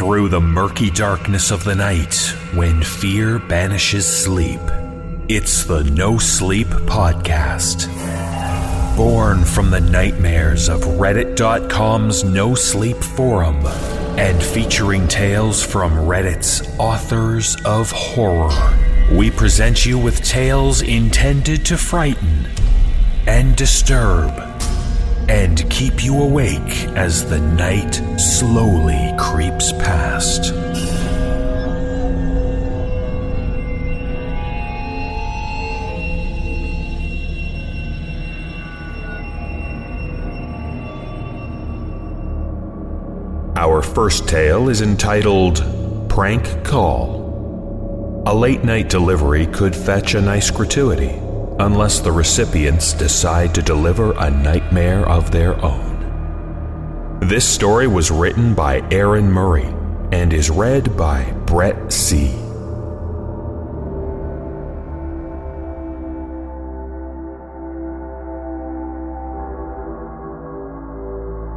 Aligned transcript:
through 0.00 0.30
the 0.30 0.40
murky 0.40 0.88
darkness 0.88 1.50
of 1.50 1.62
the 1.62 1.74
night 1.74 2.14
when 2.54 2.82
fear 2.82 3.38
banishes 3.38 4.06
sleep. 4.06 4.58
It's 5.28 5.64
the 5.64 5.84
No 5.84 6.16
Sleep 6.16 6.68
Podcast. 6.68 7.86
Born 8.96 9.44
from 9.44 9.70
the 9.70 9.82
nightmares 9.82 10.70
of 10.70 10.80
Reddit.com's 10.80 12.24
No 12.24 12.54
Sleep 12.54 12.96
Forum 12.96 13.62
and 14.16 14.42
featuring 14.42 15.06
tales 15.06 15.62
from 15.62 15.92
Reddit's 15.92 16.62
authors 16.78 17.58
of 17.66 17.90
horror, 17.90 18.56
we 19.12 19.30
present 19.30 19.84
you 19.84 19.98
with 19.98 20.24
tales 20.24 20.80
intended 20.80 21.66
to 21.66 21.76
frighten 21.76 22.48
and 23.26 23.54
disturb 23.54 24.32
and 25.30 25.70
keep 25.70 26.02
you 26.02 26.20
awake 26.20 26.88
as 26.96 27.24
the 27.26 27.38
night 27.38 27.94
slowly 28.18 29.14
creeps 29.16 29.70
past. 29.74 30.52
Our 43.56 43.82
first 43.82 44.26
tale 44.26 44.68
is 44.68 44.82
entitled 44.82 45.58
Prank 46.08 46.64
Call. 46.64 48.24
A 48.26 48.34
late 48.34 48.64
night 48.64 48.88
delivery 48.88 49.46
could 49.46 49.76
fetch 49.76 50.14
a 50.14 50.20
nice 50.20 50.50
gratuity, 50.50 51.29
unless 51.60 52.00
the 52.00 52.10
recipients 52.10 52.94
decide 52.94 53.54
to 53.54 53.60
deliver 53.60 54.12
a 54.12 54.30
nightmare 54.30 55.06
of 55.06 55.30
their 55.30 55.62
own. 55.62 57.18
This 57.20 57.46
story 57.46 57.86
was 57.86 58.10
written 58.10 58.54
by 58.54 58.80
Arann 58.90 59.28
Murray 59.28 59.66
and 60.10 60.32
is 60.32 60.48
read 60.48 60.96
by 60.96 61.30
Brett 61.44 61.92
Seay. 61.92 62.34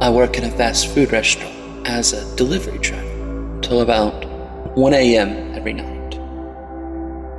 I 0.02 0.10
work 0.10 0.36
in 0.36 0.44
a 0.44 0.50
fast 0.50 0.88
food 0.88 1.12
restaurant 1.12 1.88
as 1.88 2.12
a 2.12 2.36
delivery 2.36 2.76
driver 2.78 3.60
till 3.62 3.80
about 3.80 4.26
1 4.76 4.92
a.m. 4.92 5.54
every 5.54 5.72
night. 5.72 6.18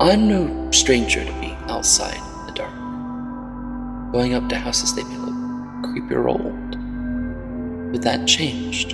I'm 0.01 0.27
no 0.27 0.71
stranger 0.71 1.23
to 1.23 1.31
being 1.33 1.57
outside 1.69 2.24
going 4.15 4.33
up 4.33 4.47
to 4.47 4.57
houses 4.57 4.95
they 4.95 5.03
may 5.03 5.17
look 5.17 5.83
creepy 5.83 6.15
or 6.15 6.29
old. 6.29 6.71
But 7.91 8.01
that 8.03 8.25
changed. 8.25 8.91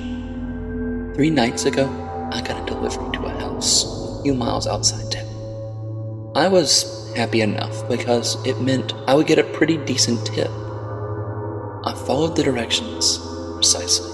Three 1.14 1.30
nights 1.30 1.66
ago, 1.66 1.86
I 2.34 2.42
got 2.42 2.64
a 2.64 2.66
delivery 2.66 3.12
to 3.12 3.26
a 3.26 3.40
house 3.40 3.84
a 4.18 4.24
few 4.24 4.34
miles 4.34 4.66
outside 4.66 5.12
town. 5.12 6.32
I 6.36 6.48
was 6.48 7.14
happy 7.16 7.42
enough 7.42 7.88
because 7.88 8.44
it 8.48 8.62
meant 8.62 8.96
I 9.06 9.14
would 9.14 9.28
get 9.28 9.38
a 9.38 9.44
pretty 9.44 9.78
decent 9.78 10.26
tip. 10.26 10.50
I 10.50 11.94
followed 12.08 12.36
the 12.36 12.42
directions 12.42 13.20
precisely. 13.54 14.10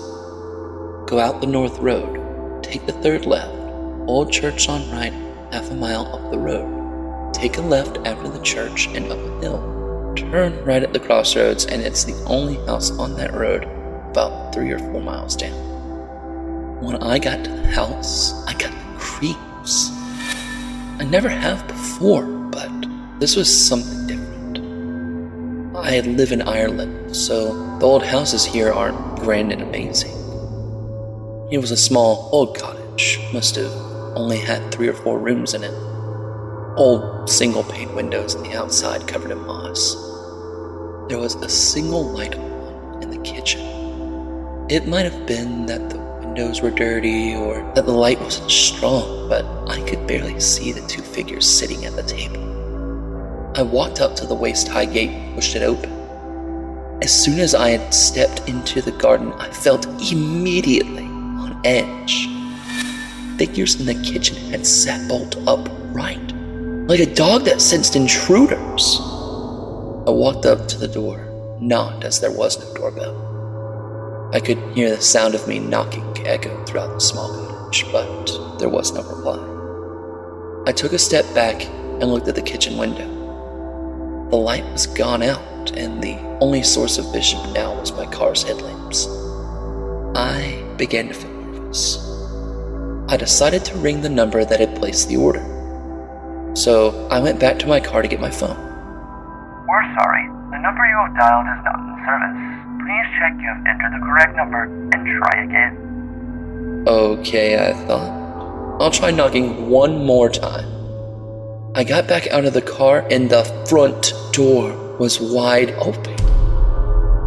Go 1.06 1.20
out 1.22 1.40
the 1.40 1.48
north 1.48 1.80
road, 1.80 2.62
take 2.62 2.86
the 2.86 2.92
third 2.92 3.26
left, 3.26 3.56
old 4.10 4.30
church 4.30 4.68
on 4.68 4.92
right, 4.92 5.14
half 5.54 5.72
a 5.72 5.74
mile 5.74 6.14
up 6.14 6.32
the 6.32 6.38
road. 6.38 7.34
Take 7.34 7.56
a 7.56 7.62
left 7.62 7.98
after 8.06 8.28
the 8.28 8.42
church 8.42 8.88
and 8.88 9.10
up 9.10 9.20
a 9.20 9.40
hill. 9.40 9.77
Turn 10.18 10.66
right 10.66 10.82
at 10.82 10.94
the 10.94 11.00
crossroads, 11.00 11.68
and 11.68 11.84
it's 11.84 12.04
the 12.04 12.20
only 12.26 12.56
house 12.66 12.90
on 12.98 13.14
that 13.18 13.36
road 13.36 13.66
about 14.10 14.52
three 14.52 14.72
or 14.72 14.80
four 14.80 15.00
miles 15.00 15.36
down. 15.36 15.54
When 16.82 16.96
I 17.04 17.20
got 17.20 17.46
to 17.46 17.52
the 17.52 17.68
house, 17.68 18.34
I 18.48 18.54
got 18.54 18.72
the 18.72 19.00
creeps. 19.00 19.92
I 21.00 21.08
never 21.08 21.30
have 21.30 21.68
before, 21.68 22.26
but 22.26 22.72
this 23.20 23.36
was 23.36 23.48
something 23.48 24.08
different. 24.08 24.58
I 25.78 26.00
live 26.00 26.32
in 26.32 26.42
Ireland, 26.42 27.16
so 27.16 27.78
the 27.78 27.86
old 27.86 28.04
houses 28.04 28.44
here 28.44 28.74
aren't 28.74 29.20
grand 29.20 29.52
and 29.52 29.62
amazing. 29.62 30.14
It 31.52 31.60
was 31.60 31.70
a 31.70 31.78
small, 31.78 32.30
old 32.32 32.58
cottage, 32.58 33.20
must 33.32 33.56
have 33.56 33.72
only 34.16 34.40
had 34.40 34.72
three 34.72 34.88
or 34.88 34.94
four 34.94 35.20
rooms 35.20 35.54
in 35.54 35.64
it. 35.64 35.74
Old 36.76 37.30
single 37.30 37.64
pane 37.64 37.94
windows 37.94 38.36
on 38.36 38.42
the 38.44 38.56
outside 38.56 39.08
covered 39.08 39.30
in 39.30 39.46
moss. 39.46 40.07
There 41.10 41.20
was 41.20 41.36
a 41.36 41.48
single 41.48 42.04
light 42.04 42.36
on 42.38 43.02
in 43.02 43.10
the 43.10 43.20
kitchen. 43.20 43.62
It 44.70 44.88
might 44.88 45.06
have 45.06 45.26
been 45.26 45.66
that 45.68 45.90
the 45.90 46.00
windows 46.00 46.62
were 46.62 46.70
dirty 46.70 47.34
or 47.34 47.62
that 47.76 47.86
the 47.86 47.94
light 47.94 48.20
wasn't 48.20 48.52
strong, 48.52 49.30
but 49.30 49.46
I 49.70 49.80
could 49.88 50.06
barely 50.06 50.38
see 50.42 50.74
the 50.74 50.86
two 50.86 51.02
figures 51.02 51.50
sitting 51.50 51.86
at 51.86 51.96
the 51.96 52.04
table. 52.04 52.44
I 53.56 53.62
walked 53.62 54.02
up 54.02 54.18
to 54.18 54.26
the 54.26 54.36
waist 54.36 54.68
high 54.68 54.84
gate 54.84 55.34
pushed 55.34 55.56
it 55.56 55.62
open. 55.64 55.90
As 57.02 57.14
soon 57.14 57.40
as 57.40 57.56
I 57.56 57.70
had 57.70 57.94
stepped 57.94 58.50
into 58.50 58.82
the 58.82 58.92
garden, 58.92 59.32
I 59.34 59.50
felt 59.50 59.86
immediately 60.12 61.06
on 61.06 61.62
edge. 61.64 62.28
Figures 63.38 63.80
in 63.80 63.86
the 63.86 63.94
kitchen 64.04 64.36
had 64.52 64.68
sat 64.68 65.08
bolt 65.08 65.38
upright, 65.48 66.34
like 66.90 67.00
a 67.00 67.16
dog 67.16 67.46
that 67.46 67.62
sensed 67.62 67.96
intruders. 67.96 69.00
I 70.08 70.10
walked 70.10 70.46
up 70.46 70.70
to 70.70 70.78
the 70.78 70.88
door, 70.88 71.20
knocked 71.60 72.06
as 72.06 72.22
there 72.22 72.32
was 72.32 72.58
no 72.58 72.74
doorbell. 72.74 74.32
I 74.34 74.40
could 74.40 74.58
hear 74.74 74.90
the 74.90 75.02
sound 75.02 75.36
of 75.36 75.50
me 75.50 75.60
knocking 75.60 76.26
echo 76.26 76.64
throughout 76.64 76.94
the 76.94 77.02
small 77.02 77.28
cottage, 77.68 77.92
but 77.92 78.58
there 78.58 78.70
was 78.70 78.94
no 78.94 79.04
reply. 79.04 80.64
I 80.66 80.72
took 80.72 80.94
a 80.94 80.98
step 80.98 81.26
back 81.36 81.66
and 81.66 82.06
looked 82.06 82.30
at 82.30 82.36
the 82.36 82.42
kitchen 82.42 82.78
window. 82.78 83.06
The 84.30 84.38
light 84.38 84.64
was 84.72 84.88
gone 84.88 85.24
out, 85.24 85.72
and 85.76 86.02
the 86.02 86.18
only 86.40 86.64
source 86.64 86.98
of 86.98 87.12
vision 87.12 87.52
now 87.52 87.78
was 87.78 87.92
my 87.92 88.06
car's 88.06 88.44
headlamps. 88.44 89.08
I 90.16 90.64
began 90.78 91.10
to 91.10 91.14
feel 91.16 91.34
nervous. 91.34 91.98
I 93.10 93.18
decided 93.18 93.66
to 93.66 93.78
ring 93.78 94.00
the 94.02 94.10
number 94.10 94.46
that 94.46 94.62
had 94.62 94.78
placed 94.78 95.10
the 95.10 95.18
order. 95.18 95.44
So 96.56 97.10
I 97.12 97.20
went 97.20 97.42
back 97.42 97.60
to 97.60 97.68
my 97.68 97.82
car 97.82 98.02
to 98.02 98.08
get 98.08 98.22
my 98.22 98.32
phone. 98.32 98.67
Sorry. 99.98 100.30
The 100.52 100.60
number 100.60 100.86
you 100.86 100.96
have 100.96 101.16
dialed 101.18 101.48
is 101.50 101.64
not 101.66 101.82
in 101.82 101.98
service. 102.06 102.38
Please 102.86 103.08
check 103.18 103.34
you 103.42 103.50
have 103.50 103.66
entered 103.66 104.00
the 104.00 104.06
correct 104.06 104.36
number 104.38 104.64
and 104.94 105.02
try 105.18 105.44
again. 105.44 106.86
Okay, 106.88 107.58
I 107.58 107.74
thought. 107.74 108.80
I'll 108.80 108.92
try 108.92 109.10
knocking 109.10 109.70
one 109.72 110.06
more 110.06 110.30
time. 110.30 110.70
I 111.74 111.84
got 111.84 112.08
back 112.08 112.28
out 112.28 112.46
of 112.46 112.54
the 112.54 112.62
car 112.62 113.08
and 113.10 113.28
the 113.28 113.44
front 113.68 114.14
door 114.34 114.98
was 115.00 115.20
wide 115.20 115.72
open. 115.72 116.14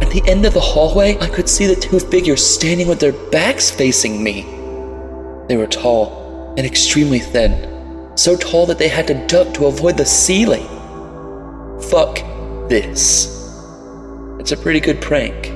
At 0.01 0.09
the 0.09 0.23
end 0.25 0.45
of 0.45 0.53
the 0.53 0.61
hallway, 0.61 1.17
I 1.19 1.27
could 1.27 1.49
see 1.49 1.67
the 1.67 1.75
two 1.75 1.99
figures 1.99 2.45
standing 2.45 2.87
with 2.87 3.01
their 3.01 3.13
backs 3.31 3.69
facing 3.69 4.23
me. 4.23 4.43
They 5.49 5.57
were 5.57 5.67
tall 5.67 6.53
and 6.57 6.65
extremely 6.65 7.19
thin, 7.19 8.15
so 8.15 8.37
tall 8.37 8.65
that 8.67 8.79
they 8.79 8.87
had 8.87 9.07
to 9.07 9.27
duck 9.27 9.53
to 9.55 9.65
avoid 9.65 9.97
the 9.97 10.05
ceiling. 10.05 10.67
Fuck 11.89 12.30
this. 12.71 13.25
It's 14.39 14.53
a 14.53 14.57
pretty 14.57 14.79
good 14.79 15.01
prank. 15.01 15.47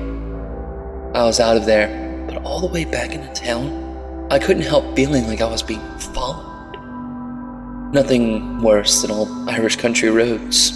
I 1.16 1.24
was 1.24 1.40
out 1.40 1.56
of 1.56 1.64
there, 1.64 1.88
but 2.26 2.36
all 2.44 2.60
the 2.60 2.66
way 2.66 2.84
back 2.84 3.12
into 3.12 3.32
town, 3.32 4.28
I 4.30 4.38
couldn't 4.38 4.64
help 4.64 4.94
feeling 4.94 5.26
like 5.26 5.40
I 5.40 5.48
was 5.48 5.62
being 5.62 5.80
followed. 5.98 6.76
Nothing 7.94 8.60
worse 8.60 9.00
than 9.00 9.12
old 9.12 9.30
Irish 9.48 9.76
country 9.76 10.10
roads. 10.10 10.72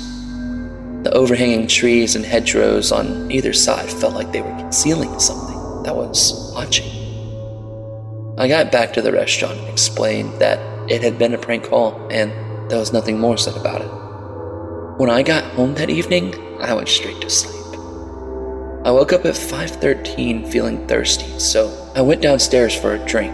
The 1.02 1.12
overhanging 1.12 1.66
trees 1.66 2.16
and 2.16 2.24
hedgerows 2.24 2.90
on 2.90 3.30
either 3.30 3.52
side 3.52 3.90
felt 3.90 4.14
like 4.14 4.32
they 4.32 4.40
were 4.40 4.56
concealing 4.56 5.20
something 5.20 5.82
that 5.82 5.94
was 5.94 6.54
watching. 6.54 6.88
I 8.38 8.48
got 8.48 8.72
back 8.72 8.94
to 8.94 9.02
the 9.02 9.12
restaurant 9.12 9.58
and 9.58 9.68
explained 9.68 10.40
that 10.40 10.58
it 10.90 11.02
had 11.02 11.18
been 11.18 11.34
a 11.34 11.38
prank 11.38 11.64
call 11.64 12.08
and 12.10 12.32
there 12.70 12.78
was 12.78 12.94
nothing 12.94 13.18
more 13.18 13.36
said 13.36 13.58
about 13.58 13.82
it. 13.82 14.09
When 15.00 15.08
I 15.08 15.22
got 15.22 15.44
home 15.54 15.72
that 15.76 15.88
evening, 15.88 16.34
I 16.60 16.74
went 16.74 16.86
straight 16.86 17.22
to 17.22 17.30
sleep. 17.30 17.74
I 18.84 18.90
woke 18.90 19.14
up 19.14 19.24
at 19.24 19.34
5:13 19.34 20.44
feeling 20.44 20.86
thirsty, 20.86 21.38
so 21.38 21.72
I 21.96 22.02
went 22.02 22.20
downstairs 22.20 22.74
for 22.74 22.92
a 22.92 23.06
drink. 23.06 23.32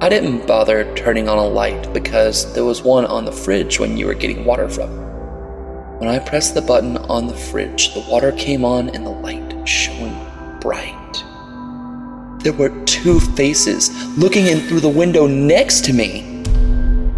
I 0.00 0.08
didn't 0.08 0.46
bother 0.46 0.90
turning 0.94 1.28
on 1.28 1.36
a 1.36 1.46
light 1.46 1.92
because 1.92 2.54
there 2.54 2.64
was 2.64 2.82
one 2.82 3.04
on 3.04 3.26
the 3.26 3.38
fridge 3.44 3.78
when 3.78 3.98
you 3.98 4.06
were 4.06 4.14
getting 4.14 4.46
water 4.46 4.66
from. 4.66 4.88
When 5.98 6.08
I 6.08 6.18
pressed 6.18 6.54
the 6.54 6.62
button 6.62 6.96
on 6.96 7.26
the 7.26 7.36
fridge, 7.50 7.92
the 7.92 8.06
water 8.08 8.32
came 8.32 8.64
on 8.64 8.88
and 8.88 9.04
the 9.04 9.10
light 9.10 9.68
shone 9.68 10.16
bright. 10.58 11.22
There 12.38 12.54
were 12.54 12.72
two 12.86 13.20
faces 13.36 13.90
looking 14.16 14.46
in 14.46 14.60
through 14.60 14.80
the 14.80 14.88
window 14.88 15.26
next 15.26 15.84
to 15.84 15.92
me. 15.92 16.29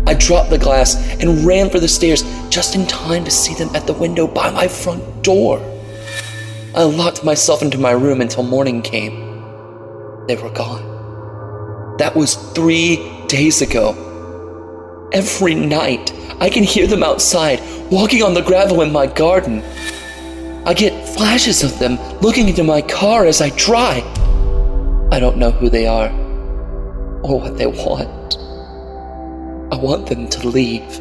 I 0.07 0.15
dropped 0.15 0.51
the 0.51 0.59
glass 0.59 0.97
and 1.21 1.45
ran 1.45 1.71
for 1.71 1.79
the 1.79 1.89
stairs 1.89 2.23
just 2.49 2.75
in 2.75 2.87
time 2.87 3.25
to 3.25 3.31
see 3.31 3.55
them 3.55 3.75
at 3.75 3.87
the 3.87 3.93
window 3.93 4.27
by 4.27 4.51
my 4.51 4.67
front 4.67 5.23
door. 5.23 5.61
I 6.75 6.83
locked 6.83 7.25
myself 7.25 7.63
into 7.63 7.79
my 7.79 7.93
room 7.93 8.21
until 8.21 8.43
morning 8.43 8.83
came. 8.83 9.15
They 10.27 10.37
were 10.37 10.51
gone. 10.51 11.97
That 11.99 12.17
was 12.17 12.35
three 12.53 12.97
days 13.29 13.63
ago. 13.63 15.11
Every 15.13 15.55
night, 15.55 16.13
I 16.41 16.49
can 16.49 16.65
hear 16.65 16.87
them 16.87 17.03
outside, 17.03 17.61
walking 17.91 18.23
on 18.23 18.35
the 18.35 18.43
gravel 18.43 18.81
in 18.83 18.91
my 18.91 19.07
garden. 19.07 19.63
I 20.67 20.75
get 20.75 21.09
flashes 21.11 21.63
of 21.63 21.79
them 21.79 21.97
looking 22.21 22.49
into 22.49 22.65
my 22.65 22.83
car 22.83 23.27
as 23.27 23.41
I 23.41 23.51
drive. 23.51 24.05
I 25.13 25.21
don't 25.21 25.37
know 25.37 25.51
who 25.51 25.69
they 25.69 25.87
are 25.87 26.09
or 27.23 27.39
what 27.39 27.59
they 27.59 27.67
want. 27.67 28.39
I 29.73 29.77
want 29.77 30.07
them 30.07 30.29
to 30.29 30.49
leave. 30.49 31.01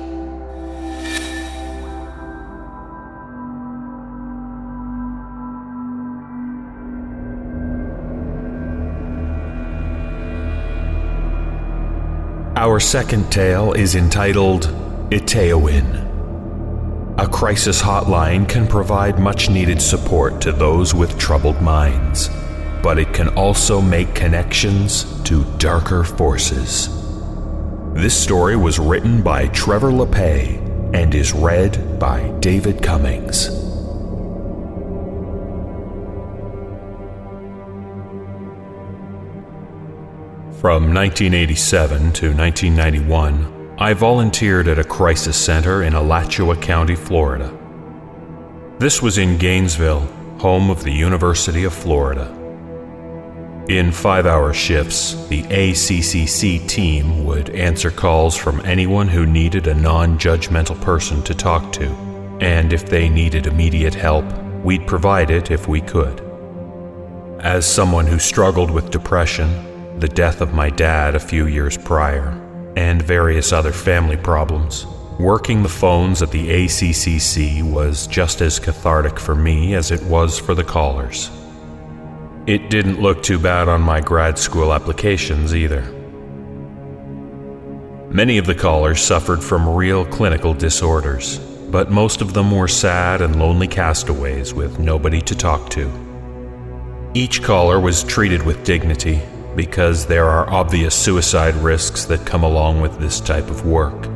Our 12.55 12.79
second 12.79 13.29
tale 13.29 13.73
is 13.73 13.95
entitled 13.95 14.67
ETAOIN. 15.11 16.07
A 17.17 17.27
crisis 17.27 17.81
hotline 17.81 18.47
can 18.47 18.65
provide 18.67 19.19
much 19.19 19.49
needed 19.49 19.81
support 19.81 20.39
to 20.43 20.53
those 20.53 20.93
with 20.93 21.19
troubled 21.19 21.61
minds, 21.61 22.29
but 22.81 22.97
it 22.97 23.13
can 23.13 23.27
also 23.35 23.81
make 23.81 24.15
connections 24.15 25.21
to 25.23 25.43
darker 25.57 26.05
forces. 26.05 27.00
This 27.93 28.17
story 28.17 28.55
was 28.55 28.79
written 28.79 29.21
by 29.21 29.47
Trevor 29.47 29.91
La 29.91 30.05
Pay 30.05 30.55
and 30.93 31.13
is 31.13 31.33
read 31.33 31.99
by 31.99 32.31
David 32.39 32.81
Cummings. 32.81 33.47
From 40.61 40.93
1987 40.93 42.13
to 42.13 42.33
1991, 42.33 43.75
I 43.77 43.93
volunteered 43.93 44.69
at 44.69 44.79
a 44.79 44.85
crisis 44.85 45.35
center 45.35 45.83
in 45.83 45.93
Alachua 45.93 46.55
County, 46.55 46.95
Florida. 46.95 47.51
This 48.79 49.01
was 49.01 49.17
in 49.17 49.37
Gainesville, 49.37 50.07
home 50.39 50.69
of 50.69 50.83
the 50.83 50.93
University 50.93 51.65
of 51.65 51.73
Florida. 51.73 52.40
In 53.71 53.93
five 53.93 54.25
hour 54.25 54.51
shifts, 54.51 55.13
the 55.29 55.43
ACCC 55.43 56.67
team 56.67 57.23
would 57.23 57.51
answer 57.51 57.89
calls 57.89 58.35
from 58.35 58.59
anyone 58.65 59.07
who 59.07 59.25
needed 59.25 59.65
a 59.65 59.73
non 59.73 60.19
judgmental 60.19 60.79
person 60.81 61.23
to 61.23 61.33
talk 61.33 61.71
to, 61.71 61.85
and 62.41 62.73
if 62.73 62.85
they 62.85 63.07
needed 63.07 63.47
immediate 63.47 63.95
help, 63.95 64.25
we'd 64.61 64.85
provide 64.85 65.31
it 65.31 65.51
if 65.51 65.69
we 65.69 65.79
could. 65.79 66.19
As 67.39 67.65
someone 67.65 68.05
who 68.05 68.19
struggled 68.19 68.69
with 68.69 68.91
depression, 68.91 69.49
the 70.01 70.09
death 70.09 70.41
of 70.41 70.53
my 70.53 70.69
dad 70.69 71.15
a 71.15 71.19
few 71.21 71.47
years 71.47 71.77
prior, 71.77 72.37
and 72.75 73.01
various 73.01 73.53
other 73.53 73.71
family 73.71 74.17
problems. 74.17 74.85
Working 75.17 75.63
the 75.63 75.69
phones 75.69 76.21
at 76.21 76.31
the 76.31 76.65
ACCC 76.65 77.63
was 77.63 78.05
just 78.07 78.41
as 78.41 78.59
cathartic 78.59 79.17
for 79.17 79.33
me 79.33 79.75
as 79.75 79.91
it 79.91 80.03
was 80.03 80.37
for 80.37 80.55
the 80.55 80.65
callers. 80.65 81.31
It 82.51 82.69
didn't 82.69 82.99
look 82.99 83.23
too 83.23 83.39
bad 83.39 83.69
on 83.69 83.79
my 83.79 84.01
grad 84.01 84.37
school 84.37 84.73
applications 84.73 85.55
either. 85.55 85.83
Many 88.09 88.37
of 88.39 88.45
the 88.45 88.55
callers 88.55 89.01
suffered 89.01 89.41
from 89.41 89.69
real 89.69 90.03
clinical 90.03 90.53
disorders, 90.53 91.39
but 91.39 91.91
most 91.91 92.19
of 92.19 92.33
them 92.33 92.51
were 92.51 92.67
sad 92.67 93.21
and 93.21 93.39
lonely 93.39 93.69
castaways 93.69 94.53
with 94.53 94.79
nobody 94.79 95.21
to 95.21 95.33
talk 95.33 95.69
to. 95.69 95.89
Each 97.13 97.41
caller 97.41 97.79
was 97.79 98.03
treated 98.03 98.43
with 98.43 98.65
dignity 98.65 99.21
because 99.55 100.05
there 100.05 100.27
are 100.27 100.49
obvious 100.49 100.93
suicide 100.93 101.55
risks 101.55 102.03
that 102.03 102.25
come 102.25 102.43
along 102.43 102.81
with 102.81 102.99
this 102.99 103.21
type 103.21 103.49
of 103.49 103.65
work. 103.65 104.09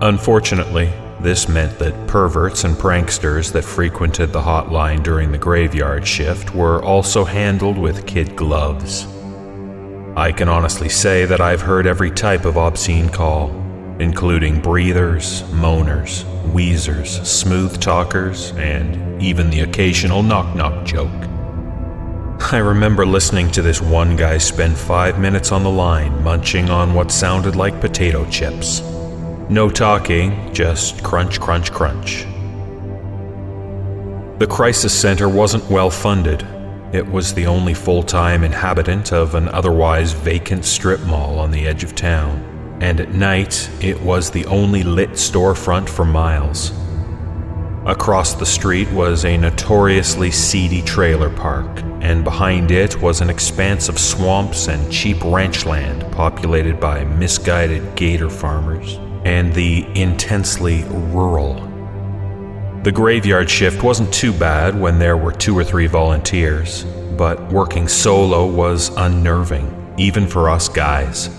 Unfortunately, 0.00 0.90
this 1.26 1.48
meant 1.48 1.76
that 1.80 2.06
perverts 2.06 2.62
and 2.62 2.76
pranksters 2.76 3.50
that 3.50 3.64
frequented 3.64 4.32
the 4.32 4.40
hotline 4.40 5.02
during 5.02 5.32
the 5.32 5.38
graveyard 5.38 6.06
shift 6.06 6.54
were 6.54 6.80
also 6.84 7.24
handled 7.24 7.76
with 7.76 8.06
kid 8.06 8.36
gloves. 8.36 9.08
I 10.16 10.30
can 10.30 10.48
honestly 10.48 10.88
say 10.88 11.24
that 11.24 11.40
I've 11.40 11.60
heard 11.60 11.88
every 11.88 12.12
type 12.12 12.44
of 12.44 12.56
obscene 12.56 13.08
call, 13.08 13.50
including 13.98 14.60
breathers, 14.60 15.42
moaners, 15.50 16.22
wheezers, 16.52 17.20
smooth 17.28 17.80
talkers, 17.80 18.52
and 18.52 19.20
even 19.20 19.50
the 19.50 19.62
occasional 19.62 20.22
knock 20.22 20.54
knock 20.54 20.84
joke. 20.84 21.10
I 22.52 22.58
remember 22.58 23.04
listening 23.04 23.50
to 23.50 23.62
this 23.62 23.80
one 23.80 24.14
guy 24.14 24.38
spend 24.38 24.78
five 24.78 25.18
minutes 25.18 25.50
on 25.50 25.64
the 25.64 25.70
line 25.70 26.22
munching 26.22 26.70
on 26.70 26.94
what 26.94 27.10
sounded 27.10 27.56
like 27.56 27.80
potato 27.80 28.24
chips. 28.30 28.80
No 29.48 29.70
talking, 29.70 30.52
just 30.52 31.04
crunch, 31.04 31.38
crunch, 31.38 31.70
crunch. 31.70 32.26
The 34.40 34.46
crisis 34.50 34.92
center 34.92 35.28
wasn't 35.28 35.70
well 35.70 35.88
funded. 35.88 36.44
It 36.92 37.06
was 37.06 37.32
the 37.32 37.46
only 37.46 37.72
full 37.72 38.02
time 38.02 38.42
inhabitant 38.42 39.12
of 39.12 39.36
an 39.36 39.48
otherwise 39.50 40.14
vacant 40.14 40.64
strip 40.64 41.00
mall 41.02 41.38
on 41.38 41.52
the 41.52 41.64
edge 41.64 41.84
of 41.84 41.94
town, 41.94 42.78
and 42.80 43.00
at 43.00 43.14
night 43.14 43.70
it 43.80 44.00
was 44.00 44.32
the 44.32 44.44
only 44.46 44.82
lit 44.82 45.10
storefront 45.10 45.88
for 45.88 46.04
miles. 46.04 46.72
Across 47.86 48.34
the 48.34 48.46
street 48.46 48.90
was 48.90 49.24
a 49.24 49.36
notoriously 49.36 50.32
seedy 50.32 50.82
trailer 50.82 51.30
park, 51.30 51.70
and 52.00 52.24
behind 52.24 52.72
it 52.72 53.00
was 53.00 53.20
an 53.20 53.30
expanse 53.30 53.88
of 53.88 53.96
swamps 53.96 54.66
and 54.66 54.90
cheap 54.90 55.22
ranch 55.22 55.66
land 55.66 56.04
populated 56.10 56.80
by 56.80 57.04
misguided 57.04 57.94
gator 57.94 58.28
farmers 58.28 58.98
and 59.24 59.54
the 59.54 59.86
intensely 59.94 60.82
rural. 61.12 61.54
The 62.82 62.90
graveyard 62.90 63.48
shift 63.48 63.84
wasn't 63.84 64.12
too 64.12 64.32
bad 64.32 64.76
when 64.76 64.98
there 64.98 65.16
were 65.16 65.30
two 65.30 65.56
or 65.56 65.62
three 65.62 65.86
volunteers, 65.86 66.82
but 67.16 67.52
working 67.52 67.86
solo 67.86 68.46
was 68.46 68.90
unnerving, 68.96 69.94
even 69.96 70.26
for 70.26 70.50
us 70.50 70.68
guys. 70.68 71.30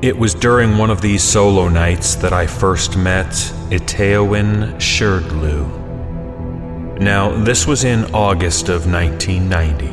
It 0.00 0.16
was 0.16 0.32
during 0.32 0.78
one 0.78 0.90
of 0.90 1.00
these 1.00 1.24
solo 1.24 1.68
nights 1.68 2.14
that 2.16 2.32
I 2.32 2.46
first 2.46 2.96
met 2.96 3.32
Etaoin 3.70 4.76
Shrdlu. 4.76 7.00
Now, 7.00 7.32
this 7.42 7.66
was 7.66 7.82
in 7.82 8.04
August 8.14 8.68
of 8.68 8.88
1990. 8.88 9.88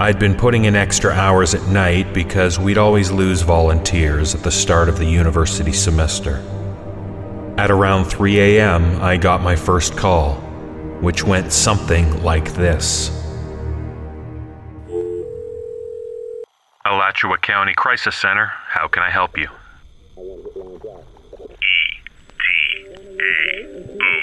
I'd 0.00 0.18
been 0.18 0.34
putting 0.34 0.64
in 0.64 0.74
extra 0.74 1.12
hours 1.12 1.54
at 1.54 1.68
night 1.68 2.12
because 2.12 2.58
we'd 2.58 2.78
always 2.78 3.12
lose 3.12 3.42
volunteers 3.42 4.34
at 4.34 4.42
the 4.42 4.50
start 4.50 4.88
of 4.88 4.98
the 4.98 5.06
university 5.06 5.72
semester. 5.72 6.42
At 7.58 7.70
around 7.70 8.06
3 8.06 8.40
a.m., 8.40 9.00
I 9.00 9.18
got 9.18 9.40
my 9.40 9.54
first 9.54 9.96
call, 9.96 10.34
which 11.00 11.22
went 11.22 11.52
something 11.52 12.24
like 12.24 12.54
this. 12.54 13.19
Alachua 16.84 17.36
County 17.36 17.74
Crisis 17.74 18.16
Center. 18.16 18.46
How 18.46 18.88
can 18.88 19.02
I 19.02 19.10
help 19.10 19.36
you? 19.36 19.48
E 20.16 20.28
T 22.40 22.86
A 22.86 23.66
O 24.00 24.20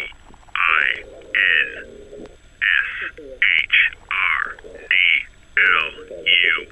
I 0.56 1.04
N 1.36 2.26
S 2.26 3.14
H 3.20 3.78
R 4.12 4.58
D 4.64 4.70
L 5.58 5.90
U. 6.26 6.68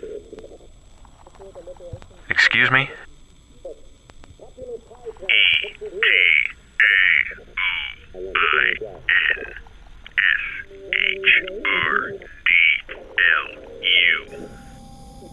Excuse 2.29 2.71
me? 2.71 2.89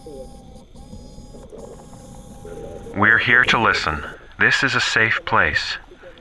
E 0.05 0.32
We're 2.95 3.17
here 3.17 3.43
to 3.45 3.59
listen. 3.59 4.03
This 4.39 4.63
is 4.63 4.75
a 4.75 4.79
safe 4.79 5.23
place. 5.25 5.77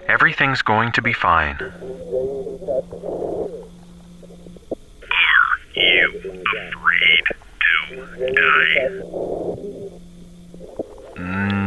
Everything's 0.08 0.62
going 0.62 0.92
to 0.92 1.02
be 1.02 1.12
fine. 1.12 1.56
Are 1.60 1.72
you 5.74 6.08
afraid 6.30 7.24
to 7.60 8.34
die? 8.34 8.88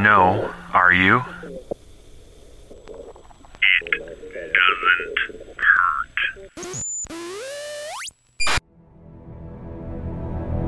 No, 0.04 0.54
are 0.74 0.94
you? 0.94 1.24
It 3.82 4.54
doesn't 4.54 5.58
hurt. 5.58 5.96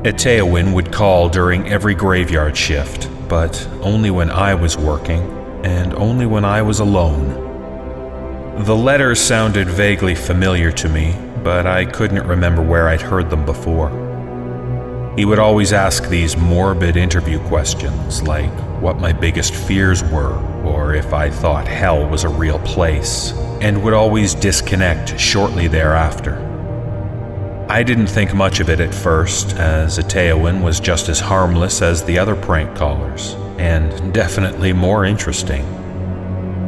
Etaoin 0.06 0.74
would 0.74 0.92
call 0.94 1.28
during 1.30 1.68
every 1.68 1.94
graveyard 1.94 2.56
shift, 2.56 3.10
but 3.28 3.68
only 3.82 4.12
when 4.12 4.30
I 4.30 4.54
was 4.56 4.78
working, 4.78 5.22
and 5.64 5.94
only 5.94 6.26
when 6.26 6.46
I 6.46 6.62
was 6.62 6.80
alone. 6.80 7.46
The 8.64 8.76
letters 8.76 9.20
sounded 9.20 9.68
vaguely 9.68 10.16
familiar 10.16 10.72
to 10.72 10.90
me, 10.90 11.16
but 11.44 11.68
I 11.68 11.86
couldn't 11.86 12.28
remember 12.28 12.62
where 12.62 12.90
I'd 12.90 13.02
heard 13.02 13.30
them 13.30 13.46
before. 13.46 13.90
He 15.18 15.26
would 15.26 15.40
always 15.40 15.74
ask 15.74 16.08
these 16.08 16.38
morbid 16.38 16.96
interview 16.96 17.40
questions 17.48 18.22
like 18.24 18.52
what 18.82 19.00
my 19.00 19.14
biggest 19.14 19.54
fears 19.54 20.04
were, 20.04 20.38
or 20.64 20.94
if 20.94 21.14
I 21.14 21.30
thought 21.30 21.68
hell 21.68 22.08
was 22.08 22.24
a 22.24 22.30
real 22.30 22.60
place, 22.60 23.32
and 23.62 23.84
would 23.84 23.94
always 23.94 24.36
disconnect 24.36 25.20
shortly 25.20 25.68
thereafter. 25.68 26.47
I 27.70 27.84
didn't 27.84 28.08
think 28.08 28.34
much 28.34 28.62
of 28.62 28.70
it 28.70 28.80
at 28.80 28.96
first, 28.96 29.58
as 29.58 30.00
Etaoin 30.00 30.64
was 30.64 30.80
just 30.80 31.10
as 31.10 31.20
harmless 31.20 31.82
as 31.82 32.02
the 32.02 32.18
other 32.18 32.34
prank 32.34 32.78
callers, 32.78 33.34
and 33.58 34.14
definitely 34.14 34.72
more 34.72 35.04
interesting. 35.04 35.66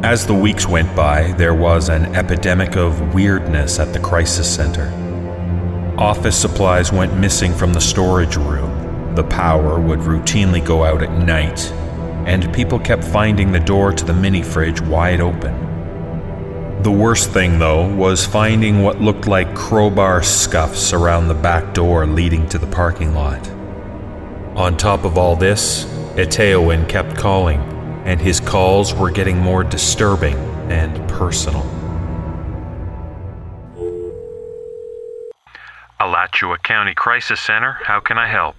As 0.04 0.26
the 0.26 0.34
weeks 0.34 0.66
went 0.68 0.94
by, 0.94 1.32
there 1.32 1.54
was 1.54 1.88
an 1.88 2.14
epidemic 2.14 2.76
of 2.76 3.14
weirdness 3.14 3.78
at 3.78 3.94
the 3.94 3.98
crisis 3.98 4.54
center. 4.54 4.92
Office 5.96 6.38
supplies 6.38 6.92
went 6.92 7.16
missing 7.16 7.54
from 7.54 7.72
the 7.72 7.80
storage 7.80 8.36
room, 8.36 9.14
the 9.14 9.24
power 9.24 9.80
would 9.80 10.00
routinely 10.00 10.62
go 10.62 10.84
out 10.84 11.02
at 11.02 11.12
night, 11.12 11.72
and 12.26 12.52
people 12.54 12.78
kept 12.78 13.04
finding 13.04 13.52
the 13.52 13.60
door 13.60 13.90
to 13.90 14.04
the 14.04 14.12
mini 14.12 14.42
fridge 14.42 14.82
wide 14.82 15.22
open. 15.22 15.69
The 16.82 16.90
worst 16.90 17.32
thing, 17.32 17.58
though, 17.58 17.86
was 17.94 18.24
finding 18.24 18.82
what 18.82 19.02
looked 19.02 19.26
like 19.26 19.54
crowbar 19.54 20.22
scuffs 20.22 20.94
around 20.94 21.28
the 21.28 21.34
back 21.34 21.74
door 21.74 22.06
leading 22.06 22.48
to 22.48 22.58
the 22.58 22.66
parking 22.66 23.14
lot. 23.14 23.50
On 24.56 24.78
top 24.78 25.04
of 25.04 25.18
all 25.18 25.36
this, 25.36 25.84
Etaoin 26.16 26.88
kept 26.88 27.18
calling, 27.18 27.60
and 28.06 28.18
his 28.18 28.40
calls 28.40 28.94
were 28.94 29.10
getting 29.10 29.36
more 29.36 29.62
disturbing 29.62 30.38
and 30.70 31.06
personal. 31.06 31.60
Alachua 36.00 36.56
County 36.62 36.94
Crisis 36.94 37.40
Center, 37.40 37.72
how 37.84 38.00
can 38.00 38.16
I 38.16 38.26
help? 38.26 38.56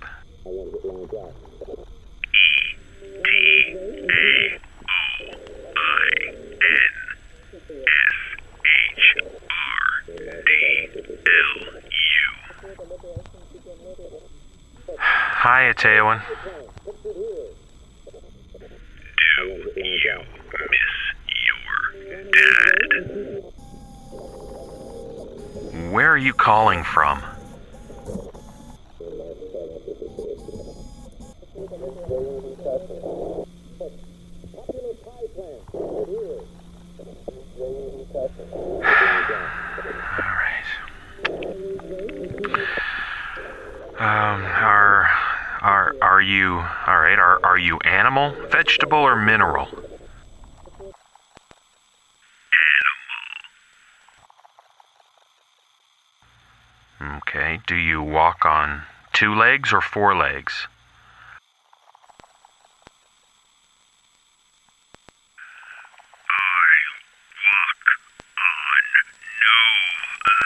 Hi, 14.99 15.71
Etaoin. 15.73 16.21
Do 16.85 17.01
you 19.45 19.63
miss 19.75 20.03
your 20.03 20.19
dad? 23.01 23.51
Where 25.91 26.09
are 26.11 26.17
you 26.17 26.33
calling 26.33 26.83
from? 26.83 27.23
Um, 44.01 44.41
are 44.41 45.07
are 45.61 45.95
are 46.01 46.21
you 46.23 46.57
alright, 46.57 47.19
are 47.19 47.39
are 47.45 47.59
you 47.59 47.77
animal, 47.81 48.33
vegetable, 48.49 48.97
or 48.97 49.15
mineral? 49.15 49.67
Okay. 56.99 57.59
Do 57.67 57.75
you 57.75 58.01
walk 58.01 58.43
on 58.43 58.81
two 59.13 59.35
legs 59.35 59.71
or 59.71 59.81
four 59.81 60.15
legs? 60.15 60.65
I 70.25 70.40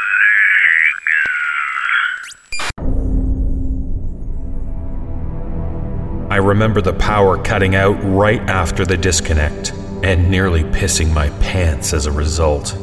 remember 6.37 6.81
the 6.81 6.93
power 6.93 7.41
cutting 7.41 7.75
out 7.75 7.97
right 8.03 8.41
after 8.41 8.85
the 8.85 8.97
disconnect 8.97 9.71
and 10.03 10.29
nearly 10.29 10.63
pissing 10.63 11.13
my 11.13 11.29
pants 11.39 11.93
as 11.93 12.05
a 12.05 12.11
result. 12.11 12.75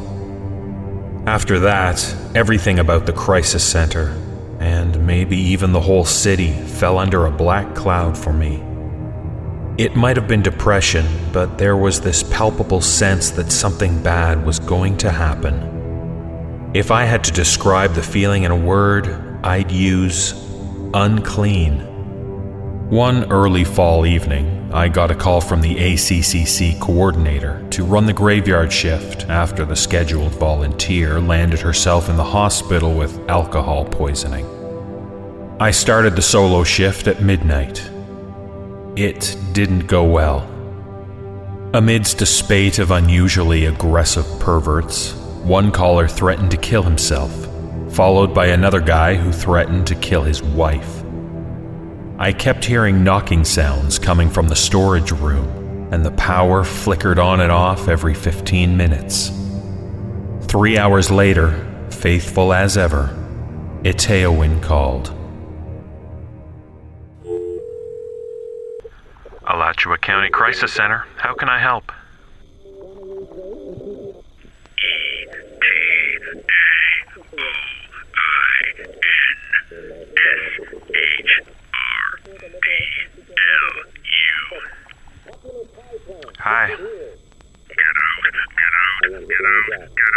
After 1.26 1.58
that, 1.60 2.16
everything 2.34 2.78
about 2.78 3.06
the 3.06 3.12
crisis 3.12 3.64
center, 3.64 4.08
and 4.58 5.06
maybe 5.06 5.36
even 5.36 5.72
the 5.72 5.80
whole 5.80 6.04
city, 6.04 6.52
fell 6.52 6.98
under 6.98 7.26
a 7.26 7.30
black 7.30 7.74
cloud 7.74 8.18
for 8.18 8.32
me. 8.32 8.62
It 9.78 9.96
might 9.96 10.16
have 10.16 10.28
been 10.28 10.42
depression, 10.42 11.06
but 11.32 11.58
there 11.58 11.76
was 11.76 12.00
this 12.00 12.22
palpable 12.22 12.80
sense 12.80 13.30
that 13.30 13.52
something 13.52 14.02
bad 14.02 14.44
was 14.44 14.58
going 14.58 14.96
to 14.98 15.10
happen. 15.10 16.70
If 16.74 16.90
I 16.90 17.04
had 17.04 17.24
to 17.24 17.32
describe 17.32 17.94
the 17.94 18.02
feeling 18.02 18.44
in 18.44 18.50
a 18.50 18.56
word, 18.56 19.06
I'd 19.44 19.70
use 19.70 20.32
unclean. 20.94 21.91
One 22.92 23.32
early 23.32 23.64
fall 23.64 24.04
evening, 24.04 24.70
I 24.70 24.88
got 24.88 25.10
a 25.10 25.14
call 25.14 25.40
from 25.40 25.62
the 25.62 25.76
ACCC 25.76 26.78
coordinator 26.78 27.66
to 27.70 27.86
run 27.86 28.04
the 28.04 28.12
graveyard 28.12 28.70
shift 28.70 29.30
after 29.30 29.64
the 29.64 29.74
scheduled 29.74 30.32
volunteer 30.32 31.18
landed 31.18 31.60
herself 31.60 32.10
in 32.10 32.18
the 32.18 32.22
hospital 32.22 32.92
with 32.92 33.18
alcohol 33.30 33.86
poisoning. 33.86 34.44
I 35.58 35.70
started 35.70 36.16
the 36.16 36.20
solo 36.20 36.64
shift 36.64 37.06
at 37.06 37.22
midnight. 37.22 37.90
It 38.94 39.38
didn't 39.54 39.86
go 39.86 40.04
well. 40.04 40.46
Amidst 41.72 42.20
a 42.20 42.26
spate 42.26 42.78
of 42.78 42.90
unusually 42.90 43.64
aggressive 43.64 44.26
perverts, 44.38 45.14
one 45.44 45.72
caller 45.72 46.08
threatened 46.08 46.50
to 46.50 46.58
kill 46.58 46.82
himself, 46.82 47.32
followed 47.88 48.34
by 48.34 48.48
another 48.48 48.80
guy 48.80 49.14
who 49.14 49.32
threatened 49.32 49.86
to 49.86 49.94
kill 49.94 50.24
his 50.24 50.42
wife. 50.42 51.01
I 52.22 52.32
kept 52.32 52.64
hearing 52.64 53.02
knocking 53.02 53.44
sounds 53.44 53.98
coming 53.98 54.30
from 54.30 54.46
the 54.46 54.54
storage 54.54 55.10
room, 55.10 55.88
and 55.92 56.06
the 56.06 56.12
power 56.12 56.62
flickered 56.62 57.18
on 57.18 57.40
and 57.40 57.50
off 57.50 57.88
every 57.88 58.14
15 58.14 58.76
minutes. 58.76 59.32
Three 60.42 60.78
hours 60.78 61.10
later, 61.10 61.50
faithful 61.90 62.52
as 62.52 62.76
ever, 62.76 63.08
Etaoin 63.82 64.62
called. 64.62 65.08
Alachua 69.44 69.98
County 69.98 70.30
Crisis 70.30 70.72
Center, 70.72 71.04
how 71.16 71.34
can 71.34 71.48
I 71.48 71.58
help? 71.58 71.90
Hi. 86.44 86.66
Get 86.66 86.74
out, 86.74 86.86
get 86.88 86.90
out, 88.02 88.18
get 88.24 88.34
out, 88.34 88.98
get 88.98 89.14
out, 89.14 89.28
get 89.28 89.46
out, 89.46 89.62
get 89.68 90.08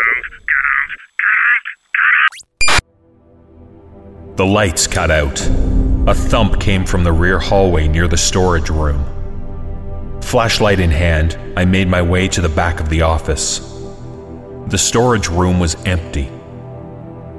out. 2.71 4.35
The 4.35 4.45
lights 4.47 4.87
cut 4.87 5.11
out. 5.11 5.39
A 6.09 6.15
thump 6.15 6.59
came 6.59 6.83
from 6.83 7.03
the 7.03 7.11
rear 7.11 7.37
hallway 7.37 7.87
near 7.87 8.07
the 8.07 8.17
storage 8.17 8.71
room. 8.71 9.05
Flashlight 10.23 10.79
in 10.79 10.89
hand, 10.89 11.37
I 11.55 11.65
made 11.65 11.87
my 11.87 12.01
way 12.01 12.27
to 12.29 12.41
the 12.41 12.49
back 12.49 12.79
of 12.79 12.89
the 12.89 13.03
office. 13.03 13.59
The 14.69 14.79
storage 14.79 15.29
room 15.29 15.59
was 15.59 15.75
empty. 15.85 16.31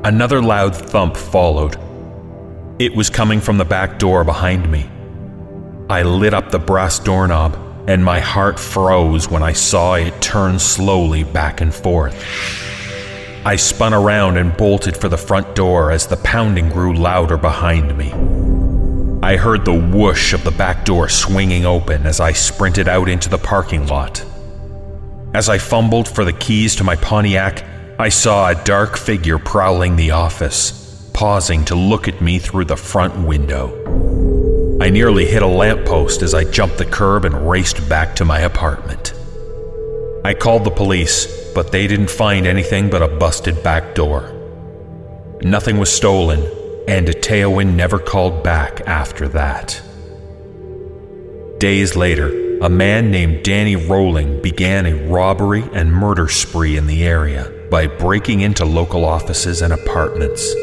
Another 0.04 0.40
loud 0.40 0.76
thump 0.76 1.16
followed. 1.16 1.76
It 2.78 2.94
was 2.94 3.10
coming 3.10 3.40
from 3.40 3.58
the 3.58 3.64
back 3.64 3.98
door 3.98 4.22
behind 4.22 4.70
me. 4.70 4.88
I 5.90 6.04
lit 6.04 6.34
up 6.34 6.52
the 6.52 6.60
brass 6.60 7.00
doorknob, 7.00 7.65
and 7.88 8.04
my 8.04 8.20
heart 8.20 8.58
froze 8.58 9.30
when 9.30 9.42
I 9.42 9.52
saw 9.52 9.94
it 9.94 10.20
turn 10.20 10.58
slowly 10.58 11.24
back 11.24 11.60
and 11.60 11.72
forth. 11.72 12.14
I 13.44 13.54
spun 13.56 13.94
around 13.94 14.38
and 14.38 14.56
bolted 14.56 14.96
for 14.96 15.08
the 15.08 15.16
front 15.16 15.54
door 15.54 15.92
as 15.92 16.06
the 16.06 16.16
pounding 16.16 16.68
grew 16.68 16.94
louder 16.96 17.36
behind 17.36 17.96
me. 17.96 18.12
I 19.22 19.36
heard 19.36 19.64
the 19.64 19.78
whoosh 19.78 20.32
of 20.32 20.42
the 20.42 20.50
back 20.50 20.84
door 20.84 21.08
swinging 21.08 21.64
open 21.64 22.06
as 22.06 22.18
I 22.18 22.32
sprinted 22.32 22.88
out 22.88 23.08
into 23.08 23.28
the 23.28 23.38
parking 23.38 23.86
lot. 23.86 24.24
As 25.32 25.48
I 25.48 25.58
fumbled 25.58 26.08
for 26.08 26.24
the 26.24 26.32
keys 26.32 26.74
to 26.76 26.84
my 26.84 26.96
Pontiac, 26.96 27.64
I 27.98 28.08
saw 28.08 28.48
a 28.48 28.64
dark 28.64 28.96
figure 28.96 29.38
prowling 29.38 29.96
the 29.96 30.10
office, 30.10 31.08
pausing 31.12 31.64
to 31.66 31.74
look 31.74 32.08
at 32.08 32.20
me 32.20 32.38
through 32.38 32.64
the 32.66 32.76
front 32.76 33.26
window. 33.26 34.15
I 34.86 34.90
nearly 34.90 35.26
hit 35.26 35.42
a 35.42 35.48
lamppost 35.48 36.22
as 36.22 36.32
I 36.32 36.44
jumped 36.44 36.78
the 36.78 36.84
curb 36.84 37.24
and 37.24 37.50
raced 37.50 37.88
back 37.88 38.14
to 38.14 38.24
my 38.24 38.38
apartment. 38.38 39.14
I 40.24 40.32
called 40.32 40.62
the 40.62 40.70
police, 40.70 41.26
but 41.56 41.72
they 41.72 41.88
didn't 41.88 42.08
find 42.08 42.46
anything 42.46 42.88
but 42.88 43.02
a 43.02 43.08
busted 43.08 43.64
back 43.64 43.96
door. 43.96 44.32
Nothing 45.42 45.78
was 45.78 45.92
stolen, 45.92 46.38
and 46.86 47.08
Etaoin 47.08 47.74
never 47.74 47.98
called 47.98 48.44
back 48.44 48.80
after 48.82 49.26
that. 49.30 49.82
Days 51.58 51.96
later, 51.96 52.60
a 52.60 52.70
man 52.70 53.10
named 53.10 53.42
Danny 53.42 53.74
Rolling 53.74 54.40
began 54.40 54.86
a 54.86 55.08
robbery 55.08 55.64
and 55.72 55.92
murder 55.92 56.28
spree 56.28 56.76
in 56.76 56.86
the 56.86 57.02
area 57.02 57.52
by 57.72 57.88
breaking 57.88 58.40
into 58.40 58.64
local 58.64 59.04
offices 59.04 59.62
and 59.62 59.72
apartments. 59.72 60.54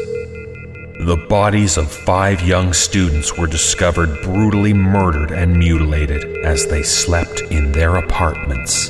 The 1.04 1.18
bodies 1.18 1.76
of 1.76 1.92
five 1.92 2.40
young 2.40 2.72
students 2.72 3.36
were 3.36 3.46
discovered 3.46 4.22
brutally 4.22 4.72
murdered 4.72 5.32
and 5.32 5.54
mutilated 5.54 6.24
as 6.42 6.66
they 6.66 6.82
slept 6.82 7.42
in 7.50 7.72
their 7.72 7.96
apartments. 7.96 8.88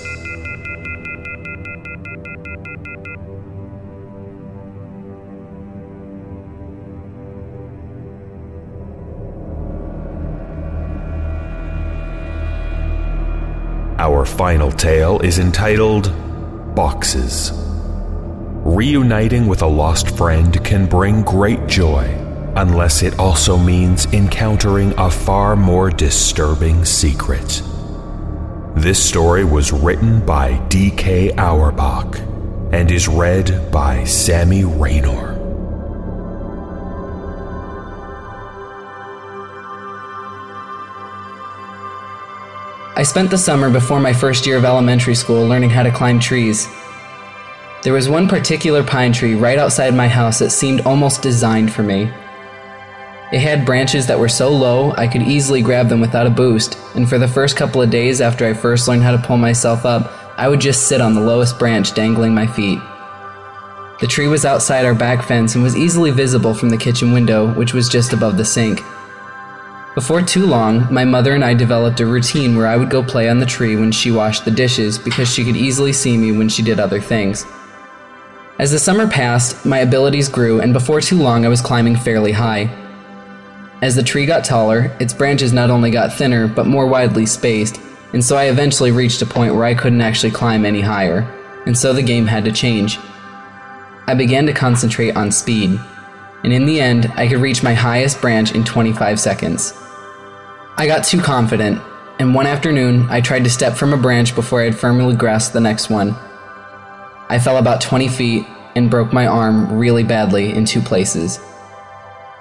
Our 13.98 14.24
final 14.24 14.70
tale 14.70 15.18
is 15.18 15.40
entitled 15.40 16.12
Boxes. 16.76 17.73
Reuniting 18.64 19.46
with 19.46 19.60
a 19.60 19.66
lost 19.66 20.16
friend 20.16 20.64
can 20.64 20.86
bring 20.86 21.20
great 21.20 21.66
joy, 21.66 22.06
unless 22.56 23.02
it 23.02 23.18
also 23.18 23.58
means 23.58 24.06
encountering 24.14 24.94
a 24.96 25.10
far 25.10 25.54
more 25.54 25.90
disturbing 25.90 26.82
secret. 26.86 27.62
This 28.74 28.98
story 29.06 29.44
was 29.44 29.70
written 29.70 30.24
by 30.24 30.56
D.K. 30.68 31.32
Auerbach 31.32 32.18
and 32.72 32.90
is 32.90 33.06
read 33.06 33.70
by 33.70 34.02
Sammy 34.04 34.64
Raynor. 34.64 35.34
I 42.96 43.02
spent 43.02 43.28
the 43.28 43.36
summer 43.36 43.68
before 43.68 44.00
my 44.00 44.14
first 44.14 44.46
year 44.46 44.56
of 44.56 44.64
elementary 44.64 45.14
school 45.14 45.46
learning 45.46 45.68
how 45.68 45.82
to 45.82 45.90
climb 45.90 46.18
trees. 46.18 46.66
There 47.84 47.92
was 47.92 48.08
one 48.08 48.26
particular 48.26 48.82
pine 48.82 49.12
tree 49.12 49.34
right 49.34 49.58
outside 49.58 49.94
my 49.94 50.08
house 50.08 50.38
that 50.38 50.48
seemed 50.48 50.80
almost 50.86 51.20
designed 51.20 51.70
for 51.70 51.82
me. 51.82 52.10
It 53.30 53.40
had 53.40 53.66
branches 53.66 54.06
that 54.06 54.18
were 54.18 54.28
so 54.30 54.48
low 54.48 54.92
I 54.92 55.06
could 55.06 55.20
easily 55.20 55.60
grab 55.60 55.90
them 55.90 56.00
without 56.00 56.26
a 56.26 56.30
boost, 56.30 56.78
and 56.94 57.06
for 57.06 57.18
the 57.18 57.28
first 57.28 57.58
couple 57.58 57.82
of 57.82 57.90
days 57.90 58.22
after 58.22 58.46
I 58.46 58.54
first 58.54 58.88
learned 58.88 59.02
how 59.02 59.12
to 59.12 59.18
pull 59.18 59.36
myself 59.36 59.84
up, 59.84 60.10
I 60.38 60.48
would 60.48 60.62
just 60.62 60.88
sit 60.88 61.02
on 61.02 61.12
the 61.12 61.20
lowest 61.20 61.58
branch 61.58 61.92
dangling 61.92 62.34
my 62.34 62.46
feet. 62.46 62.78
The 64.00 64.06
tree 64.06 64.28
was 64.28 64.46
outside 64.46 64.86
our 64.86 64.94
back 64.94 65.22
fence 65.22 65.54
and 65.54 65.62
was 65.62 65.76
easily 65.76 66.10
visible 66.10 66.54
from 66.54 66.70
the 66.70 66.78
kitchen 66.78 67.12
window, 67.12 67.52
which 67.52 67.74
was 67.74 67.90
just 67.90 68.14
above 68.14 68.38
the 68.38 68.46
sink. 68.46 68.80
Before 69.94 70.22
too 70.22 70.46
long, 70.46 70.90
my 70.90 71.04
mother 71.04 71.34
and 71.34 71.44
I 71.44 71.52
developed 71.52 72.00
a 72.00 72.06
routine 72.06 72.56
where 72.56 72.66
I 72.66 72.78
would 72.78 72.88
go 72.88 73.02
play 73.02 73.28
on 73.28 73.40
the 73.40 73.46
tree 73.46 73.76
when 73.76 73.92
she 73.92 74.10
washed 74.10 74.46
the 74.46 74.50
dishes 74.50 74.96
because 74.98 75.30
she 75.30 75.44
could 75.44 75.54
easily 75.54 75.92
see 75.92 76.16
me 76.16 76.32
when 76.32 76.48
she 76.48 76.62
did 76.62 76.80
other 76.80 76.98
things. 76.98 77.44
As 78.56 78.70
the 78.70 78.78
summer 78.78 79.08
passed, 79.08 79.66
my 79.66 79.78
abilities 79.78 80.28
grew, 80.28 80.60
and 80.60 80.72
before 80.72 81.00
too 81.00 81.18
long, 81.18 81.44
I 81.44 81.48
was 81.48 81.60
climbing 81.60 81.96
fairly 81.96 82.30
high. 82.30 82.70
As 83.82 83.96
the 83.96 84.02
tree 84.02 84.26
got 84.26 84.44
taller, 84.44 84.96
its 85.00 85.12
branches 85.12 85.52
not 85.52 85.70
only 85.70 85.90
got 85.90 86.12
thinner, 86.12 86.46
but 86.46 86.66
more 86.66 86.86
widely 86.86 87.26
spaced, 87.26 87.80
and 88.12 88.24
so 88.24 88.36
I 88.36 88.44
eventually 88.44 88.92
reached 88.92 89.20
a 89.22 89.26
point 89.26 89.54
where 89.54 89.64
I 89.64 89.74
couldn't 89.74 90.02
actually 90.02 90.30
climb 90.30 90.64
any 90.64 90.80
higher, 90.80 91.28
and 91.66 91.76
so 91.76 91.92
the 91.92 92.00
game 92.00 92.26
had 92.26 92.44
to 92.44 92.52
change. 92.52 92.96
I 94.06 94.14
began 94.14 94.46
to 94.46 94.52
concentrate 94.52 95.16
on 95.16 95.32
speed, 95.32 95.80
and 96.44 96.52
in 96.52 96.64
the 96.64 96.80
end, 96.80 97.12
I 97.16 97.26
could 97.26 97.40
reach 97.40 97.64
my 97.64 97.74
highest 97.74 98.20
branch 98.20 98.54
in 98.54 98.62
25 98.62 99.18
seconds. 99.18 99.74
I 100.76 100.86
got 100.86 101.02
too 101.02 101.20
confident, 101.20 101.82
and 102.20 102.36
one 102.36 102.46
afternoon 102.46 103.08
I 103.10 103.20
tried 103.20 103.42
to 103.44 103.50
step 103.50 103.74
from 103.76 103.92
a 103.92 103.96
branch 103.96 104.36
before 104.36 104.62
I 104.62 104.66
had 104.66 104.78
firmly 104.78 105.16
grasped 105.16 105.54
the 105.54 105.60
next 105.60 105.90
one. 105.90 106.14
I 107.34 107.40
fell 107.40 107.56
about 107.56 107.80
20 107.80 108.06
feet 108.06 108.46
and 108.76 108.88
broke 108.88 109.12
my 109.12 109.26
arm 109.26 109.76
really 109.76 110.04
badly 110.04 110.52
in 110.52 110.64
two 110.64 110.80
places. 110.80 111.40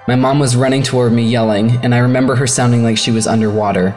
My 0.06 0.14
mom 0.14 0.38
was 0.38 0.54
running 0.54 0.84
toward 0.84 1.12
me 1.12 1.28
yelling, 1.28 1.72
and 1.84 1.92
I 1.92 1.98
remember 1.98 2.36
her 2.36 2.46
sounding 2.46 2.84
like 2.84 2.96
she 2.96 3.10
was 3.10 3.26
underwater. 3.26 3.96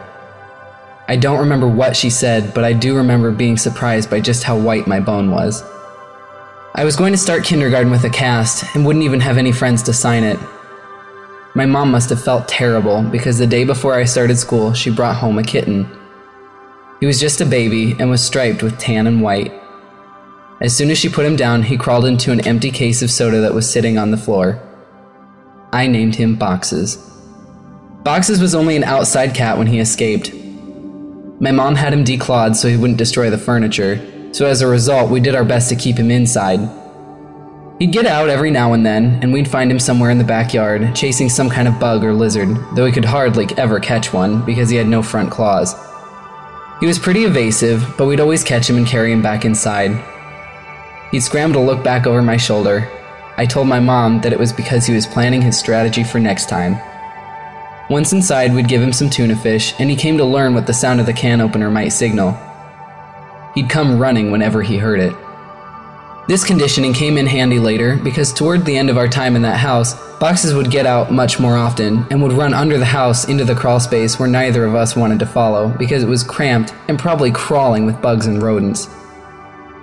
I 1.07 1.15
don't 1.15 1.37
remember 1.37 1.67
what 1.67 1.95
she 1.95 2.09
said, 2.09 2.51
but 2.55 2.63
I 2.63 2.73
do 2.73 2.97
remember 2.97 3.29
being 3.29 3.57
surprised 3.57 4.09
by 4.09 4.21
just 4.21 4.43
how 4.43 4.57
white 4.57 4.87
my 4.87 4.99
bone 4.99 5.29
was. 5.29 5.63
I 6.73 6.83
was 6.83 6.95
going 6.95 7.11
to 7.11 7.17
start 7.19 7.43
kindergarten 7.43 7.91
with 7.91 8.03
a 8.03 8.09
cast 8.09 8.75
and 8.75 8.83
wouldn't 8.83 9.05
even 9.05 9.19
have 9.19 9.37
any 9.37 9.51
friends 9.51 9.83
to 9.83 9.93
sign 9.93 10.23
it, 10.23 10.39
my 11.57 11.65
mom 11.65 11.89
must 11.89 12.11
have 12.11 12.23
felt 12.23 12.47
terrible 12.47 13.01
because 13.01 13.39
the 13.39 13.47
day 13.47 13.63
before 13.63 13.95
I 13.95 14.03
started 14.03 14.37
school, 14.37 14.73
she 14.73 14.91
brought 14.91 15.15
home 15.15 15.39
a 15.39 15.43
kitten. 15.43 15.89
He 16.99 17.07
was 17.07 17.19
just 17.19 17.41
a 17.41 17.45
baby 17.45 17.95
and 17.97 18.11
was 18.11 18.23
striped 18.23 18.61
with 18.61 18.77
tan 18.77 19.07
and 19.07 19.23
white. 19.23 19.51
As 20.61 20.75
soon 20.75 20.89
as 20.89 20.97
she 20.97 21.09
put 21.09 21.25
him 21.25 21.35
down, 21.35 21.63
he 21.63 21.77
crawled 21.77 22.05
into 22.05 22.31
an 22.31 22.45
empty 22.47 22.71
case 22.71 23.01
of 23.01 23.11
soda 23.11 23.41
that 23.41 23.53
was 23.53 23.69
sitting 23.69 23.97
on 23.97 24.11
the 24.11 24.17
floor. 24.17 24.61
I 25.71 25.87
named 25.87 26.15
him 26.15 26.35
Boxes. 26.35 26.97
Boxes 28.03 28.41
was 28.41 28.55
only 28.55 28.75
an 28.75 28.83
outside 28.83 29.35
cat 29.35 29.57
when 29.57 29.67
he 29.67 29.79
escaped. 29.79 30.33
My 31.39 31.51
mom 31.51 31.75
had 31.75 31.93
him 31.93 32.03
declawed 32.03 32.55
so 32.55 32.67
he 32.67 32.77
wouldn't 32.77 32.97
destroy 32.97 33.29
the 33.29 33.37
furniture, 33.37 34.01
so 34.31 34.45
as 34.45 34.61
a 34.61 34.67
result, 34.67 35.11
we 35.11 35.19
did 35.19 35.35
our 35.35 35.45
best 35.45 35.69
to 35.69 35.75
keep 35.75 35.97
him 35.97 36.09
inside, 36.09 36.59
He'd 37.79 37.91
get 37.91 38.07
out 38.07 38.29
every 38.29 38.49
now 38.49 38.73
and 38.73 38.83
then, 38.83 39.19
and 39.21 39.31
we'd 39.31 39.47
find 39.47 39.69
him 39.69 39.79
somewhere 39.79 40.09
in 40.09 40.17
the 40.17 40.23
backyard, 40.23 40.95
chasing 40.95 41.29
some 41.29 41.47
kind 41.47 41.67
of 41.67 41.79
bug 41.79 42.03
or 42.03 42.11
lizard, 42.11 42.49
though 42.73 42.87
he 42.87 42.91
could 42.91 43.05
hardly 43.05 43.47
ever 43.55 43.79
catch 43.79 44.11
one 44.11 44.43
because 44.45 44.71
he 44.71 44.77
had 44.77 44.87
no 44.87 45.03
front 45.03 45.29
claws. 45.29 45.75
He 46.79 46.87
was 46.87 46.97
pretty 46.97 47.25
evasive, 47.25 47.85
but 47.95 48.07
we'd 48.07 48.19
always 48.19 48.43
catch 48.43 48.67
him 48.67 48.77
and 48.77 48.87
carry 48.87 49.11
him 49.11 49.21
back 49.21 49.45
inside. 49.45 49.91
He'd 51.11 51.21
scramble 51.21 51.61
to 51.61 51.65
look 51.65 51.83
back 51.83 52.05
over 52.05 52.21
my 52.21 52.37
shoulder. 52.37 52.89
I 53.37 53.45
told 53.45 53.67
my 53.67 53.79
mom 53.79 54.21
that 54.21 54.33
it 54.33 54.39
was 54.39 54.51
because 54.51 54.85
he 54.85 54.93
was 54.93 55.05
planning 55.05 55.41
his 55.41 55.57
strategy 55.57 56.03
for 56.03 56.19
next 56.19 56.49
time. 56.49 56.77
Once 57.89 58.11
inside, 58.11 58.53
we'd 58.53 58.67
give 58.67 58.81
him 58.81 58.91
some 58.91 59.09
tuna 59.09 59.35
fish, 59.35 59.73
and 59.79 59.89
he 59.89 59.95
came 59.95 60.17
to 60.17 60.25
learn 60.25 60.53
what 60.53 60.67
the 60.67 60.73
sound 60.73 60.99
of 60.99 61.05
the 61.05 61.13
can 61.13 61.39
opener 61.39 61.71
might 61.71 61.89
signal. 61.89 62.37
He'd 63.55 63.69
come 63.69 63.97
running 63.97 64.31
whenever 64.31 64.61
he 64.61 64.77
heard 64.77 64.99
it. 64.99 65.15
This 66.27 66.43
conditioning 66.43 66.91
came 66.91 67.17
in 67.17 67.25
handy 67.25 67.57
later 67.57 67.95
because 67.95 68.33
toward 68.33 68.65
the 68.65 68.75
end 68.75 68.89
of 68.89 68.97
our 68.97 69.07
time 69.07 69.37
in 69.37 69.43
that 69.43 69.55
house, 69.55 69.93
boxes 70.17 70.53
would 70.53 70.69
get 70.69 70.85
out 70.85 71.09
much 71.09 71.39
more 71.39 71.55
often 71.55 72.05
and 72.11 72.21
would 72.21 72.33
run 72.33 72.53
under 72.53 72.77
the 72.77 72.83
house 72.83 73.29
into 73.29 73.45
the 73.45 73.55
crawl 73.55 73.79
space 73.79 74.19
where 74.19 74.27
neither 74.27 74.65
of 74.65 74.75
us 74.75 74.97
wanted 74.97 75.19
to 75.19 75.25
follow 75.25 75.69
because 75.79 76.03
it 76.03 76.09
was 76.09 76.23
cramped 76.23 76.73
and 76.89 76.99
probably 76.99 77.31
crawling 77.31 77.85
with 77.85 78.01
bugs 78.01 78.27
and 78.27 78.43
rodents. 78.43 78.89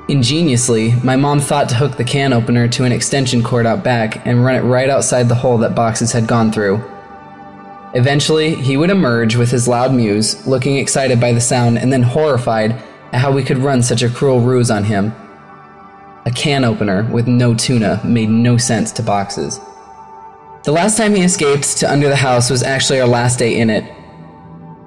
Ingeniously, 0.08 0.94
my 1.02 1.16
mom 1.16 1.40
thought 1.40 1.68
to 1.70 1.76
hook 1.76 1.96
the 1.96 2.04
can 2.04 2.32
opener 2.32 2.68
to 2.68 2.84
an 2.84 2.92
extension 2.92 3.42
cord 3.42 3.66
out 3.66 3.82
back 3.82 4.26
and 4.26 4.44
run 4.44 4.56
it 4.56 4.60
right 4.60 4.90
outside 4.90 5.28
the 5.28 5.34
hole 5.34 5.58
that 5.58 5.74
boxes 5.74 6.12
had 6.12 6.26
gone 6.26 6.52
through. 6.52 6.82
Eventually, 7.94 8.54
he 8.54 8.76
would 8.76 8.90
emerge 8.90 9.36
with 9.36 9.50
his 9.50 9.68
loud 9.68 9.94
mews, 9.94 10.46
looking 10.46 10.76
excited 10.76 11.20
by 11.20 11.32
the 11.32 11.40
sound 11.40 11.78
and 11.78 11.92
then 11.92 12.02
horrified 12.02 12.72
at 13.12 13.20
how 13.20 13.32
we 13.32 13.44
could 13.44 13.58
run 13.58 13.82
such 13.82 14.02
a 14.02 14.10
cruel 14.10 14.40
ruse 14.40 14.70
on 14.70 14.84
him 14.84 15.14
a 16.26 16.30
can 16.30 16.64
opener 16.64 17.04
with 17.12 17.26
no 17.26 17.54
tuna 17.54 18.00
made 18.04 18.30
no 18.30 18.56
sense 18.56 18.90
to 18.92 19.02
boxes. 19.02 19.60
The 20.64 20.72
last 20.72 20.96
time 20.96 21.14
he 21.14 21.22
escaped 21.22 21.76
to 21.78 21.92
under 21.92 22.08
the 22.08 22.16
house 22.16 22.48
was 22.48 22.62
actually 22.62 23.00
our 23.00 23.06
last 23.06 23.38
day 23.38 23.58
in 23.58 23.68
it. 23.68 23.84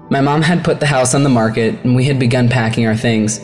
My 0.09 0.21
mom 0.21 0.41
had 0.41 0.63
put 0.63 0.79
the 0.79 0.87
house 0.87 1.13
on 1.13 1.23
the 1.23 1.29
market 1.29 1.83
and 1.83 1.95
we 1.95 2.05
had 2.05 2.17
begun 2.17 2.49
packing 2.49 2.87
our 2.87 2.95
things. 2.95 3.39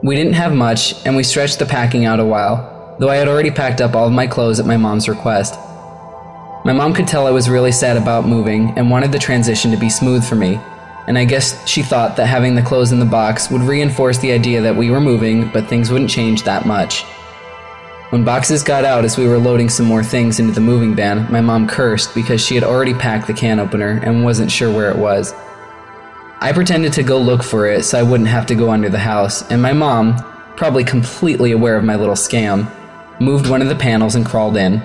We 0.00 0.14
didn't 0.14 0.34
have 0.34 0.54
much 0.54 0.94
and 1.04 1.16
we 1.16 1.24
stretched 1.24 1.58
the 1.58 1.66
packing 1.66 2.04
out 2.04 2.20
a 2.20 2.24
while, 2.24 2.96
though 3.00 3.08
I 3.08 3.16
had 3.16 3.26
already 3.26 3.50
packed 3.50 3.80
up 3.80 3.96
all 3.96 4.06
of 4.06 4.12
my 4.12 4.28
clothes 4.28 4.60
at 4.60 4.66
my 4.66 4.76
mom's 4.76 5.08
request. 5.08 5.58
My 6.64 6.72
mom 6.72 6.94
could 6.94 7.08
tell 7.08 7.26
I 7.26 7.32
was 7.32 7.50
really 7.50 7.72
sad 7.72 7.96
about 7.96 8.24
moving 8.24 8.78
and 8.78 8.90
wanted 8.90 9.10
the 9.10 9.18
transition 9.18 9.72
to 9.72 9.76
be 9.76 9.90
smooth 9.90 10.24
for 10.24 10.36
me, 10.36 10.60
and 11.08 11.18
I 11.18 11.24
guess 11.24 11.66
she 11.66 11.82
thought 11.82 12.16
that 12.16 12.26
having 12.26 12.54
the 12.54 12.62
clothes 12.62 12.92
in 12.92 13.00
the 13.00 13.04
box 13.04 13.50
would 13.50 13.62
reinforce 13.62 14.18
the 14.18 14.30
idea 14.30 14.60
that 14.60 14.76
we 14.76 14.88
were 14.88 15.00
moving, 15.00 15.50
but 15.50 15.66
things 15.66 15.90
wouldn't 15.90 16.10
change 16.10 16.44
that 16.44 16.64
much. 16.64 17.02
When 18.10 18.24
boxes 18.24 18.62
got 18.62 18.84
out 18.84 19.04
as 19.04 19.18
we 19.18 19.26
were 19.26 19.38
loading 19.38 19.68
some 19.68 19.86
more 19.86 20.04
things 20.04 20.38
into 20.38 20.52
the 20.52 20.60
moving 20.60 20.94
van, 20.94 21.30
my 21.32 21.40
mom 21.40 21.66
cursed 21.66 22.14
because 22.14 22.40
she 22.40 22.54
had 22.54 22.64
already 22.64 22.94
packed 22.94 23.26
the 23.26 23.34
can 23.34 23.58
opener 23.58 24.00
and 24.04 24.24
wasn't 24.24 24.52
sure 24.52 24.72
where 24.72 24.90
it 24.90 24.96
was. 24.96 25.34
I 26.40 26.52
pretended 26.52 26.92
to 26.94 27.02
go 27.02 27.18
look 27.18 27.42
for 27.42 27.66
it 27.66 27.84
so 27.84 27.98
I 27.98 28.02
wouldn't 28.02 28.28
have 28.28 28.46
to 28.46 28.54
go 28.54 28.70
under 28.70 28.88
the 28.88 28.98
house, 28.98 29.48
and 29.50 29.60
my 29.60 29.72
mom, 29.72 30.16
probably 30.56 30.84
completely 30.84 31.52
aware 31.52 31.76
of 31.76 31.84
my 31.84 31.96
little 31.96 32.14
scam, 32.14 32.72
moved 33.20 33.48
one 33.48 33.62
of 33.62 33.68
the 33.68 33.74
panels 33.76 34.14
and 34.14 34.24
crawled 34.24 34.56
in. 34.56 34.82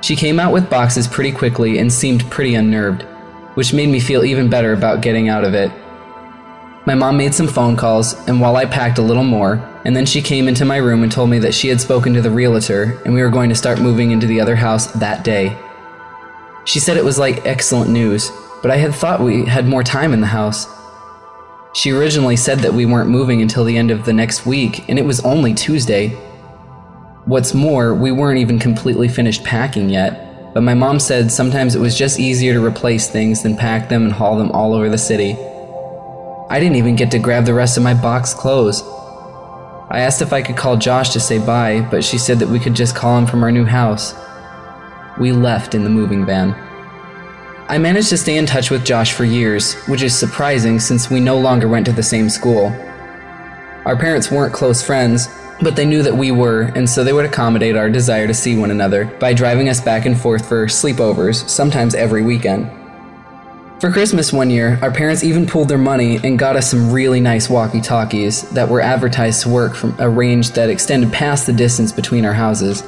She 0.00 0.16
came 0.16 0.40
out 0.40 0.52
with 0.52 0.68
boxes 0.68 1.06
pretty 1.06 1.32
quickly 1.32 1.78
and 1.78 1.92
seemed 1.92 2.28
pretty 2.30 2.54
unnerved 2.54 3.06
which 3.54 3.72
made 3.72 3.88
me 3.88 4.00
feel 4.00 4.24
even 4.24 4.48
better 4.48 4.72
about 4.72 5.02
getting 5.02 5.28
out 5.28 5.44
of 5.44 5.54
it. 5.54 5.70
My 6.86 6.94
mom 6.94 7.16
made 7.16 7.34
some 7.34 7.46
phone 7.46 7.76
calls, 7.76 8.14
and 8.26 8.40
while 8.40 8.56
I 8.56 8.64
packed 8.64 8.98
a 8.98 9.02
little 9.02 9.24
more, 9.24 9.56
and 9.84 9.94
then 9.94 10.06
she 10.06 10.22
came 10.22 10.48
into 10.48 10.64
my 10.64 10.78
room 10.78 11.02
and 11.02 11.12
told 11.12 11.30
me 11.30 11.38
that 11.40 11.54
she 11.54 11.68
had 11.68 11.80
spoken 11.80 12.14
to 12.14 12.22
the 12.22 12.30
realtor 12.30 13.00
and 13.04 13.12
we 13.12 13.20
were 13.20 13.30
going 13.30 13.48
to 13.48 13.54
start 13.54 13.80
moving 13.80 14.12
into 14.12 14.26
the 14.26 14.40
other 14.40 14.54
house 14.54 14.86
that 14.92 15.24
day. 15.24 15.56
She 16.64 16.78
said 16.78 16.96
it 16.96 17.04
was 17.04 17.18
like 17.18 17.44
excellent 17.44 17.90
news, 17.90 18.30
but 18.62 18.70
I 18.70 18.76
had 18.76 18.94
thought 18.94 19.20
we 19.20 19.44
had 19.44 19.66
more 19.66 19.82
time 19.82 20.14
in 20.14 20.20
the 20.20 20.26
house. 20.28 20.66
She 21.74 21.90
originally 21.90 22.36
said 22.36 22.60
that 22.60 22.72
we 22.72 22.86
weren't 22.86 23.10
moving 23.10 23.42
until 23.42 23.64
the 23.64 23.76
end 23.76 23.90
of 23.90 24.04
the 24.04 24.12
next 24.12 24.46
week, 24.46 24.88
and 24.88 24.98
it 24.98 25.04
was 25.04 25.20
only 25.24 25.52
Tuesday. 25.52 26.08
What's 27.24 27.54
more, 27.54 27.94
we 27.94 28.12
weren't 28.12 28.38
even 28.38 28.58
completely 28.58 29.08
finished 29.08 29.42
packing 29.42 29.90
yet, 29.90 30.54
but 30.54 30.62
my 30.62 30.74
mom 30.74 31.00
said 31.00 31.32
sometimes 31.32 31.74
it 31.74 31.80
was 31.80 31.96
just 31.96 32.20
easier 32.20 32.52
to 32.52 32.64
replace 32.64 33.08
things 33.08 33.42
than 33.42 33.56
pack 33.56 33.88
them 33.88 34.04
and 34.04 34.12
haul 34.12 34.36
them 34.36 34.52
all 34.52 34.74
over 34.74 34.88
the 34.88 34.98
city. 34.98 35.32
I 36.50 36.60
didn't 36.60 36.76
even 36.76 36.94
get 36.96 37.10
to 37.12 37.18
grab 37.18 37.46
the 37.46 37.54
rest 37.54 37.76
of 37.76 37.82
my 37.82 37.94
box 37.94 38.34
clothes. 38.34 38.82
I 39.90 40.00
asked 40.00 40.22
if 40.22 40.32
I 40.32 40.42
could 40.42 40.56
call 40.56 40.76
Josh 40.76 41.10
to 41.10 41.20
say 41.20 41.38
bye, 41.38 41.86
but 41.90 42.04
she 42.04 42.18
said 42.18 42.38
that 42.38 42.48
we 42.48 42.60
could 42.60 42.74
just 42.74 42.94
call 42.94 43.18
him 43.18 43.26
from 43.26 43.42
our 43.42 43.50
new 43.50 43.64
house. 43.64 44.14
We 45.18 45.32
left 45.32 45.74
in 45.74 45.84
the 45.84 45.90
moving 45.90 46.26
van. 46.26 46.54
I 47.72 47.78
managed 47.78 48.10
to 48.10 48.18
stay 48.18 48.36
in 48.36 48.44
touch 48.44 48.70
with 48.70 48.84
Josh 48.84 49.14
for 49.14 49.24
years, 49.24 49.72
which 49.84 50.02
is 50.02 50.14
surprising 50.14 50.78
since 50.78 51.08
we 51.08 51.20
no 51.20 51.38
longer 51.38 51.68
went 51.68 51.86
to 51.86 51.92
the 51.92 52.02
same 52.02 52.28
school. 52.28 52.66
Our 53.86 53.96
parents 53.96 54.30
weren't 54.30 54.52
close 54.52 54.82
friends, 54.82 55.26
but 55.62 55.74
they 55.74 55.86
knew 55.86 56.02
that 56.02 56.14
we 56.14 56.32
were, 56.32 56.64
and 56.74 56.86
so 56.86 57.02
they 57.02 57.14
would 57.14 57.24
accommodate 57.24 57.74
our 57.74 57.88
desire 57.88 58.26
to 58.26 58.34
see 58.34 58.58
one 58.58 58.70
another 58.70 59.06
by 59.06 59.32
driving 59.32 59.70
us 59.70 59.80
back 59.80 60.04
and 60.04 60.20
forth 60.20 60.46
for 60.46 60.66
sleepovers, 60.66 61.48
sometimes 61.48 61.94
every 61.94 62.20
weekend. 62.20 62.70
For 63.80 63.90
Christmas 63.90 64.34
one 64.34 64.50
year, 64.50 64.78
our 64.82 64.92
parents 64.92 65.24
even 65.24 65.46
pooled 65.46 65.68
their 65.68 65.78
money 65.78 66.20
and 66.22 66.38
got 66.38 66.56
us 66.56 66.70
some 66.70 66.92
really 66.92 67.20
nice 67.20 67.48
walkie 67.48 67.80
talkies 67.80 68.42
that 68.50 68.68
were 68.68 68.82
advertised 68.82 69.44
to 69.44 69.48
work 69.48 69.74
from 69.74 69.96
a 69.98 70.10
range 70.10 70.50
that 70.50 70.68
extended 70.68 71.10
past 71.10 71.46
the 71.46 71.54
distance 71.54 71.90
between 71.90 72.26
our 72.26 72.34
houses. 72.34 72.82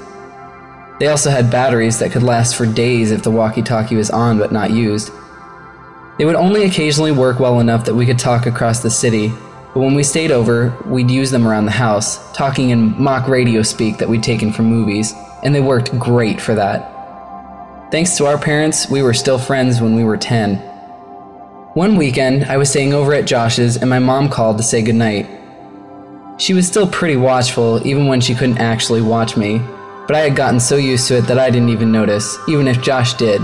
They 1.04 1.10
also 1.10 1.28
had 1.28 1.50
batteries 1.50 1.98
that 1.98 2.12
could 2.12 2.22
last 2.22 2.56
for 2.56 2.64
days 2.64 3.10
if 3.10 3.22
the 3.22 3.30
walkie 3.30 3.60
talkie 3.60 3.94
was 3.94 4.08
on 4.08 4.38
but 4.38 4.52
not 4.52 4.70
used. 4.70 5.12
They 6.16 6.24
would 6.24 6.34
only 6.34 6.64
occasionally 6.64 7.12
work 7.12 7.38
well 7.38 7.60
enough 7.60 7.84
that 7.84 7.94
we 7.94 8.06
could 8.06 8.18
talk 8.18 8.46
across 8.46 8.80
the 8.80 8.88
city, 8.88 9.28
but 9.74 9.80
when 9.80 9.94
we 9.94 10.02
stayed 10.02 10.30
over, 10.30 10.74
we'd 10.86 11.10
use 11.10 11.30
them 11.30 11.46
around 11.46 11.66
the 11.66 11.72
house, 11.72 12.32
talking 12.32 12.70
in 12.70 12.98
mock 12.98 13.28
radio 13.28 13.60
speak 13.60 13.98
that 13.98 14.08
we'd 14.08 14.22
taken 14.22 14.50
from 14.50 14.64
movies, 14.64 15.12
and 15.42 15.54
they 15.54 15.60
worked 15.60 15.98
great 15.98 16.40
for 16.40 16.54
that. 16.54 17.90
Thanks 17.90 18.16
to 18.16 18.24
our 18.24 18.38
parents, 18.38 18.88
we 18.88 19.02
were 19.02 19.12
still 19.12 19.38
friends 19.38 19.82
when 19.82 19.94
we 19.94 20.04
were 20.04 20.16
10. 20.16 20.56
One 21.74 21.96
weekend, 21.96 22.46
I 22.46 22.56
was 22.56 22.70
staying 22.70 22.94
over 22.94 23.12
at 23.12 23.26
Josh's 23.26 23.76
and 23.76 23.90
my 23.90 23.98
mom 23.98 24.30
called 24.30 24.56
to 24.56 24.62
say 24.62 24.80
goodnight. 24.80 25.28
She 26.38 26.54
was 26.54 26.66
still 26.66 26.86
pretty 26.86 27.18
watchful, 27.18 27.86
even 27.86 28.06
when 28.06 28.22
she 28.22 28.34
couldn't 28.34 28.56
actually 28.56 29.02
watch 29.02 29.36
me, 29.36 29.60
but 30.06 30.16
I 30.16 30.20
had 30.20 30.36
gotten 30.36 30.60
so 30.60 30.76
used 30.76 31.08
to 31.08 31.18
it 31.18 31.22
that 31.22 31.38
I 31.38 31.50
didn't 31.50 31.70
even 31.70 31.90
notice, 31.90 32.38
even 32.48 32.68
if 32.68 32.82
Josh 32.82 33.14
did. 33.14 33.40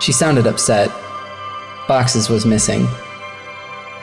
She 0.00 0.12
sounded 0.12 0.46
upset. 0.46 0.90
Boxes 1.88 2.28
was 2.28 2.46
missing. 2.46 2.86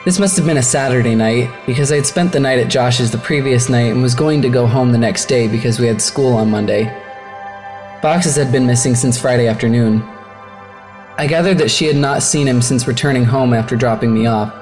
This 0.04 0.18
must 0.18 0.36
have 0.36 0.46
been 0.46 0.58
a 0.58 0.62
Saturday 0.62 1.14
night, 1.14 1.50
because 1.66 1.90
I 1.90 1.96
had 1.96 2.06
spent 2.06 2.32
the 2.32 2.40
night 2.40 2.58
at 2.58 2.70
Josh's 2.70 3.10
the 3.10 3.18
previous 3.18 3.68
night 3.68 3.92
and 3.92 4.02
was 4.02 4.14
going 4.14 4.42
to 4.42 4.48
go 4.48 4.66
home 4.66 4.92
the 4.92 4.98
next 4.98 5.26
day 5.26 5.48
because 5.48 5.80
we 5.80 5.86
had 5.86 6.02
school 6.02 6.34
on 6.34 6.50
Monday. 6.50 6.84
Boxes 8.02 8.36
had 8.36 8.52
been 8.52 8.66
missing 8.66 8.94
since 8.94 9.18
Friday 9.18 9.48
afternoon. 9.48 10.02
I 11.16 11.26
gathered 11.26 11.58
that 11.58 11.70
she 11.70 11.86
had 11.86 11.96
not 11.96 12.22
seen 12.22 12.46
him 12.46 12.60
since 12.60 12.86
returning 12.86 13.24
home 13.24 13.54
after 13.54 13.76
dropping 13.76 14.12
me 14.12 14.26
off. 14.26 14.52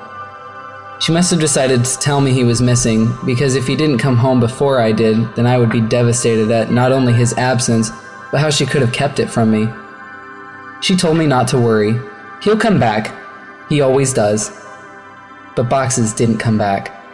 She 1.02 1.10
must 1.10 1.32
have 1.32 1.40
decided 1.40 1.84
to 1.84 1.98
tell 1.98 2.20
me 2.20 2.32
he 2.32 2.44
was 2.44 2.62
missing, 2.62 3.12
because 3.26 3.56
if 3.56 3.66
he 3.66 3.74
didn't 3.74 3.98
come 3.98 4.16
home 4.16 4.38
before 4.38 4.78
I 4.78 4.92
did, 4.92 5.34
then 5.34 5.48
I 5.48 5.58
would 5.58 5.70
be 5.70 5.80
devastated 5.80 6.48
at 6.52 6.70
not 6.70 6.92
only 6.92 7.12
his 7.12 7.32
absence, 7.32 7.90
but 8.30 8.40
how 8.40 8.50
she 8.50 8.64
could 8.64 8.82
have 8.82 8.92
kept 8.92 9.18
it 9.18 9.28
from 9.28 9.50
me. 9.50 9.68
She 10.80 10.94
told 10.94 11.16
me 11.16 11.26
not 11.26 11.48
to 11.48 11.58
worry. 11.58 12.00
He'll 12.40 12.56
come 12.56 12.78
back. 12.78 13.12
He 13.68 13.80
always 13.80 14.12
does. 14.12 14.52
But 15.56 15.68
Boxes 15.68 16.12
didn't 16.12 16.38
come 16.38 16.56
back. 16.56 17.04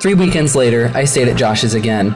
Three 0.00 0.12
weekends 0.12 0.54
later, 0.54 0.92
I 0.94 1.04
stayed 1.04 1.28
at 1.28 1.38
Josh's 1.38 1.72
again. 1.72 2.14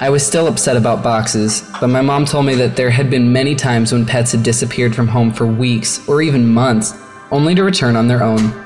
I 0.00 0.08
was 0.08 0.26
still 0.26 0.46
upset 0.46 0.78
about 0.78 1.02
Boxes, 1.02 1.70
but 1.78 1.88
my 1.88 2.00
mom 2.00 2.24
told 2.24 2.46
me 2.46 2.54
that 2.54 2.74
there 2.74 2.88
had 2.88 3.10
been 3.10 3.34
many 3.34 3.54
times 3.54 3.92
when 3.92 4.06
pets 4.06 4.32
had 4.32 4.42
disappeared 4.42 4.94
from 4.94 5.08
home 5.08 5.30
for 5.30 5.46
weeks 5.46 6.08
or 6.08 6.22
even 6.22 6.48
months, 6.48 6.94
only 7.30 7.54
to 7.54 7.62
return 7.62 7.96
on 7.96 8.08
their 8.08 8.22
own. 8.22 8.63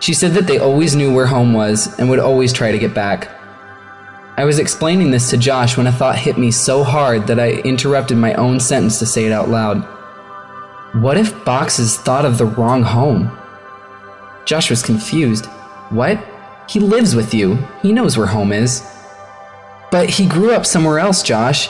She 0.00 0.14
said 0.14 0.32
that 0.32 0.46
they 0.46 0.58
always 0.58 0.94
knew 0.94 1.12
where 1.12 1.26
home 1.26 1.52
was 1.52 1.98
and 1.98 2.08
would 2.08 2.20
always 2.20 2.52
try 2.52 2.72
to 2.72 2.78
get 2.78 2.94
back. 2.94 3.28
I 4.36 4.44
was 4.44 4.60
explaining 4.60 5.10
this 5.10 5.30
to 5.30 5.36
Josh 5.36 5.76
when 5.76 5.88
a 5.88 5.92
thought 5.92 6.16
hit 6.16 6.38
me 6.38 6.52
so 6.52 6.84
hard 6.84 7.26
that 7.26 7.40
I 7.40 7.54
interrupted 7.62 8.16
my 8.16 8.34
own 8.34 8.60
sentence 8.60 9.00
to 9.00 9.06
say 9.06 9.24
it 9.24 9.32
out 9.32 9.48
loud. 9.48 9.82
What 11.02 11.18
if 11.18 11.44
Boxes 11.44 11.96
thought 11.96 12.24
of 12.24 12.38
the 12.38 12.46
wrong 12.46 12.84
home? 12.84 13.36
Josh 14.44 14.70
was 14.70 14.82
confused. 14.82 15.46
What? 15.90 16.24
He 16.68 16.78
lives 16.78 17.16
with 17.16 17.34
you. 17.34 17.56
He 17.82 17.92
knows 17.92 18.16
where 18.16 18.28
home 18.28 18.52
is. 18.52 18.88
But 19.90 20.08
he 20.08 20.28
grew 20.28 20.52
up 20.52 20.66
somewhere 20.66 20.98
else, 20.98 21.22
Josh. 21.22 21.68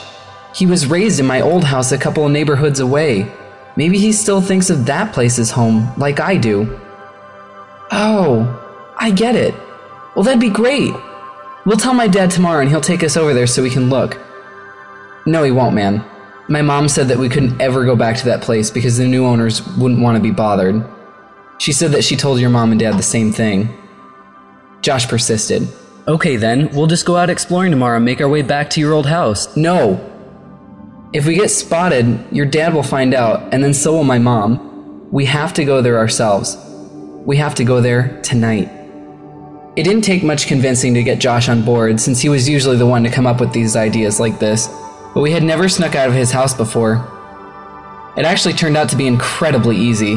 He 0.53 0.65
was 0.65 0.87
raised 0.87 1.19
in 1.19 1.25
my 1.25 1.41
old 1.41 1.63
house 1.63 1.91
a 1.91 1.97
couple 1.97 2.25
of 2.25 2.31
neighborhoods 2.31 2.79
away. 2.79 3.31
Maybe 3.75 3.97
he 3.97 4.11
still 4.11 4.41
thinks 4.41 4.69
of 4.69 4.85
that 4.85 5.13
place 5.13 5.39
as 5.39 5.51
home, 5.51 5.91
like 5.97 6.19
I 6.19 6.37
do. 6.37 6.79
Oh, 7.91 8.93
I 8.97 9.11
get 9.11 9.35
it. 9.35 9.53
Well, 10.15 10.23
that'd 10.23 10.39
be 10.39 10.49
great. 10.49 10.93
We'll 11.65 11.77
tell 11.77 11.93
my 11.93 12.07
dad 12.07 12.31
tomorrow 12.31 12.61
and 12.61 12.69
he'll 12.69 12.81
take 12.81 13.03
us 13.03 13.17
over 13.17 13.33
there 13.33 13.47
so 13.47 13.63
we 13.63 13.69
can 13.69 13.89
look. 13.89 14.17
No, 15.25 15.43
he 15.43 15.51
won't, 15.51 15.75
man. 15.75 16.03
My 16.47 16.61
mom 16.61 16.87
said 16.89 17.07
that 17.09 17.17
we 17.17 17.29
couldn't 17.29 17.61
ever 17.61 17.85
go 17.85 17.95
back 17.95 18.17
to 18.17 18.25
that 18.25 18.41
place 18.41 18.71
because 18.71 18.97
the 18.97 19.07
new 19.07 19.25
owners 19.25 19.65
wouldn't 19.77 20.01
want 20.01 20.17
to 20.17 20.23
be 20.23 20.31
bothered. 20.31 20.83
She 21.59 21.71
said 21.71 21.91
that 21.91 22.03
she 22.03 22.15
told 22.15 22.39
your 22.39 22.49
mom 22.49 22.71
and 22.71 22.79
dad 22.79 22.97
the 22.97 23.03
same 23.03 23.31
thing. 23.31 23.69
Josh 24.81 25.07
persisted. 25.07 25.67
Okay, 26.07 26.37
then, 26.37 26.69
we'll 26.73 26.87
just 26.87 27.05
go 27.05 27.17
out 27.17 27.29
exploring 27.29 27.69
tomorrow 27.69 27.97
and 27.97 28.05
make 28.05 28.21
our 28.21 28.29
way 28.29 28.41
back 28.41 28.69
to 28.71 28.79
your 28.79 28.93
old 28.93 29.05
house. 29.05 29.55
No. 29.55 30.03
If 31.13 31.27
we 31.27 31.35
get 31.35 31.49
spotted, 31.49 32.25
your 32.31 32.45
dad 32.45 32.73
will 32.73 32.81
find 32.81 33.13
out, 33.13 33.53
and 33.53 33.63
then 33.63 33.73
so 33.73 33.93
will 33.93 34.03
my 34.03 34.17
mom. 34.17 35.07
We 35.11 35.25
have 35.25 35.53
to 35.55 35.65
go 35.65 35.81
there 35.81 35.97
ourselves. 35.97 36.57
We 37.29 37.37
have 37.37 37.53
to 37.55 37.63
go 37.63 37.79
there 37.79 38.19
tonight. 38.23 38.71
It 39.75 39.83
didn't 39.83 40.01
take 40.01 40.23
much 40.23 40.47
convincing 40.47 40.95
to 40.95 41.03
get 41.03 41.19
Josh 41.19 41.47
on 41.47 41.63
board, 41.63 42.01
since 42.01 42.19
he 42.19 42.27
was 42.27 42.49
usually 42.49 42.75
the 42.75 42.87
one 42.87 43.03
to 43.03 43.11
come 43.11 43.27
up 43.27 43.39
with 43.39 43.53
these 43.53 43.75
ideas 43.75 44.19
like 44.19 44.39
this, 44.39 44.67
but 45.13 45.21
we 45.21 45.29
had 45.29 45.43
never 45.43 45.69
snuck 45.69 45.93
out 45.93 46.07
of 46.07 46.15
his 46.15 46.31
house 46.31 46.55
before. 46.55 46.95
It 48.17 48.25
actually 48.25 48.55
turned 48.55 48.77
out 48.77 48.89
to 48.89 48.95
be 48.95 49.05
incredibly 49.05 49.77
easy. 49.77 50.15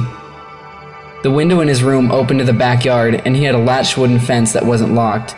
The 1.22 1.30
window 1.30 1.60
in 1.60 1.68
his 1.68 1.82
room 1.82 2.10
opened 2.10 2.38
to 2.38 2.46
the 2.46 2.54
backyard, 2.54 3.20
and 3.26 3.36
he 3.36 3.44
had 3.44 3.54
a 3.54 3.58
latched 3.58 3.98
wooden 3.98 4.18
fence 4.18 4.54
that 4.54 4.64
wasn't 4.64 4.94
locked. 4.94 5.34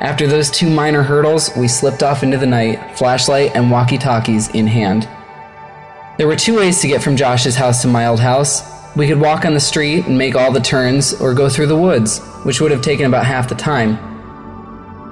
After 0.00 0.26
those 0.26 0.50
two 0.50 0.68
minor 0.68 1.04
hurdles, 1.04 1.56
we 1.56 1.68
slipped 1.68 2.02
off 2.02 2.24
into 2.24 2.36
the 2.36 2.46
night, 2.46 2.98
flashlight 2.98 3.54
and 3.54 3.70
walkie 3.70 3.96
talkies 3.96 4.48
in 4.48 4.66
hand. 4.66 5.08
There 6.18 6.26
were 6.26 6.34
two 6.34 6.56
ways 6.56 6.80
to 6.80 6.88
get 6.88 7.00
from 7.00 7.14
Josh's 7.14 7.54
house 7.54 7.80
to 7.82 7.86
my 7.86 8.08
old 8.08 8.18
house. 8.18 8.74
We 8.96 9.08
could 9.08 9.20
walk 9.20 9.44
on 9.44 9.54
the 9.54 9.60
street 9.60 10.06
and 10.06 10.16
make 10.16 10.36
all 10.36 10.52
the 10.52 10.60
turns, 10.60 11.20
or 11.20 11.34
go 11.34 11.48
through 11.48 11.66
the 11.66 11.76
woods, 11.76 12.20
which 12.44 12.60
would 12.60 12.70
have 12.70 12.80
taken 12.80 13.06
about 13.06 13.26
half 13.26 13.48
the 13.48 13.56
time. 13.56 13.98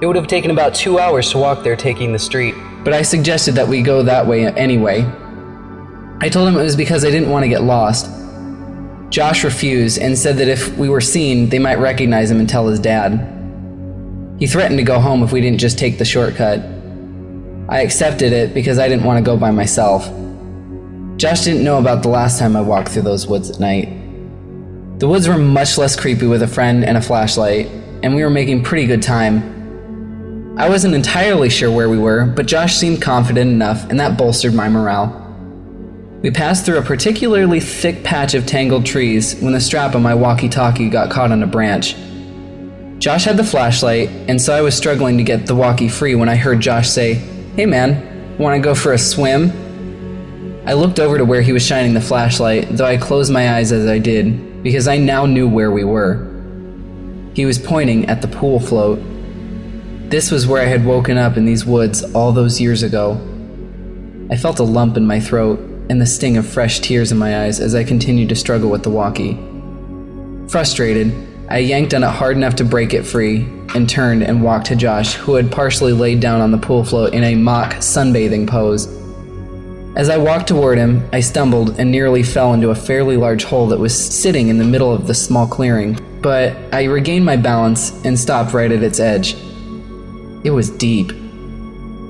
It 0.01 0.07
would 0.07 0.15
have 0.15 0.29
taken 0.29 0.53
about 0.53 0.73
two 0.73 1.01
hours 1.01 1.31
to 1.33 1.39
walk 1.39 1.65
there 1.65 1.75
taking 1.75 2.13
the 2.13 2.19
street, 2.19 2.55
but 2.85 2.93
I 2.93 3.03
suggested 3.03 3.57
that 3.57 3.67
we 3.67 3.83
go 3.83 4.05
that 4.05 4.25
way 4.25 4.47
anyway. 4.47 5.01
I 6.21 6.29
told 6.29 6.49
him 6.49 6.57
it 6.57 6.63
was 6.63 6.77
because 6.77 7.05
I 7.05 7.11
didn't 7.11 7.31
want 7.31 7.43
to 7.43 7.49
get 7.49 7.65
lost. 7.65 8.09
Josh 9.11 9.43
refused 9.43 9.99
and 9.99 10.17
said 10.17 10.37
that 10.37 10.47
if 10.47 10.77
we 10.79 10.89
were 10.89 11.01
seen, 11.01 11.49
they 11.49 11.59
might 11.59 11.81
recognize 11.81 12.31
him 12.31 12.39
and 12.39 12.49
tell 12.49 12.69
his 12.69 12.79
dad. 12.79 13.29
He 14.39 14.47
threatened 14.47 14.79
to 14.79 14.85
go 14.85 15.01
home 15.01 15.25
if 15.25 15.33
we 15.33 15.41
didn't 15.41 15.59
just 15.59 15.77
take 15.77 15.99
the 15.99 16.05
shortcut. 16.05 16.61
I 17.69 17.81
accepted 17.81 18.33
it 18.33 18.55
because 18.55 18.79
I 18.79 18.89
didn't 18.89 19.05
want 19.05 19.19
to 19.19 19.25
go 19.25 19.37
by 19.37 19.51
myself. 19.51 20.09
Josh 21.23 21.43
didn't 21.43 21.63
know 21.63 21.79
about 21.79 22.03
the 22.03 22.09
last 22.09 22.41
time 22.41 22.57
I 22.57 22.61
walked 22.63 22.89
through 22.89 23.03
those 23.03 23.29
woods 23.29 23.49
at 23.49 23.61
night. 23.61 23.87
The 24.99 25.07
woods 25.07 25.29
were 25.29 25.39
much 25.39 25.79
less 25.79 25.95
creepy 25.95 26.27
with 26.27 26.43
a 26.43 26.49
friend 26.49 26.85
and 26.85 26.99
a 26.99 27.01
flashlight, 27.01 27.67
and 28.03 28.17
we 28.17 28.25
were 28.25 28.29
making 28.29 28.65
pretty 28.65 28.89
good 28.89 29.03
time. 29.03 30.59
I 30.59 30.69
wasn't 30.69 30.97
entirely 30.97 31.49
sure 31.49 31.71
where 31.71 31.89
we 31.89 31.97
were, 31.97 32.27
but 32.27 32.47
Josh 32.47 32.75
seemed 32.75 33.03
confident 33.03 33.53
enough, 33.53 33.89
and 33.89 34.01
that 34.01 34.19
bolstered 34.19 34.53
my 34.53 34.69
morale. 34.69 35.17
We 36.23 36.33
passed 36.33 36.67
through 36.67 36.79
a 36.79 36.83
particularly 36.83 37.61
thick 37.61 38.03
patch 38.03 38.35
of 38.35 38.45
tangled 38.45 38.85
trees 38.85 39.41
when 39.41 39.53
the 39.53 39.61
strap 39.61 39.95
on 39.95 40.03
my 40.03 40.17
walkie 40.17 40.49
talkie 40.49 40.91
got 40.91 41.13
caught 41.13 41.31
on 41.31 41.45
a 41.45 41.47
branch. 41.47 41.95
Josh 42.99 43.27
had 43.27 43.37
the 43.37 43.45
flashlight, 43.45 44.09
and 44.27 44.43
so 44.43 44.53
I 44.53 44.61
was 44.61 44.77
struggling 44.77 45.19
to 45.19 45.23
get 45.23 45.47
the 45.47 45.55
walkie 45.55 45.89
free 45.89 46.17
when 46.17 46.29
I 46.29 46.35
heard 46.35 46.59
Josh 46.59 46.89
say, 46.89 47.15
Hey 47.55 47.67
man, 47.67 48.37
wanna 48.39 48.59
go 48.59 48.75
for 48.75 48.93
a 48.93 48.99
swim? 48.99 49.72
I 50.65 50.75
looked 50.75 51.01
over 51.01 51.19
to 51.19 51.25
where 51.25 51.43
he 51.43 51.53
was 51.53 51.67
shining 51.67 51.93
the 51.93 52.01
flashlight, 52.01 52.69
though 52.77 52.87
I 52.87 52.97
closed 52.97 53.33
my 53.33 53.55
eyes 53.57 53.73
as 53.73 53.89
I 53.89 53.99
did, 53.99 54.63
because 54.63 54.87
I 54.87 54.97
now 54.97 55.27
knew 55.27 55.49
where 55.49 55.73
we 55.73 55.83
were. 55.83 56.29
He 57.35 57.45
was 57.45 57.59
pointing 57.59 58.07
at 58.07 58.23
the 58.23 58.29
pool 58.29 58.61
float. 58.61 59.01
This 60.09 60.31
was 60.31 60.47
where 60.47 60.63
I 60.63 60.67
had 60.67 60.85
woken 60.85 61.19
up 61.19 61.37
in 61.37 61.47
these 61.47 61.65
woods 61.65 62.05
all 62.15 62.31
those 62.31 62.61
years 62.61 62.85
ago. 62.85 63.21
I 64.31 64.37
felt 64.37 64.61
a 64.61 64.65
lump 64.65 64.97
in 64.97 65.07
my 65.07 65.19
throat. 65.19 65.59
and 65.91 66.01
the 66.01 66.07
sting 66.07 66.37
of 66.39 66.47
fresh 66.47 66.79
tears 66.79 67.13
in 67.13 67.19
my 67.19 67.45
eyes 67.45 67.61
as 67.61 67.75
I 67.75 67.85
continued 67.85 68.29
to 68.31 68.37
struggle 68.37 68.71
with 68.71 68.83
the 68.83 68.89
walkie. 68.89 69.37
Frustrated, 70.49 71.13
I 71.51 71.59
yanked 71.59 71.93
on 71.93 72.05
it 72.05 72.09
hard 72.09 72.37
enough 72.37 72.55
to 72.57 72.65
break 72.65 72.95
it 72.95 73.03
free 73.03 73.41
and 73.75 73.91
turned 73.91 74.23
and 74.23 74.43
walked 74.43 74.67
to 74.67 74.77
Josh, 74.77 75.15
who 75.15 75.35
had 75.35 75.51
partially 75.51 75.93
laid 75.93 76.21
down 76.21 76.41
on 76.41 76.51
the 76.51 76.57
pool 76.57 76.85
float 76.85 77.13
in 77.13 77.25
a 77.25 77.35
mock 77.35 77.75
sunbathing 77.75 78.47
pose. 78.47 78.87
As 79.95 80.09
I 80.09 80.17
walked 80.17 80.49
toward 80.49 80.79
him, 80.79 81.07
I 81.13 81.21
stumbled 81.21 81.79
and 81.79 81.91
nearly 81.91 82.23
fell 82.23 82.55
into 82.55 82.71
a 82.71 82.75
fairly 82.75 83.19
large 83.19 83.45
hole 83.45 83.67
that 83.67 83.79
was 83.79 83.95
sitting 83.95 84.49
in 84.49 84.57
the 84.57 84.65
middle 84.65 84.91
of 84.91 85.07
the 85.07 85.13
small 85.13 85.47
clearing, 85.47 85.99
but 86.23 86.57
I 86.73 86.85
regained 86.85 87.27
my 87.27 87.37
balance 87.37 88.03
and 88.07 88.19
stopped 88.19 88.55
right 88.55 88.73
at 88.73 88.83
its 88.83 89.01
edge. 89.01 89.35
It 90.45 90.51
was 90.51 90.71
deep. 90.71 91.13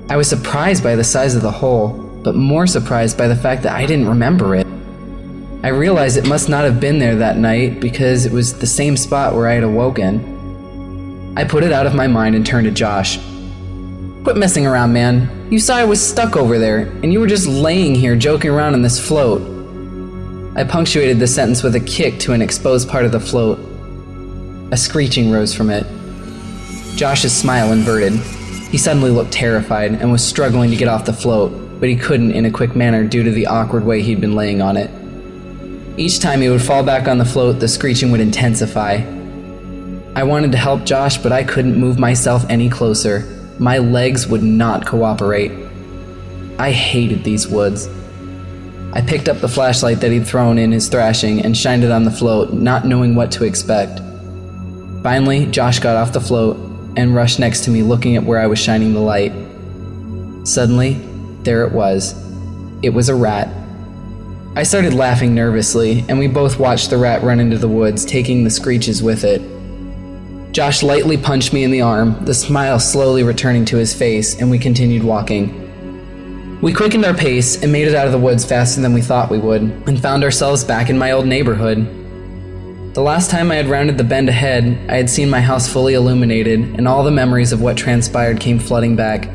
I 0.09 0.17
was 0.17 0.29
surprised 0.29 0.85
by 0.85 0.95
the 0.95 1.03
size 1.03 1.35
of 1.35 1.43
the 1.43 1.51
hole, 1.51 1.89
but 2.23 2.37
more 2.37 2.69
surprised 2.69 3.19
by 3.19 3.27
the 3.27 3.35
fact 3.35 3.65
that 3.65 3.73
I 3.73 3.85
didn't 3.85 4.09
remember 4.09 4.55
it. 4.55 4.67
I 5.65 5.69
realized 5.69 6.17
it 6.17 6.29
must 6.29 6.49
not 6.49 6.63
have 6.63 6.79
been 6.79 7.01
there 7.01 7.17
that 7.17 7.37
night 7.37 7.81
because 7.81 8.27
it 8.27 8.33
was 8.33 8.57
the 8.57 8.67
same 8.67 8.97
spot 8.97 9.35
where 9.35 9.49
I 9.49 9.55
had 9.55 9.65
awoken. 9.65 11.35
I 11.37 11.43
put 11.43 11.65
it 11.65 11.73
out 11.73 11.87
of 11.87 11.97
my 11.97 12.07
mind 12.07 12.37
and 12.37 12.47
turned 12.47 12.67
to 12.67 12.71
Josh. 12.71 13.19
Quit 14.23 14.37
messing 14.37 14.69
around, 14.69 14.93
man. 14.93 15.42
You 15.53 15.59
saw 15.59 15.77
I 15.77 15.85
was 15.85 16.01
stuck 16.03 16.35
over 16.35 16.59
there, 16.59 16.79
and 17.03 17.13
you 17.13 17.21
were 17.21 17.27
just 17.27 17.47
laying 17.47 17.95
here 17.95 18.17
joking 18.17 18.51
around 18.51 18.73
on 18.73 18.81
this 18.81 18.99
float. 18.99 19.43
I 20.57 20.65
punctuated 20.65 21.19
the 21.19 21.27
sentence 21.27 21.63
with 21.63 21.75
a 21.75 21.81
kick 21.81 22.19
to 22.21 22.33
an 22.33 22.41
exposed 22.41 22.89
part 22.89 23.05
of 23.05 23.13
the 23.13 23.21
float. 23.21 23.59
A 24.71 24.79
screeching 24.79 25.31
rose 25.31 25.53
from 25.53 25.69
it. 25.69 25.85
Josh's 26.97 27.37
smile 27.37 27.71
inverted. 27.71 28.15
He 28.71 28.79
suddenly 28.79 29.11
looked 29.11 29.31
terrified 29.31 29.93
and 29.93 30.11
was 30.11 30.27
struggling 30.27 30.71
to 30.71 30.77
get 30.77 30.89
off 30.89 31.05
the 31.05 31.13
float, 31.13 31.53
but 31.79 31.91
he 31.91 31.97
couldn't 31.97 32.33
in 32.33 32.47
a 32.47 32.51
quick 32.51 32.75
manner 32.75 33.05
due 33.05 33.23
to 33.23 33.31
the 33.31 33.47
awkward 33.47 33.85
way 33.85 34.01
he'd 34.01 34.23
been 34.23 34.35
laying 34.35 34.63
on 34.63 34.79
it. 34.79 34.91
Each 35.99 36.19
time 36.19 36.41
he 36.41 36.49
would 36.49 36.63
fall 36.63 36.83
back 36.83 37.09
on 37.09 37.19
the 37.19 37.27
float, 37.27 37.61
the 37.61 37.69
screeching 37.69 38.11
would 38.11 38.23
intensify. 38.23 39.03
I 40.17 40.23
wanted 40.23 40.53
to 40.53 40.59
help 40.59 40.85
Josh, 40.85 41.19
but 41.19 41.31
I 41.31 41.45
couldn't 41.45 41.79
move 41.79 41.99
myself 41.99 42.47
any 42.49 42.71
closer. 42.71 43.32
My 43.59 43.79
legs 43.79 44.27
would 44.27 44.43
not 44.43 44.87
cooperate. 44.87 45.53
I 46.59 46.71
hated 46.73 47.25
these 47.25 47.49
woods. 47.49 47.89
I 48.95 49.01
picked 49.01 49.29
up 49.29 49.39
the 49.39 49.49
flashlight 49.49 50.01
that 50.01 50.11
he'd 50.11 50.27
thrown 50.27 50.59
in 50.59 50.71
his 50.71 50.89
thrashing 50.89 51.45
and 51.45 51.57
shined 51.57 51.83
it 51.83 51.91
on 51.91 52.05
the 52.05 52.11
float, 52.11 52.53
not 52.53 52.87
knowing 52.87 53.15
what 53.15 53.33
to 53.33 53.45
expect. 53.45 54.01
Finally, 55.03 55.47
Josh 55.47 55.79
got 55.79 55.97
off 55.97 56.13
the 56.13 56.21
float 56.21 56.57
and 56.97 57.15
rushed 57.15 57.41
next 57.41 57.65
to 57.65 57.71
me, 57.71 57.83
looking 57.83 58.17
at 58.17 58.25
where 58.25 58.39
I 58.39 58.47
was 58.47 58.59
shining 58.59 58.93
the 58.93 59.01
light. 59.01 59.33
Suddenly, 60.47 60.95
there 61.43 61.65
it 61.65 61.73
was. 61.73 62.15
It 62.83 62.91
was 62.91 63.09
a 63.09 63.15
rat. 63.15 63.49
I 64.55 64.65
started 64.65 64.93
laughing 64.93 65.35
nervously, 65.35 66.05
and 66.09 66.19
we 66.19 66.27
both 66.27 66.59
watched 66.59 66.91
the 66.91 66.99
rat 66.99 67.23
run 67.23 67.41
into 67.41 67.57
the 67.57 67.69
woods, 67.69 68.05
taking 68.05 68.45
the 68.45 68.51
screeches 68.51 69.03
with 69.03 69.25
it. 69.25 69.41
Josh 70.53 70.83
lightly 70.83 71.17
punched 71.17 71.55
me 71.55 71.65
in 71.65 71.71
the 71.71 71.81
arm, 71.81 72.23
the 72.27 72.35
smile 72.35 72.79
slowly 72.79 73.23
returning 73.23 73.65
to 73.65 73.79
his 73.79 73.95
face, 73.95 74.39
and 74.39 74.51
we 74.51 74.59
continued 74.59 75.03
walking. 75.03 75.59
We 76.61 76.75
quickened 76.75 77.07
our 77.07 77.15
pace 77.15 77.63
and 77.63 77.73
made 77.73 77.89
it 77.89 77.95
out 77.95 78.05
of 78.05 78.13
the 78.13 78.19
woods 78.19 78.45
faster 78.45 78.83
than 78.83 78.93
we 78.93 79.01
thought 79.01 79.31
we 79.31 79.39
would, 79.39 79.63
and 79.63 79.99
found 79.99 80.23
ourselves 80.23 80.63
back 80.63 80.91
in 80.91 80.99
my 80.99 81.13
old 81.13 81.27
neighborhood. 81.27 81.79
The 82.93 83.01
last 83.01 83.31
time 83.31 83.51
I 83.51 83.55
had 83.55 83.69
rounded 83.69 83.97
the 83.97 84.05
bend 84.05 84.29
ahead, 84.29 84.91
I 84.91 84.97
had 84.97 85.09
seen 85.09 85.31
my 85.31 85.41
house 85.41 85.73
fully 85.73 85.95
illuminated, 85.95 86.61
and 86.61 86.87
all 86.87 87.03
the 87.03 87.11
memories 87.11 87.53
of 87.53 87.63
what 87.63 87.79
transpired 87.79 88.39
came 88.39 88.59
flooding 88.59 88.95
back. 88.95 89.29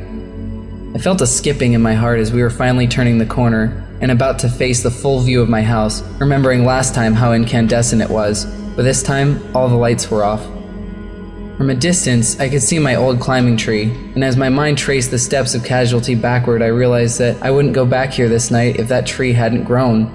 I 0.94 1.00
felt 1.00 1.22
a 1.22 1.28
skipping 1.28 1.74
in 1.74 1.82
my 1.82 1.96
heart 1.96 2.20
as 2.20 2.32
we 2.32 2.44
were 2.44 2.52
finally 2.52 2.88
turning 2.88 3.18
the 3.18 3.26
corner 3.26 3.88
and 4.02 4.12
about 4.12 4.38
to 4.40 4.50
face 4.50 4.84
the 4.84 4.92
full 4.92 5.22
view 5.22 5.42
of 5.42 5.50
my 5.50 5.64
house, 5.64 6.04
remembering 6.20 6.64
last 6.64 6.94
time 6.94 7.16
how 7.16 7.34
incandescent 7.34 8.04
it 8.04 8.10
was, 8.10 8.46
but 8.76 8.84
this 8.84 9.02
time 9.02 9.44
all 9.56 9.68
the 9.68 9.76
lights 9.76 10.12
were 10.12 10.24
off. 10.24 10.48
From 11.58 11.72
a 11.72 11.76
distance, 11.76 12.40
I 12.40 12.50
could 12.50 12.62
see 12.62 12.78
my 12.78 12.94
old 12.94 13.20
climbing 13.20 13.58
tree, 13.58 13.86
and 14.14 14.24
as 14.24 14.38
my 14.38 14.48
mind 14.48 14.78
traced 14.78 15.10
the 15.10 15.18
steps 15.18 15.56
of 15.56 15.64
casualty 15.64 16.14
backward, 16.14 16.62
I 16.62 16.68
realized 16.68 17.18
that 17.18 17.42
I 17.42 17.50
wouldn't 17.50 17.74
go 17.74 17.84
back 17.84 18.12
here 18.12 18.30
this 18.30 18.52
night 18.52 18.76
if 18.76 18.90
that 18.90 19.08
tree 19.08 19.34
hadn't 19.34 19.64
grown, 19.64 20.06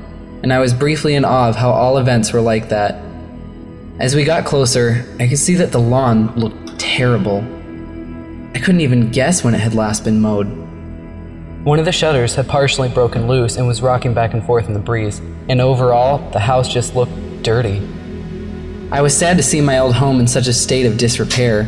and 0.45 0.53
I 0.53 0.61
was 0.61 0.73
briefly 0.73 1.17
in 1.17 1.25
awe 1.25 1.49
of 1.49 1.57
how 1.57 1.73
all 1.73 1.99
events 1.99 2.33
were 2.33 2.41
like 2.41 2.69
that. 2.69 3.03
As 3.99 4.15
we 4.15 4.23
got 4.23 4.45
closer, 4.45 5.05
I 5.19 5.27
could 5.27 5.39
see 5.39 5.57
that 5.57 5.73
the 5.73 5.81
lawn 5.81 6.33
looked 6.37 6.79
terrible. 6.79 7.39
I 8.55 8.61
couldn't 8.61 8.83
even 8.83 9.11
guess 9.11 9.43
when 9.43 9.57
it 9.57 9.61
had 9.61 9.75
last 9.75 10.05
been 10.05 10.21
mowed. 10.21 10.47
One 11.65 11.81
of 11.81 11.87
the 11.87 11.93
shutters 11.93 12.37
had 12.37 12.47
partially 12.47 12.89
broken 12.89 13.27
loose 13.27 13.57
and 13.57 13.67
was 13.67 13.83
rocking 13.83 14.15
back 14.15 14.33
and 14.33 14.47
forth 14.47 14.69
in 14.69 14.75
the 14.75 14.79
breeze, 14.79 15.21
and 15.49 15.61
overall, 15.61 16.19
the 16.31 16.39
house 16.39 16.73
just 16.73 16.95
looked 16.95 17.43
dirty. 17.43 17.83
I 18.93 19.01
was 19.01 19.17
sad 19.17 19.39
to 19.39 19.43
see 19.43 19.63
my 19.63 19.79
old 19.79 19.95
home 19.95 20.21
in 20.21 20.27
such 20.27 20.49
a 20.49 20.53
state 20.53 20.85
of 20.85 20.99
disrepair. 20.99 21.65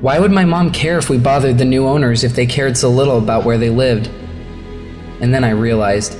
Why 0.00 0.18
would 0.18 0.32
my 0.32 0.46
mom 0.46 0.72
care 0.72 0.96
if 0.96 1.10
we 1.10 1.18
bothered 1.18 1.58
the 1.58 1.66
new 1.66 1.86
owners 1.86 2.24
if 2.24 2.34
they 2.34 2.46
cared 2.46 2.78
so 2.78 2.88
little 2.88 3.18
about 3.18 3.44
where 3.44 3.58
they 3.58 3.68
lived? 3.68 4.06
And 5.20 5.34
then 5.34 5.44
I 5.44 5.50
realized 5.50 6.16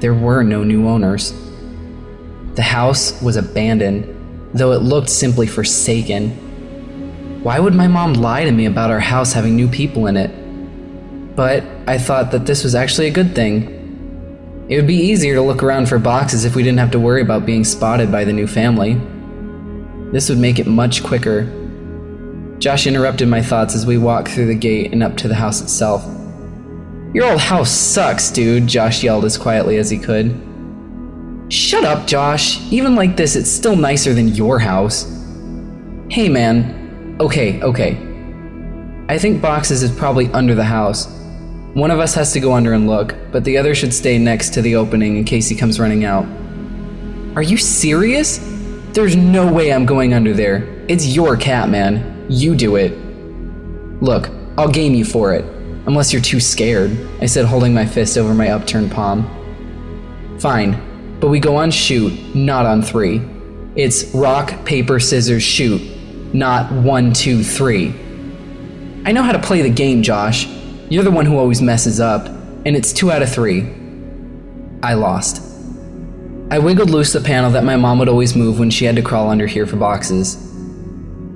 there 0.00 0.14
were 0.14 0.42
no 0.42 0.64
new 0.64 0.88
owners. 0.88 1.34
The 2.54 2.62
house 2.62 3.20
was 3.20 3.36
abandoned, 3.36 4.50
though 4.54 4.72
it 4.72 4.80
looked 4.80 5.10
simply 5.10 5.46
forsaken. 5.46 7.42
Why 7.42 7.60
would 7.60 7.74
my 7.74 7.88
mom 7.88 8.14
lie 8.14 8.46
to 8.46 8.50
me 8.50 8.64
about 8.64 8.90
our 8.90 8.98
house 8.98 9.34
having 9.34 9.56
new 9.56 9.68
people 9.68 10.06
in 10.06 10.16
it? 10.16 11.36
But 11.36 11.64
I 11.86 11.98
thought 11.98 12.30
that 12.30 12.46
this 12.46 12.64
was 12.64 12.74
actually 12.74 13.08
a 13.08 13.12
good 13.12 13.34
thing. 13.34 13.75
It 14.68 14.76
would 14.76 14.86
be 14.86 14.96
easier 14.96 15.34
to 15.34 15.42
look 15.42 15.62
around 15.62 15.88
for 15.88 15.98
boxes 15.98 16.44
if 16.44 16.56
we 16.56 16.64
didn't 16.64 16.80
have 16.80 16.90
to 16.90 16.98
worry 16.98 17.22
about 17.22 17.46
being 17.46 17.62
spotted 17.62 18.10
by 18.10 18.24
the 18.24 18.32
new 18.32 18.48
family. 18.48 19.00
This 20.12 20.28
would 20.28 20.38
make 20.38 20.58
it 20.58 20.66
much 20.66 21.04
quicker. 21.04 21.44
Josh 22.58 22.86
interrupted 22.86 23.28
my 23.28 23.42
thoughts 23.42 23.76
as 23.76 23.86
we 23.86 23.96
walked 23.96 24.28
through 24.28 24.46
the 24.46 24.54
gate 24.54 24.92
and 24.92 25.04
up 25.04 25.16
to 25.18 25.28
the 25.28 25.34
house 25.36 25.60
itself. 25.60 26.04
Your 27.14 27.30
old 27.30 27.40
house 27.40 27.70
sucks, 27.70 28.30
dude, 28.30 28.66
Josh 28.66 29.04
yelled 29.04 29.24
as 29.24 29.38
quietly 29.38 29.76
as 29.76 29.88
he 29.88 29.98
could. 29.98 30.34
Shut 31.48 31.84
up, 31.84 32.08
Josh. 32.08 32.60
Even 32.72 32.96
like 32.96 33.16
this, 33.16 33.36
it's 33.36 33.50
still 33.50 33.76
nicer 33.76 34.14
than 34.14 34.28
your 34.28 34.58
house. 34.58 35.04
Hey, 36.10 36.28
man. 36.28 37.16
Okay, 37.20 37.62
okay. 37.62 37.96
I 39.08 39.16
think 39.16 39.40
boxes 39.40 39.84
is 39.84 39.92
probably 39.92 40.26
under 40.32 40.56
the 40.56 40.64
house. 40.64 41.06
One 41.76 41.90
of 41.90 42.00
us 42.00 42.14
has 42.14 42.32
to 42.32 42.40
go 42.40 42.54
under 42.54 42.72
and 42.72 42.86
look, 42.86 43.14
but 43.30 43.44
the 43.44 43.58
other 43.58 43.74
should 43.74 43.92
stay 43.92 44.16
next 44.16 44.54
to 44.54 44.62
the 44.62 44.76
opening 44.76 45.18
in 45.18 45.24
case 45.24 45.46
he 45.46 45.54
comes 45.54 45.78
running 45.78 46.06
out. 46.06 46.24
Are 47.36 47.42
you 47.42 47.58
serious? 47.58 48.38
There's 48.94 49.14
no 49.14 49.52
way 49.52 49.74
I'm 49.74 49.84
going 49.84 50.14
under 50.14 50.32
there. 50.32 50.66
It's 50.88 51.06
your 51.06 51.36
cat, 51.36 51.68
man. 51.68 52.24
You 52.30 52.54
do 52.54 52.76
it. 52.76 52.92
Look, 54.00 54.30
I'll 54.56 54.70
game 54.70 54.94
you 54.94 55.04
for 55.04 55.34
it. 55.34 55.44
Unless 55.86 56.14
you're 56.14 56.22
too 56.22 56.40
scared, 56.40 56.96
I 57.20 57.26
said, 57.26 57.44
holding 57.44 57.74
my 57.74 57.84
fist 57.84 58.16
over 58.16 58.32
my 58.32 58.52
upturned 58.52 58.90
palm. 58.90 59.28
Fine, 60.40 61.18
but 61.20 61.28
we 61.28 61.40
go 61.40 61.56
on 61.56 61.70
shoot, 61.70 62.34
not 62.34 62.64
on 62.64 62.80
three. 62.80 63.20
It's 63.74 64.14
rock, 64.14 64.64
paper, 64.64 64.98
scissors, 64.98 65.42
shoot, 65.42 65.82
not 66.32 66.72
one, 66.72 67.12
two, 67.12 67.44
three. 67.44 67.88
I 69.04 69.12
know 69.12 69.22
how 69.22 69.32
to 69.32 69.38
play 69.38 69.60
the 69.60 69.68
game, 69.68 70.02
Josh. 70.02 70.55
You're 70.88 71.02
the 71.02 71.10
one 71.10 71.26
who 71.26 71.36
always 71.36 71.60
messes 71.60 71.98
up, 71.98 72.26
and 72.26 72.76
it's 72.76 72.92
two 72.92 73.10
out 73.10 73.20
of 73.20 73.32
three. 73.32 73.62
I 74.84 74.94
lost. 74.94 75.42
I 76.48 76.60
wiggled 76.60 76.90
loose 76.90 77.12
the 77.12 77.20
panel 77.20 77.50
that 77.50 77.64
my 77.64 77.74
mom 77.74 77.98
would 77.98 78.08
always 78.08 78.36
move 78.36 78.60
when 78.60 78.70
she 78.70 78.84
had 78.84 78.94
to 78.94 79.02
crawl 79.02 79.28
under 79.28 79.48
here 79.48 79.66
for 79.66 79.74
boxes. 79.74 80.36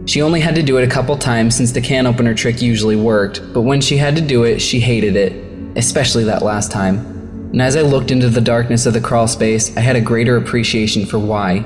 She 0.07 0.23
only 0.23 0.41
had 0.41 0.55
to 0.55 0.63
do 0.63 0.77
it 0.77 0.87
a 0.87 0.91
couple 0.91 1.17
times 1.19 1.57
since 1.57 1.73
the 1.73 1.81
can 1.81 2.07
opener 2.07 2.33
trick 2.33 2.63
usually 2.63 2.95
worked, 2.95 3.53
but 3.53 3.63
when 3.63 3.81
she 3.81 3.97
had 3.97 4.15
to 4.15 4.23
do 4.23 4.45
it, 4.45 4.61
she 4.61 4.79
hated 4.79 5.17
it, 5.17 5.33
especially 5.77 6.23
that 6.25 6.43
last 6.43 6.71
time. 6.71 6.99
And 7.51 7.61
as 7.61 7.75
I 7.75 7.83
looked 7.83 8.13
into 8.13 8.29
the 8.29 8.41
darkness 8.41 8.87
of 8.87 8.93
the 8.93 9.01
crawl 9.01 9.27
space, 9.27 9.77
I 9.77 9.81
had 9.81 9.97
a 9.97 10.01
greater 10.01 10.37
appreciation 10.37 11.07
for 11.07 11.19
why. 11.19 11.61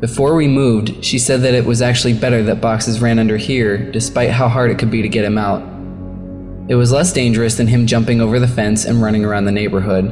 Before 0.00 0.34
we 0.34 0.46
moved, 0.46 1.02
she 1.02 1.18
said 1.18 1.40
that 1.40 1.54
it 1.54 1.64
was 1.64 1.80
actually 1.80 2.12
better 2.12 2.42
that 2.42 2.60
boxes 2.60 3.00
ran 3.00 3.18
under 3.18 3.38
here, 3.38 3.78
despite 3.90 4.30
how 4.30 4.48
hard 4.48 4.70
it 4.70 4.78
could 4.78 4.90
be 4.90 5.00
to 5.00 5.08
get 5.08 5.24
him 5.24 5.38
out. 5.38 5.75
It 6.68 6.74
was 6.74 6.90
less 6.90 7.12
dangerous 7.12 7.56
than 7.56 7.68
him 7.68 7.86
jumping 7.86 8.20
over 8.20 8.40
the 8.40 8.48
fence 8.48 8.86
and 8.86 9.00
running 9.00 9.24
around 9.24 9.44
the 9.44 9.52
neighborhood. 9.52 10.06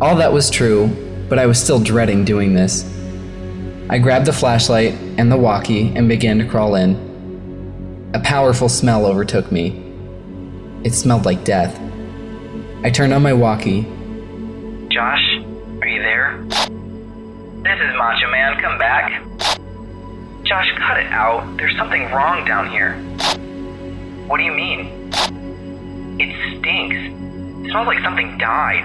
All 0.00 0.14
that 0.16 0.32
was 0.32 0.48
true, 0.48 0.86
but 1.28 1.36
I 1.36 1.46
was 1.46 1.60
still 1.60 1.80
dreading 1.80 2.24
doing 2.24 2.54
this. 2.54 2.84
I 3.90 3.98
grabbed 3.98 4.26
the 4.26 4.32
flashlight 4.32 4.94
and 5.18 5.32
the 5.32 5.36
walkie 5.36 5.92
and 5.96 6.08
began 6.08 6.38
to 6.38 6.44
crawl 6.44 6.76
in. 6.76 8.10
A 8.14 8.20
powerful 8.20 8.68
smell 8.68 9.04
overtook 9.04 9.50
me. 9.50 9.82
It 10.84 10.94
smelled 10.94 11.24
like 11.24 11.44
death. 11.44 11.76
I 12.84 12.90
turned 12.90 13.12
on 13.12 13.22
my 13.22 13.32
walkie. 13.32 13.82
Josh, 14.90 15.38
are 15.80 15.88
you 15.88 16.02
there? 16.02 16.38
This 16.48 17.80
is 17.80 17.96
Macho 17.96 18.30
Man, 18.30 18.60
come 18.60 18.78
back. 18.78 19.24
Josh, 20.44 20.70
cut 20.78 21.00
it 21.00 21.10
out. 21.10 21.56
There's 21.56 21.76
something 21.76 22.04
wrong 22.12 22.44
down 22.44 22.70
here. 22.70 22.94
What 24.26 24.38
do 24.38 24.44
you 24.44 24.52
mean? 24.52 25.10
It 26.20 26.58
stinks. 26.58 27.70
smells 27.70 27.86
like 27.86 28.02
something 28.02 28.38
died. 28.38 28.84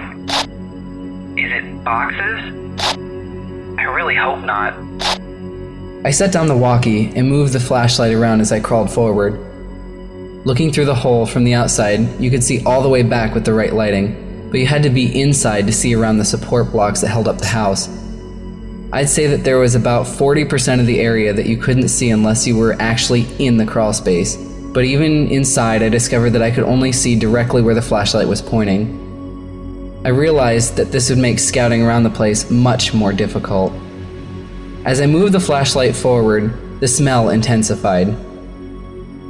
Is 1.38 1.52
it 1.52 1.84
boxes? 1.84 2.98
I 3.78 3.84
really 3.84 4.16
hope 4.16 4.44
not. 4.44 4.74
I 6.04 6.10
set 6.10 6.32
down 6.32 6.48
the 6.48 6.56
walkie 6.56 7.12
and 7.14 7.28
moved 7.28 7.52
the 7.52 7.60
flashlight 7.60 8.12
around 8.12 8.40
as 8.40 8.50
I 8.50 8.60
crawled 8.60 8.90
forward. 8.90 9.38
Looking 10.44 10.72
through 10.72 10.86
the 10.86 10.94
hole 10.94 11.26
from 11.26 11.44
the 11.44 11.54
outside, 11.54 12.20
you 12.20 12.30
could 12.30 12.42
see 12.42 12.64
all 12.64 12.82
the 12.82 12.88
way 12.88 13.02
back 13.02 13.34
with 13.34 13.44
the 13.44 13.52
right 13.52 13.72
lighting, 13.72 14.48
but 14.50 14.58
you 14.58 14.66
had 14.66 14.82
to 14.82 14.90
be 14.90 15.20
inside 15.20 15.66
to 15.66 15.72
see 15.72 15.94
around 15.94 16.18
the 16.18 16.24
support 16.24 16.72
blocks 16.72 17.00
that 17.02 17.08
held 17.08 17.28
up 17.28 17.38
the 17.38 17.46
house. 17.46 17.88
I'd 18.92 19.08
say 19.08 19.26
that 19.26 19.44
there 19.44 19.58
was 19.58 19.74
about 19.74 20.06
40% 20.06 20.80
of 20.80 20.86
the 20.86 21.00
area 21.00 21.32
that 21.32 21.46
you 21.46 21.58
couldn't 21.58 21.88
see 21.88 22.10
unless 22.10 22.46
you 22.46 22.56
were 22.56 22.74
actually 22.80 23.26
in 23.44 23.58
the 23.58 23.66
crawl 23.66 23.92
space, 23.92 24.36
but 24.78 24.84
even 24.84 25.28
inside, 25.32 25.82
I 25.82 25.88
discovered 25.88 26.30
that 26.34 26.42
I 26.42 26.52
could 26.52 26.62
only 26.62 26.92
see 26.92 27.16
directly 27.18 27.62
where 27.62 27.74
the 27.74 27.82
flashlight 27.82 28.28
was 28.28 28.40
pointing. 28.40 28.86
I 30.04 30.10
realized 30.10 30.76
that 30.76 30.92
this 30.92 31.10
would 31.10 31.18
make 31.18 31.40
scouting 31.40 31.82
around 31.82 32.04
the 32.04 32.10
place 32.10 32.48
much 32.48 32.94
more 32.94 33.12
difficult. 33.12 33.72
As 34.84 35.00
I 35.00 35.06
moved 35.06 35.34
the 35.34 35.40
flashlight 35.40 35.96
forward, 35.96 36.78
the 36.78 36.86
smell 36.86 37.30
intensified. 37.30 38.06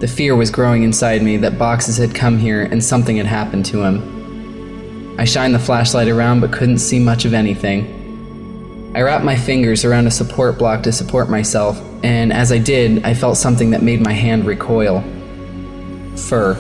The 0.01 0.07
fear 0.07 0.37
was 0.37 0.51
growing 0.51 0.83
inside 0.83 1.23
me 1.23 1.39
that 1.39 1.59
Boxes 1.59 1.97
had 1.97 2.15
come 2.15 2.37
here 2.37 2.65
and 2.65 2.85
something 2.85 3.17
had 3.17 3.25
happened 3.25 3.65
to 3.73 3.83
him. 3.83 5.17
I 5.19 5.25
shined 5.25 5.55
the 5.55 5.59
flashlight 5.59 6.09
around 6.09 6.41
but 6.41 6.53
couldn't 6.53 6.81
see 6.81 6.99
much 6.99 7.25
of 7.25 7.33
anything. 7.33 8.93
I 8.95 9.01
wrapped 9.01 9.25
my 9.25 9.35
fingers 9.35 9.87
around 9.87 10.09
a 10.09 10.11
support 10.11 10.59
block 10.59 10.83
to 10.83 10.93
support 10.93 11.31
myself, 11.31 11.81
and 12.05 12.35
as 12.35 12.53
I 12.53 12.59
did, 12.59 13.03
I 13.03 13.15
felt 13.15 13.39
something 13.39 13.71
that 13.71 13.83
made 13.83 14.03
my 14.03 14.13
hand 14.13 14.45
recoil. 14.45 15.03
Fur. 16.19 16.55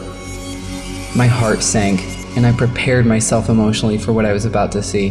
My 1.16 1.26
heart 1.26 1.62
sank, 1.62 2.00
and 2.36 2.46
I 2.46 2.52
prepared 2.52 3.06
myself 3.06 3.48
emotionally 3.48 3.98
for 3.98 4.12
what 4.12 4.24
I 4.24 4.32
was 4.32 4.44
about 4.44 4.72
to 4.72 4.82
see. 4.82 5.08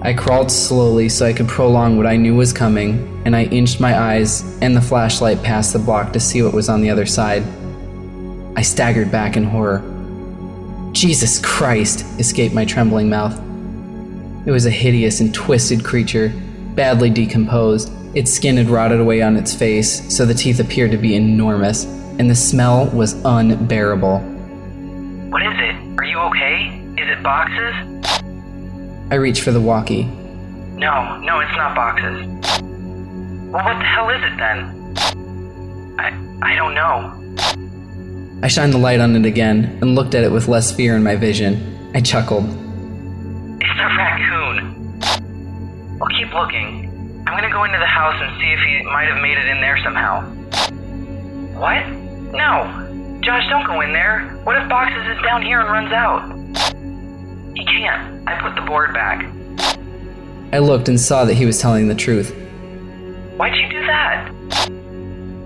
I 0.00 0.12
crawled 0.12 0.50
slowly 0.50 1.08
so 1.08 1.26
I 1.26 1.32
could 1.32 1.48
prolong 1.48 1.96
what 1.96 2.06
I 2.06 2.16
knew 2.16 2.34
was 2.34 2.52
coming, 2.52 3.22
and 3.24 3.34
I 3.34 3.44
inched 3.44 3.80
my 3.80 3.98
eyes 3.98 4.42
and 4.62 4.76
the 4.76 4.80
flashlight 4.80 5.42
past 5.42 5.72
the 5.72 5.78
block 5.78 6.12
to 6.12 6.20
see 6.20 6.42
what 6.42 6.54
was 6.54 6.68
on 6.68 6.80
the 6.80 6.90
other 6.90 7.06
side. 7.06 7.42
I 8.56 8.62
staggered 8.62 9.10
back 9.10 9.36
in 9.36 9.44
horror. 9.44 9.82
Jesus 10.92 11.40
Christ! 11.44 12.04
escaped 12.18 12.54
my 12.54 12.64
trembling 12.64 13.08
mouth. 13.08 13.38
It 14.46 14.50
was 14.50 14.66
a 14.66 14.70
hideous 14.70 15.20
and 15.20 15.34
twisted 15.34 15.84
creature, 15.84 16.32
badly 16.74 17.10
decomposed. 17.10 17.92
Its 18.16 18.32
skin 18.32 18.56
had 18.56 18.70
rotted 18.70 19.00
away 19.00 19.20
on 19.20 19.36
its 19.36 19.54
face, 19.54 20.14
so 20.14 20.24
the 20.24 20.32
teeth 20.32 20.60
appeared 20.60 20.90
to 20.92 20.96
be 20.96 21.16
enormous, 21.16 21.84
and 22.18 22.28
the 22.28 22.34
smell 22.34 22.86
was 22.86 23.14
unbearable. 23.24 24.18
What 25.30 25.42
is 25.42 25.54
it? 25.58 25.74
Are 25.98 26.04
you 26.04 26.18
okay? 26.18 26.82
Is 26.96 27.08
it 27.08 27.22
boxes? 27.22 27.74
I 29.10 29.14
reached 29.14 29.42
for 29.42 29.52
the 29.52 29.60
walkie. 29.60 30.04
No, 30.74 31.18
no, 31.20 31.40
it's 31.40 31.56
not 31.56 31.74
boxes. 31.74 32.26
Well, 33.50 33.64
what 33.64 33.78
the 33.78 33.84
hell 33.84 34.10
is 34.10 34.22
it 34.22 34.36
then? 34.36 34.94
I 35.98 36.12
I 36.42 36.54
don't 36.56 36.74
know. 36.74 37.14
I 38.42 38.48
shined 38.48 38.72
the 38.72 38.78
light 38.78 39.00
on 39.00 39.16
it 39.16 39.26
again 39.26 39.78
and 39.80 39.94
looked 39.94 40.14
at 40.14 40.22
it 40.24 40.30
with 40.30 40.48
less 40.48 40.70
fear 40.70 40.96
in 40.96 41.02
my 41.02 41.16
vision. 41.16 41.90
I 41.94 42.00
chuckled. 42.00 42.44
It's 43.60 43.80
a 43.80 43.88
raccoon. 43.96 45.00
I'll 46.00 46.08
keep 46.08 46.32
looking. 46.32 46.86
I'm 47.26 47.34
gonna 47.34 47.50
go 47.52 47.64
into 47.64 47.78
the 47.78 47.86
house 47.86 48.14
and 48.20 48.40
see 48.40 48.52
if 48.52 48.60
he 48.60 48.82
might 48.84 49.08
have 49.08 49.20
made 49.20 49.38
it 49.38 49.46
in 49.48 49.60
there 49.60 49.78
somehow. 49.82 50.22
What? 51.58 52.07
No. 52.32 53.20
Josh, 53.20 53.48
don't 53.48 53.66
go 53.66 53.80
in 53.80 53.92
there. 53.92 54.38
What 54.44 54.56
if 54.56 54.68
Boxes 54.68 55.06
is 55.16 55.22
down 55.22 55.42
here 55.42 55.60
and 55.60 55.70
runs 55.70 55.92
out? 55.92 56.22
He 57.56 57.64
can't. 57.64 58.28
I 58.28 58.40
put 58.40 58.54
the 58.54 58.62
board 58.62 58.94
back. 58.94 59.26
I 60.52 60.58
looked 60.58 60.88
and 60.88 60.98
saw 60.98 61.24
that 61.24 61.34
he 61.34 61.44
was 61.44 61.60
telling 61.60 61.88
the 61.88 61.94
truth. 61.94 62.34
Why'd 63.36 63.54
you 63.54 63.68
do 63.68 63.84
that? 63.86 64.32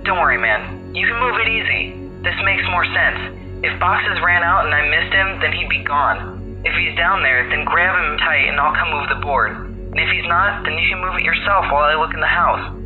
Don't 0.05 0.19
worry, 0.19 0.39
man. 0.39 0.95
You 0.95 1.07
can 1.07 1.19
move 1.19 1.37
it 1.41 1.49
easy. 1.49 1.99
This 2.23 2.37
makes 2.45 2.63
more 2.71 2.85
sense. 2.85 3.39
If 3.65 3.79
Boxes 3.81 4.21
ran 4.23 4.43
out 4.43 4.67
and 4.67 4.75
I 4.75 4.89
missed 4.91 5.13
him, 5.13 5.41
then 5.41 5.53
he'd 5.53 5.69
be 5.69 5.83
gone. 5.83 6.63
If 6.65 6.75
he's 6.75 6.97
down 6.97 7.23
there, 7.23 7.49
then 7.49 7.65
grab 7.65 7.95
him 7.95 8.19
tight 8.19 8.47
and 8.49 8.61
I'll 8.61 8.75
come 8.75 8.91
move 8.91 9.09
the 9.09 9.23
board. 9.23 9.57
And 9.57 9.99
if 9.99 10.09
he's 10.11 10.27
not, 10.27 10.65
then 10.65 10.79
you 10.79 10.89
can 10.89 11.01
move 11.01 11.17
it 11.17 11.23
yourself 11.23 11.67
while 11.71 11.85
I 11.85 11.95
look 11.95 12.15
in 12.15 12.21
the 12.21 12.27
house. 12.27 12.79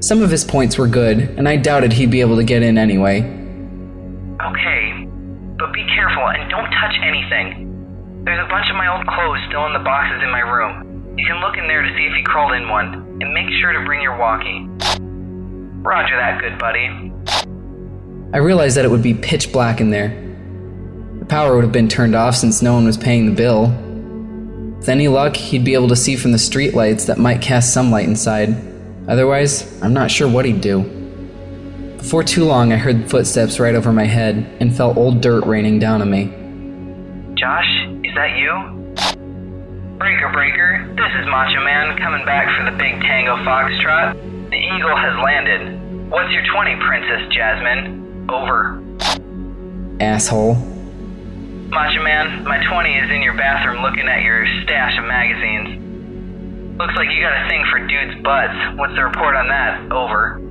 Some 0.00 0.22
of 0.22 0.30
his 0.30 0.44
points 0.44 0.76
were 0.76 0.86
good, 0.86 1.18
and 1.18 1.48
I 1.48 1.56
doubted 1.56 1.92
he'd 1.92 2.10
be 2.10 2.20
able 2.20 2.36
to 2.36 2.44
get 2.44 2.62
in 2.62 2.76
anyway. 2.76 3.22
Okay, 3.22 5.08
but 5.58 5.72
be 5.72 5.84
careful 5.94 6.28
and 6.28 6.50
don't 6.50 6.70
touch 6.70 6.94
anything. 7.02 8.22
There's 8.24 8.44
a 8.44 8.48
bunch 8.48 8.68
of 8.70 8.76
my 8.76 8.94
old 8.94 9.06
clothes 9.06 9.40
still 9.48 9.64
in 9.66 9.72
the 9.72 9.80
boxes 9.80 10.22
in 10.22 10.30
my 10.30 10.40
room. 10.40 11.16
You 11.16 11.24
can 11.24 11.40
look 11.40 11.56
in 11.56 11.66
there 11.66 11.80
to 11.80 11.88
see 11.96 12.04
if 12.04 12.14
he 12.14 12.22
crawled 12.24 12.52
in 12.52 12.68
one, 12.68 12.92
and 13.22 13.32
make 13.32 13.48
sure 13.60 13.72
to 13.72 13.84
bring 13.86 14.02
your 14.02 14.18
walkie. 14.18 14.68
Roger 15.80 16.16
that, 16.16 16.40
good 16.42 16.58
buddy. 16.58 17.12
I 18.34 18.38
realized 18.38 18.76
that 18.76 18.84
it 18.84 18.90
would 18.90 19.02
be 19.02 19.14
pitch 19.14 19.50
black 19.50 19.80
in 19.80 19.90
there. 19.90 20.08
The 21.20 21.24
power 21.24 21.54
would 21.54 21.64
have 21.64 21.72
been 21.72 21.88
turned 21.88 22.14
off 22.14 22.36
since 22.36 22.60
no 22.60 22.74
one 22.74 22.84
was 22.84 22.98
paying 22.98 23.24
the 23.24 23.32
bill. 23.32 23.68
With 24.76 24.90
any 24.90 25.08
luck, 25.08 25.36
he'd 25.36 25.64
be 25.64 25.72
able 25.72 25.88
to 25.88 25.96
see 25.96 26.16
from 26.16 26.32
the 26.32 26.38
streetlights 26.38 27.06
that 27.06 27.16
might 27.16 27.40
cast 27.40 27.72
some 27.72 27.90
light 27.90 28.06
inside. 28.06 28.54
Otherwise, 29.08 29.80
I'm 29.82 29.92
not 29.92 30.10
sure 30.10 30.28
what 30.28 30.44
he'd 30.44 30.60
do. 30.60 30.82
Before 31.98 32.22
too 32.22 32.44
long, 32.44 32.72
I 32.72 32.76
heard 32.76 33.08
footsteps 33.10 33.58
right 33.60 33.74
over 33.74 33.92
my 33.92 34.04
head 34.04 34.56
and 34.60 34.74
felt 34.76 34.96
old 34.96 35.20
dirt 35.20 35.44
raining 35.44 35.78
down 35.78 36.02
on 36.02 36.10
me. 36.10 36.26
Josh, 37.34 37.66
is 38.02 38.14
that 38.14 38.36
you? 38.36 38.76
Breaker 39.98 40.30
Breaker, 40.32 40.86
this 40.96 41.12
is 41.20 41.26
Macho 41.26 41.64
Man 41.64 41.96
coming 41.98 42.24
back 42.24 42.46
for 42.58 42.70
the 42.70 42.76
big 42.76 43.00
Tango 43.02 43.36
Foxtrot. 43.44 44.14
The 44.50 44.56
Eagle 44.56 44.96
has 44.96 45.16
landed. 45.22 46.10
What's 46.10 46.32
your 46.32 46.44
20, 46.52 46.76
Princess 46.76 47.34
Jasmine? 47.34 48.28
Over. 48.30 48.82
Asshole. 50.00 50.54
Macho 51.70 52.02
Man, 52.02 52.44
my 52.44 52.62
20 52.66 52.94
is 52.94 53.10
in 53.10 53.22
your 53.22 53.34
bathroom 53.34 53.82
looking 53.82 54.06
at 54.06 54.22
your 54.22 54.46
stash 54.62 54.98
of 54.98 55.04
magazines. 55.04 55.85
Looks 56.78 56.94
like 56.94 57.08
you 57.10 57.22
got 57.22 57.32
a 57.32 57.48
thing 57.48 57.64
for 57.70 57.78
dudes' 57.86 58.22
butts. 58.22 58.52
What's 58.78 58.94
the 58.94 59.04
report 59.04 59.34
on 59.34 59.48
that? 59.48 59.90
Over. 59.90 60.42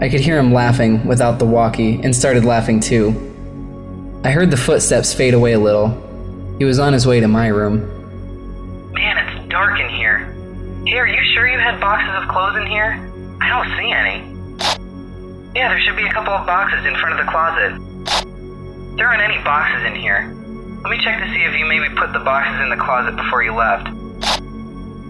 I 0.00 0.08
could 0.08 0.20
hear 0.20 0.38
him 0.38 0.52
laughing 0.52 1.04
without 1.04 1.40
the 1.40 1.44
walkie 1.44 2.00
and 2.02 2.14
started 2.14 2.44
laughing 2.44 2.78
too. 2.78 3.08
I 4.22 4.30
heard 4.30 4.52
the 4.52 4.56
footsteps 4.56 5.12
fade 5.12 5.34
away 5.34 5.54
a 5.54 5.58
little. 5.58 5.88
He 6.58 6.64
was 6.64 6.78
on 6.78 6.92
his 6.92 7.04
way 7.04 7.18
to 7.18 7.26
my 7.26 7.48
room. 7.48 7.82
Man, 8.92 9.18
it's 9.18 9.48
dark 9.48 9.80
in 9.80 9.88
here. 9.88 10.18
Hey, 10.86 10.98
are 10.98 11.08
you 11.08 11.22
sure 11.34 11.48
you 11.48 11.58
had 11.58 11.80
boxes 11.80 12.14
of 12.22 12.28
clothes 12.28 12.56
in 12.56 12.66
here? 12.66 12.94
I 13.40 13.48
don't 13.48 13.66
see 13.76 13.90
any. 13.90 14.22
Yeah, 15.56 15.68
there 15.68 15.80
should 15.80 15.96
be 15.96 16.06
a 16.06 16.12
couple 16.12 16.32
of 16.32 16.46
boxes 16.46 16.86
in 16.86 16.94
front 16.94 17.18
of 17.18 17.26
the 17.26 17.30
closet. 17.30 17.74
There 18.96 19.08
aren't 19.08 19.22
any 19.22 19.42
boxes 19.42 19.84
in 19.84 19.96
here. 19.96 20.32
Let 20.84 20.90
me 20.90 21.02
check 21.02 21.18
to 21.18 21.26
see 21.34 21.42
if 21.42 21.58
you 21.58 21.66
maybe 21.66 21.92
put 21.96 22.12
the 22.12 22.20
boxes 22.20 22.62
in 22.62 22.70
the 22.70 22.76
closet 22.76 23.16
before 23.16 23.42
you 23.42 23.52
left. 23.52 23.88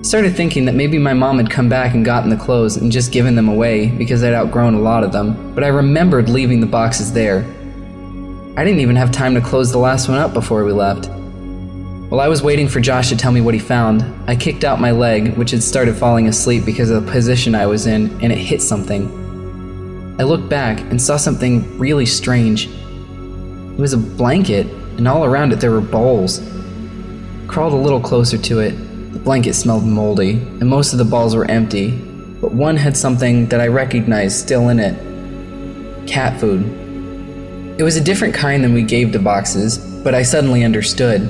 Started 0.02 0.36
thinking 0.36 0.64
that 0.64 0.76
maybe 0.76 0.96
my 0.96 1.12
mom 1.12 1.38
had 1.38 1.50
come 1.50 1.68
back 1.68 1.94
and 1.94 2.04
gotten 2.04 2.30
the 2.30 2.36
clothes 2.36 2.76
and 2.76 2.92
just 2.92 3.10
given 3.10 3.34
them 3.34 3.48
away 3.48 3.88
because 3.88 4.22
I'd 4.22 4.32
outgrown 4.32 4.74
a 4.74 4.80
lot 4.80 5.02
of 5.02 5.10
them, 5.10 5.54
but 5.54 5.64
I 5.64 5.68
remembered 5.68 6.28
leaving 6.28 6.60
the 6.60 6.66
boxes 6.66 7.12
there. 7.12 7.40
I 8.56 8.64
didn't 8.64 8.80
even 8.80 8.94
have 8.94 9.10
time 9.10 9.34
to 9.34 9.40
close 9.40 9.72
the 9.72 9.78
last 9.78 10.08
one 10.08 10.18
up 10.18 10.32
before 10.32 10.64
we 10.64 10.72
left. 10.72 11.10
While 12.10 12.20
I 12.20 12.28
was 12.28 12.42
waiting 12.42 12.68
for 12.68 12.80
Josh 12.80 13.08
to 13.08 13.16
tell 13.16 13.32
me 13.32 13.40
what 13.40 13.54
he 13.54 13.60
found, 13.60 14.02
I 14.28 14.36
kicked 14.36 14.64
out 14.64 14.80
my 14.80 14.92
leg, 14.92 15.36
which 15.36 15.50
had 15.50 15.62
started 15.62 15.96
falling 15.96 16.28
asleep 16.28 16.64
because 16.64 16.90
of 16.90 17.04
the 17.04 17.12
position 17.12 17.56
I 17.56 17.66
was 17.66 17.86
in, 17.86 18.10
and 18.22 18.32
it 18.32 18.38
hit 18.38 18.62
something. 18.62 20.16
I 20.18 20.22
looked 20.22 20.48
back 20.48 20.80
and 20.80 21.02
saw 21.02 21.16
something 21.16 21.76
really 21.76 22.06
strange. 22.06 22.66
It 22.66 23.78
was 23.78 23.92
a 23.92 23.98
blanket, 23.98 24.66
and 24.96 25.06
all 25.06 25.24
around 25.24 25.52
it 25.52 25.60
there 25.60 25.72
were 25.72 25.80
bowls. 25.80 26.40
Crawled 27.46 27.74
a 27.74 27.76
little 27.76 28.00
closer 28.00 28.38
to 28.38 28.60
it. 28.60 28.87
The 29.12 29.18
blanket 29.18 29.54
smelled 29.54 29.84
moldy, 29.84 30.32
and 30.32 30.68
most 30.68 30.92
of 30.92 30.98
the 30.98 31.04
balls 31.04 31.34
were 31.34 31.50
empty, 31.50 31.90
but 32.40 32.52
one 32.52 32.76
had 32.76 32.96
something 32.96 33.46
that 33.46 33.60
I 33.60 33.66
recognized 33.68 34.38
still 34.38 34.68
in 34.68 34.78
it 34.78 35.08
cat 36.08 36.40
food. 36.40 36.62
It 37.78 37.82
was 37.82 37.96
a 37.96 38.00
different 38.00 38.34
kind 38.34 38.64
than 38.64 38.72
we 38.72 38.82
gave 38.82 39.12
to 39.12 39.18
boxes, 39.18 39.78
but 40.02 40.14
I 40.14 40.22
suddenly 40.22 40.64
understood. 40.64 41.22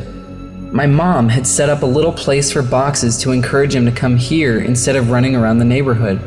My 0.72 0.87
mom 0.87 1.29
had 1.29 1.47
set 1.47 1.68
up 1.68 1.83
a 1.83 1.87
little 1.87 2.12
place 2.12 2.53
for 2.53 2.62
boxes 2.62 3.18
to 3.18 3.33
encourage 3.33 3.74
him 3.74 3.85
to 3.87 3.93
come 3.93 4.16
here 4.16 4.61
instead 4.61 4.97
of 4.97 5.11
running 5.11 5.35
around 5.35 5.59
the 5.59 5.64
neighborhood. 5.64 6.20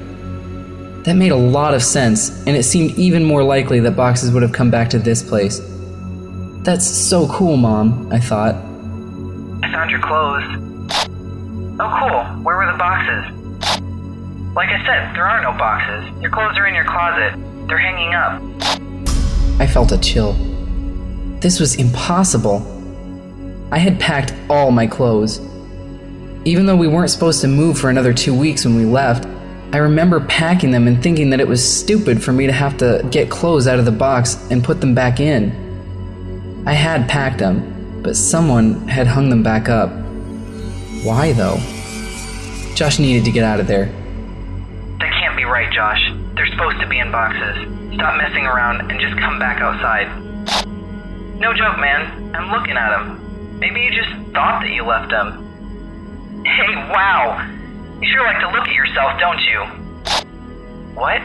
That 1.05 1.15
made 1.15 1.31
a 1.31 1.35
lot 1.35 1.73
of 1.73 1.81
sense, 1.81 2.45
and 2.45 2.55
it 2.55 2.63
seemed 2.63 2.91
even 2.91 3.23
more 3.23 3.43
likely 3.43 3.79
that 3.79 3.95
boxes 3.95 4.31
would 4.31 4.43
have 4.43 4.51
come 4.51 4.69
back 4.69 4.89
to 4.91 4.99
this 4.99 5.23
place. 5.23 5.61
That's 6.63 6.85
so 6.85 7.27
cool, 7.27 7.57
Mom, 7.57 8.11
I 8.11 8.19
thought. 8.19 8.55
I 9.63 9.71
found 9.71 9.89
your 9.89 10.01
clothes. 10.01 10.70
Oh, 11.79 11.97
cool. 11.99 12.43
Where 12.43 12.57
were 12.57 12.71
the 12.71 12.77
boxes? 12.77 13.41
Like 14.55 14.69
I 14.69 14.83
said, 14.85 15.15
there 15.15 15.25
are 15.25 15.41
no 15.41 15.57
boxes. 15.57 16.21
Your 16.21 16.29
clothes 16.29 16.57
are 16.57 16.67
in 16.67 16.75
your 16.75 16.85
closet. 16.85 17.39
They're 17.67 17.77
hanging 17.77 18.13
up. 18.13 18.41
I 19.61 19.67
felt 19.67 19.91
a 19.91 19.97
chill. 19.97 20.33
This 21.39 21.59
was 21.59 21.75
impossible. 21.75 22.67
I 23.71 23.77
had 23.77 23.99
packed 23.99 24.33
all 24.49 24.71
my 24.71 24.85
clothes. 24.85 25.39
Even 26.43 26.65
though 26.65 26.75
we 26.75 26.87
weren't 26.87 27.09
supposed 27.09 27.39
to 27.41 27.47
move 27.47 27.77
for 27.77 27.89
another 27.89 28.13
two 28.13 28.37
weeks 28.37 28.65
when 28.65 28.75
we 28.75 28.85
left, 28.85 29.25
I 29.73 29.77
remember 29.77 30.19
packing 30.19 30.71
them 30.71 30.87
and 30.87 31.01
thinking 31.01 31.29
that 31.29 31.39
it 31.39 31.47
was 31.47 31.63
stupid 31.63 32.21
for 32.21 32.33
me 32.33 32.45
to 32.47 32.51
have 32.51 32.77
to 32.79 33.07
get 33.09 33.29
clothes 33.29 33.67
out 33.67 33.79
of 33.79 33.85
the 33.85 33.91
box 33.91 34.35
and 34.51 34.61
put 34.61 34.81
them 34.81 34.93
back 34.93 35.21
in. 35.21 36.63
I 36.67 36.73
had 36.73 37.07
packed 37.07 37.39
them, 37.39 38.01
but 38.03 38.17
someone 38.17 38.87
had 38.89 39.07
hung 39.07 39.29
them 39.29 39.43
back 39.43 39.69
up. 39.69 40.00
Why 41.03 41.33
though? 41.33 41.57
Josh 42.75 42.99
needed 42.99 43.25
to 43.25 43.31
get 43.31 43.43
out 43.43 43.59
of 43.59 43.65
there. 43.65 43.85
That 44.99 45.11
can't 45.19 45.35
be 45.35 45.45
right, 45.45 45.71
Josh. 45.73 46.13
They're 46.35 46.45
supposed 46.47 46.79
to 46.79 46.87
be 46.87 46.99
in 46.99 47.11
boxes. 47.11 47.57
Stop 47.95 48.17
messing 48.17 48.45
around 48.45 48.91
and 48.91 48.99
just 49.01 49.17
come 49.17 49.39
back 49.39 49.61
outside. 49.61 50.07
No 51.39 51.53
joke, 51.53 51.79
man. 51.79 52.35
I'm 52.35 52.51
looking 52.51 52.77
at 52.77 52.91
them. 52.91 53.57
Maybe 53.57 53.81
you 53.81 53.89
just 53.89 54.09
thought 54.31 54.61
that 54.61 54.69
you 54.69 54.85
left 54.85 55.09
them. 55.09 56.45
Hey, 56.45 56.75
wow! 56.93 57.49
You 57.99 58.07
sure 58.07 58.23
like 58.23 58.39
to 58.41 58.49
look 58.49 58.67
at 58.67 58.73
yourself, 58.73 59.19
don't 59.19 59.41
you? 59.41 59.59
What? 60.93 61.21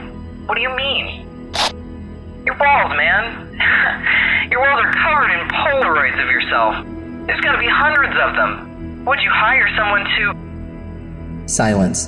What 0.48 0.54
do 0.54 0.62
you 0.62 0.74
mean? 0.74 1.52
Your 2.44 2.54
balls, 2.56 2.96
man. 2.96 3.52
Your 4.50 4.60
walls 4.60 4.80
are 4.84 4.92
covered 4.92 5.32
in 5.36 5.48
Polaroids 5.48 6.22
of 6.22 6.30
yourself. 6.30 6.74
There's 7.26 7.40
gotta 7.40 7.58
be 7.58 7.68
hundreds 7.68 8.16
of 8.16 8.36
them. 8.36 8.65
Would 9.06 9.20
you 9.20 9.30
hire 9.32 9.68
someone 9.76 10.04
to. 10.04 11.48
Silence. 11.48 12.06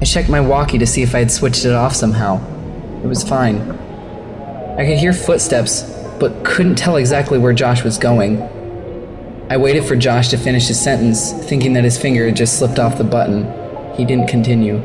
I 0.00 0.04
checked 0.04 0.28
my 0.28 0.40
walkie 0.40 0.78
to 0.78 0.86
see 0.86 1.02
if 1.02 1.14
I 1.14 1.20
had 1.20 1.30
switched 1.30 1.64
it 1.64 1.72
off 1.72 1.94
somehow. 1.94 2.40
It 3.04 3.06
was 3.06 3.22
fine. 3.22 3.60
I 4.76 4.84
could 4.84 4.98
hear 4.98 5.12
footsteps, 5.12 5.82
but 6.18 6.44
couldn't 6.44 6.74
tell 6.74 6.96
exactly 6.96 7.38
where 7.38 7.52
Josh 7.52 7.84
was 7.84 7.96
going. 7.96 8.42
I 9.48 9.56
waited 9.56 9.84
for 9.84 9.94
Josh 9.94 10.30
to 10.30 10.36
finish 10.36 10.66
his 10.66 10.82
sentence, 10.82 11.32
thinking 11.32 11.74
that 11.74 11.84
his 11.84 11.96
finger 11.96 12.26
had 12.26 12.34
just 12.34 12.58
slipped 12.58 12.80
off 12.80 12.98
the 12.98 13.04
button. 13.04 13.44
He 13.94 14.04
didn't 14.04 14.26
continue. 14.26 14.82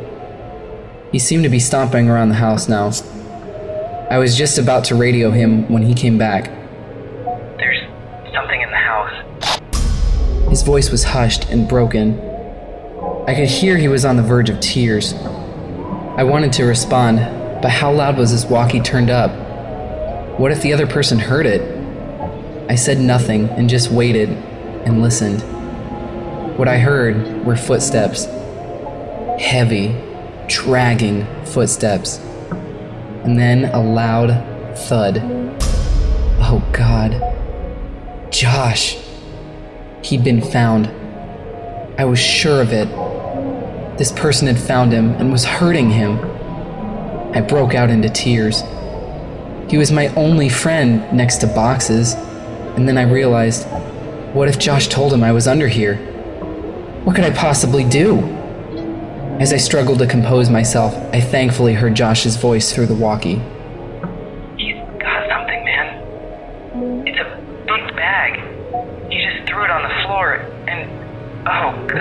He 1.11 1.17
seemed 1.17 1.41
to 1.41 1.49
be 1.49 1.59
stomping 1.59 2.07
around 2.07 2.29
the 2.29 2.35
house 2.35 2.69
now. 2.69 2.91
I 4.11 4.19
was 4.19 4.37
just 4.37 4.59
about 4.59 4.83
to 4.85 4.95
radio 4.95 5.31
him 5.31 5.67
when 5.71 5.81
he 5.81 5.95
came 5.95 6.19
back. 6.19 6.45
There's 7.57 7.81
something 8.31 8.61
in 8.61 8.68
the 8.68 8.68
house. 8.68 8.68
His 10.49 10.63
voice 10.63 10.89
was 10.89 11.03
hushed 11.03 11.49
and 11.49 11.67
broken. 11.67 12.19
I 13.27 13.35
could 13.35 13.47
hear 13.47 13.77
he 13.77 13.87
was 13.87 14.03
on 14.03 14.17
the 14.17 14.23
verge 14.23 14.49
of 14.49 14.59
tears. 14.59 15.13
I 15.13 16.23
wanted 16.23 16.51
to 16.53 16.65
respond, 16.65 17.17
but 17.61 17.69
how 17.69 17.91
loud 17.91 18.17
was 18.17 18.31
his 18.31 18.45
walkie 18.47 18.81
turned 18.81 19.11
up? 19.11 19.29
What 20.39 20.51
if 20.51 20.61
the 20.61 20.73
other 20.73 20.87
person 20.87 21.19
heard 21.19 21.45
it? 21.45 21.61
I 22.67 22.75
said 22.75 22.99
nothing 22.99 23.49
and 23.49 23.69
just 23.69 23.91
waited 23.91 24.29
and 24.29 25.01
listened. 25.01 25.41
What 26.57 26.67
I 26.67 26.79
heard 26.79 27.45
were 27.45 27.55
footsteps. 27.55 28.25
Heavy, 29.39 29.95
dragging 30.47 31.27
footsteps. 31.45 32.17
And 33.23 33.37
then 33.37 33.65
a 33.65 33.79
loud 33.79 34.29
thud. 34.77 35.19
Oh 36.41 36.67
God. 36.71 37.21
Josh. 38.31 38.97
He'd 40.01 40.23
been 40.23 40.41
found. 40.41 40.87
I 41.99 42.05
was 42.05 42.19
sure 42.19 42.61
of 42.61 42.71
it. 42.71 42.87
This 43.97 44.11
person 44.11 44.47
had 44.47 44.57
found 44.57 44.93
him 44.93 45.11
and 45.15 45.31
was 45.31 45.43
hurting 45.43 45.89
him. 45.89 46.19
I 47.35 47.41
broke 47.41 47.73
out 47.73 47.89
into 47.89 48.09
tears. 48.09 48.63
He 49.69 49.77
was 49.77 49.91
my 49.91 50.07
only 50.15 50.49
friend 50.49 51.11
next 51.11 51.37
to 51.37 51.47
boxes, 51.47 52.13
and 52.75 52.87
then 52.87 52.97
I 52.97 53.03
realized 53.03 53.67
what 54.33 54.47
if 54.47 54.57
Josh 54.57 54.87
told 54.87 55.11
him 55.11 55.23
I 55.23 55.31
was 55.31 55.47
under 55.47 55.67
here? 55.67 55.95
What 57.03 57.15
could 57.15 57.25
I 57.25 57.31
possibly 57.31 57.83
do? 57.83 58.19
As 59.39 59.51
I 59.51 59.57
struggled 59.57 59.99
to 59.99 60.07
compose 60.07 60.49
myself, 60.49 60.95
I 61.13 61.19
thankfully 61.19 61.73
heard 61.73 61.95
Josh's 61.95 62.35
voice 62.35 62.71
through 62.73 62.87
the 62.87 62.95
walkie. 62.95 63.41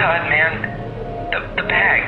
God, 0.09 0.30
man. 0.30 1.30
The, 1.30 1.62
the 1.62 1.68
bag. 1.68 2.00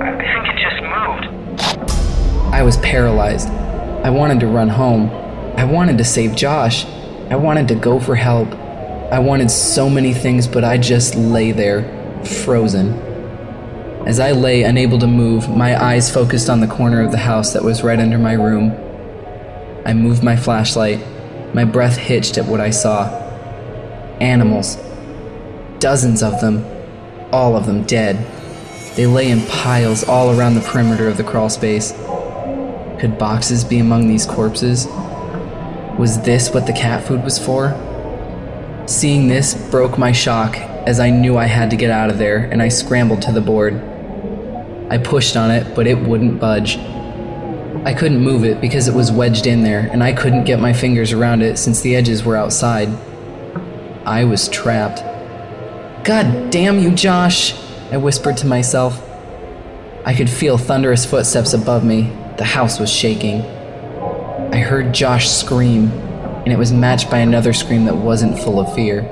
I 0.00 0.12
think 0.22 0.46
it 0.46 0.62
just 0.62 0.80
moved. 0.84 2.54
I 2.54 2.62
was 2.62 2.76
paralyzed. 2.76 3.48
I 3.48 4.10
wanted 4.10 4.38
to 4.38 4.46
run 4.46 4.68
home. 4.68 5.10
I 5.56 5.64
wanted 5.64 5.98
to 5.98 6.04
save 6.04 6.36
Josh. 6.36 6.84
I 7.28 7.34
wanted 7.34 7.66
to 7.68 7.74
go 7.74 7.98
for 7.98 8.14
help. 8.14 8.54
I 9.10 9.18
wanted 9.18 9.50
so 9.50 9.90
many 9.90 10.14
things, 10.14 10.46
but 10.46 10.62
I 10.62 10.78
just 10.78 11.16
lay 11.16 11.50
there, 11.50 12.22
frozen. 12.24 12.92
As 14.06 14.20
I 14.20 14.30
lay 14.30 14.62
unable 14.62 15.00
to 15.00 15.08
move, 15.08 15.48
my 15.48 15.74
eyes 15.76 16.08
focused 16.14 16.48
on 16.48 16.60
the 16.60 16.68
corner 16.68 17.02
of 17.02 17.10
the 17.10 17.18
house 17.18 17.52
that 17.52 17.64
was 17.64 17.82
right 17.82 17.98
under 17.98 18.18
my 18.18 18.34
room. 18.34 18.70
I 19.84 19.92
moved 19.92 20.22
my 20.22 20.36
flashlight. 20.36 21.04
My 21.52 21.64
breath 21.64 21.96
hitched 21.96 22.38
at 22.38 22.46
what 22.46 22.60
I 22.60 22.70
saw. 22.70 23.08
Animals. 24.20 24.76
Dozens 25.80 26.22
of 26.22 26.40
them. 26.40 26.77
All 27.32 27.56
of 27.56 27.66
them 27.66 27.84
dead. 27.84 28.16
They 28.96 29.06
lay 29.06 29.30
in 29.30 29.42
piles 29.46 30.02
all 30.02 30.38
around 30.38 30.54
the 30.54 30.60
perimeter 30.60 31.08
of 31.08 31.16
the 31.16 31.24
crawl 31.24 31.50
space. 31.50 31.92
Could 32.98 33.18
boxes 33.18 33.64
be 33.64 33.78
among 33.78 34.08
these 34.08 34.26
corpses? 34.26 34.86
Was 35.98 36.20
this 36.22 36.52
what 36.54 36.66
the 36.66 36.72
cat 36.72 37.06
food 37.06 37.22
was 37.22 37.38
for? 37.38 37.76
Seeing 38.86 39.28
this 39.28 39.54
broke 39.70 39.98
my 39.98 40.12
shock 40.12 40.56
as 40.56 40.98
I 40.98 41.10
knew 41.10 41.36
I 41.36 41.44
had 41.44 41.70
to 41.70 41.76
get 41.76 41.90
out 41.90 42.08
of 42.08 42.18
there 42.18 42.38
and 42.38 42.62
I 42.62 42.68
scrambled 42.68 43.20
to 43.22 43.32
the 43.32 43.40
board. 43.40 43.74
I 44.90 44.96
pushed 44.96 45.36
on 45.36 45.50
it, 45.50 45.76
but 45.76 45.86
it 45.86 45.98
wouldn't 45.98 46.40
budge. 46.40 46.78
I 47.84 47.94
couldn't 47.94 48.22
move 48.22 48.44
it 48.44 48.60
because 48.60 48.88
it 48.88 48.94
was 48.94 49.12
wedged 49.12 49.46
in 49.46 49.62
there 49.62 49.88
and 49.92 50.02
I 50.02 50.12
couldn't 50.12 50.44
get 50.44 50.60
my 50.60 50.72
fingers 50.72 51.12
around 51.12 51.42
it 51.42 51.58
since 51.58 51.82
the 51.82 51.94
edges 51.94 52.24
were 52.24 52.36
outside. 52.36 52.88
I 54.06 54.24
was 54.24 54.48
trapped. 54.48 55.02
God 56.08 56.50
damn 56.50 56.78
you, 56.78 56.90
Josh, 56.92 57.52
I 57.92 57.98
whispered 57.98 58.38
to 58.38 58.46
myself. 58.46 58.98
I 60.06 60.14
could 60.14 60.30
feel 60.30 60.56
thunderous 60.56 61.04
footsteps 61.04 61.52
above 61.52 61.84
me. 61.84 62.10
The 62.38 62.46
house 62.46 62.80
was 62.80 62.90
shaking. 62.90 63.42
I 63.42 64.56
heard 64.56 64.94
Josh 64.94 65.28
scream, 65.28 65.90
and 65.90 66.48
it 66.48 66.56
was 66.56 66.72
matched 66.72 67.10
by 67.10 67.18
another 67.18 67.52
scream 67.52 67.84
that 67.84 67.94
wasn't 67.94 68.38
full 68.38 68.58
of 68.58 68.74
fear. 68.74 69.02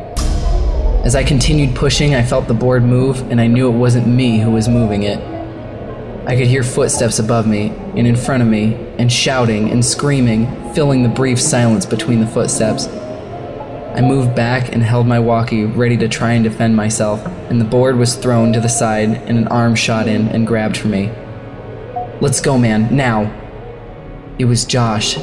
As 1.05 1.15
I 1.15 1.23
continued 1.23 1.77
pushing, 1.77 2.15
I 2.15 2.23
felt 2.23 2.49
the 2.49 2.55
board 2.55 2.83
move, 2.83 3.31
and 3.31 3.43
I 3.43 3.47
knew 3.47 3.69
it 3.69 3.77
wasn't 3.77 4.07
me 4.07 4.39
who 4.39 4.53
was 4.53 4.67
moving 4.67 5.03
it. 5.03 5.19
I 6.27 6.35
could 6.35 6.47
hear 6.47 6.63
footsteps 6.63 7.19
above 7.19 7.47
me 7.47 7.75
and 7.95 8.07
in 8.07 8.17
front 8.17 8.43
of 8.43 8.49
me, 8.49 8.73
and 8.97 9.13
shouting 9.13 9.71
and 9.71 9.85
screaming, 9.85 10.73
filling 10.73 11.03
the 11.03 11.11
brief 11.11 11.39
silence 11.39 11.85
between 11.85 12.21
the 12.21 12.27
footsteps. 12.27 12.89
I 13.97 14.03
moved 14.03 14.35
back 14.35 14.75
and 14.75 14.83
held 14.83 15.07
my 15.07 15.19
walkie, 15.19 15.65
ready 15.65 15.97
to 15.97 16.07
try 16.07 16.33
and 16.33 16.45
defend 16.45 16.77
myself, 16.77 17.25
and 17.49 17.59
the 17.59 17.65
board 17.65 17.97
was 17.97 18.15
thrown 18.15 18.53
to 18.53 18.61
the 18.61 18.69
side, 18.69 19.09
and 19.09 19.39
an 19.39 19.49
arm 19.49 19.75
shot 19.75 20.07
in 20.07 20.29
and 20.29 20.47
grabbed 20.47 20.77
for 20.77 20.89
me. 20.89 21.11
Let's 22.21 22.43
go, 22.43 22.59
man, 22.59 22.95
now! 22.95 23.33
It 24.39 24.45
was 24.45 24.67
Josh. 24.67 25.15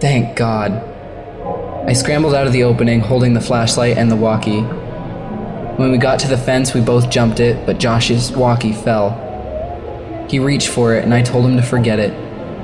Thank 0.00 0.34
God. 0.34 0.72
I 1.88 1.92
scrambled 1.92 2.34
out 2.34 2.48
of 2.48 2.52
the 2.52 2.64
opening, 2.64 2.98
holding 2.98 3.34
the 3.34 3.40
flashlight 3.40 3.96
and 3.96 4.10
the 4.10 4.16
walkie. 4.16 4.62
When 4.62 5.92
we 5.92 5.98
got 5.98 6.18
to 6.20 6.28
the 6.28 6.36
fence, 6.36 6.74
we 6.74 6.80
both 6.80 7.08
jumped 7.08 7.38
it, 7.38 7.64
but 7.66 7.78
Josh's 7.78 8.32
walkie 8.32 8.72
fell. 8.72 10.26
He 10.28 10.40
reached 10.40 10.70
for 10.70 10.96
it, 10.96 11.04
and 11.04 11.14
I 11.14 11.22
told 11.22 11.46
him 11.46 11.56
to 11.56 11.62
forget 11.62 12.00
it. 12.00 12.12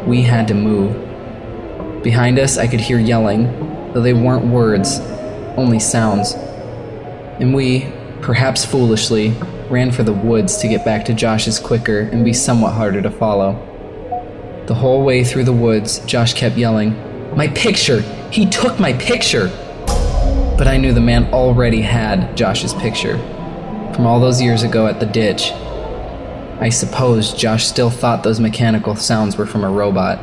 We 0.04 0.22
had 0.22 0.48
to 0.48 0.54
move. 0.54 2.02
Behind 2.02 2.40
us, 2.40 2.59
I 2.59 2.66
could 2.66 2.80
hear 2.80 2.98
yelling, 2.98 3.76
though 3.97 4.03
they 4.03 4.12
weren't 4.12 4.44
words, 4.44 5.01
only 5.57 5.78
sounds. 5.78 6.34
And 7.40 7.55
we, 7.55 7.90
perhaps 8.20 8.62
foolishly, 8.62 9.30
ran 9.70 9.90
for 9.90 10.03
the 10.03 10.12
woods 10.12 10.59
to 10.59 10.68
get 10.68 10.84
back 10.84 11.07
to 11.07 11.14
Josh's 11.14 11.59
quicker 11.59 12.01
and 12.01 12.22
be 12.22 12.34
somewhat 12.34 12.74
harder 12.74 13.01
to 13.01 13.11
follow. 13.11 13.55
The 14.66 14.74
whole 14.74 15.03
way 15.03 15.24
through 15.24 15.44
the 15.44 15.55
woods, 15.55 16.01
Josh 16.01 16.34
kept 16.34 16.59
yelling, 16.59 16.94
My 17.34 17.49
picture! 17.49 18.03
He 18.30 18.44
took 18.44 18.78
my 18.78 18.92
picture! 18.92 19.49
But 20.59 20.68
I 20.68 20.76
knew 20.76 20.92
the 20.92 21.01
man 21.01 21.32
already 21.32 21.80
had 21.80 22.36
Josh's 22.36 22.74
picture 22.74 23.16
from 23.94 24.07
all 24.07 24.20
those 24.20 24.42
years 24.42 24.62
ago 24.62 24.86
at 24.86 25.01
the 25.01 25.07
ditch. 25.07 25.53
I 26.61 26.68
suppose 26.68 27.32
Josh 27.32 27.64
still 27.64 27.88
thought 27.88 28.24
those 28.24 28.40
mechanical 28.40 28.94
sounds 28.94 29.38
were 29.38 29.47
from 29.47 29.64
a 29.64 29.70
robot. 29.70 30.18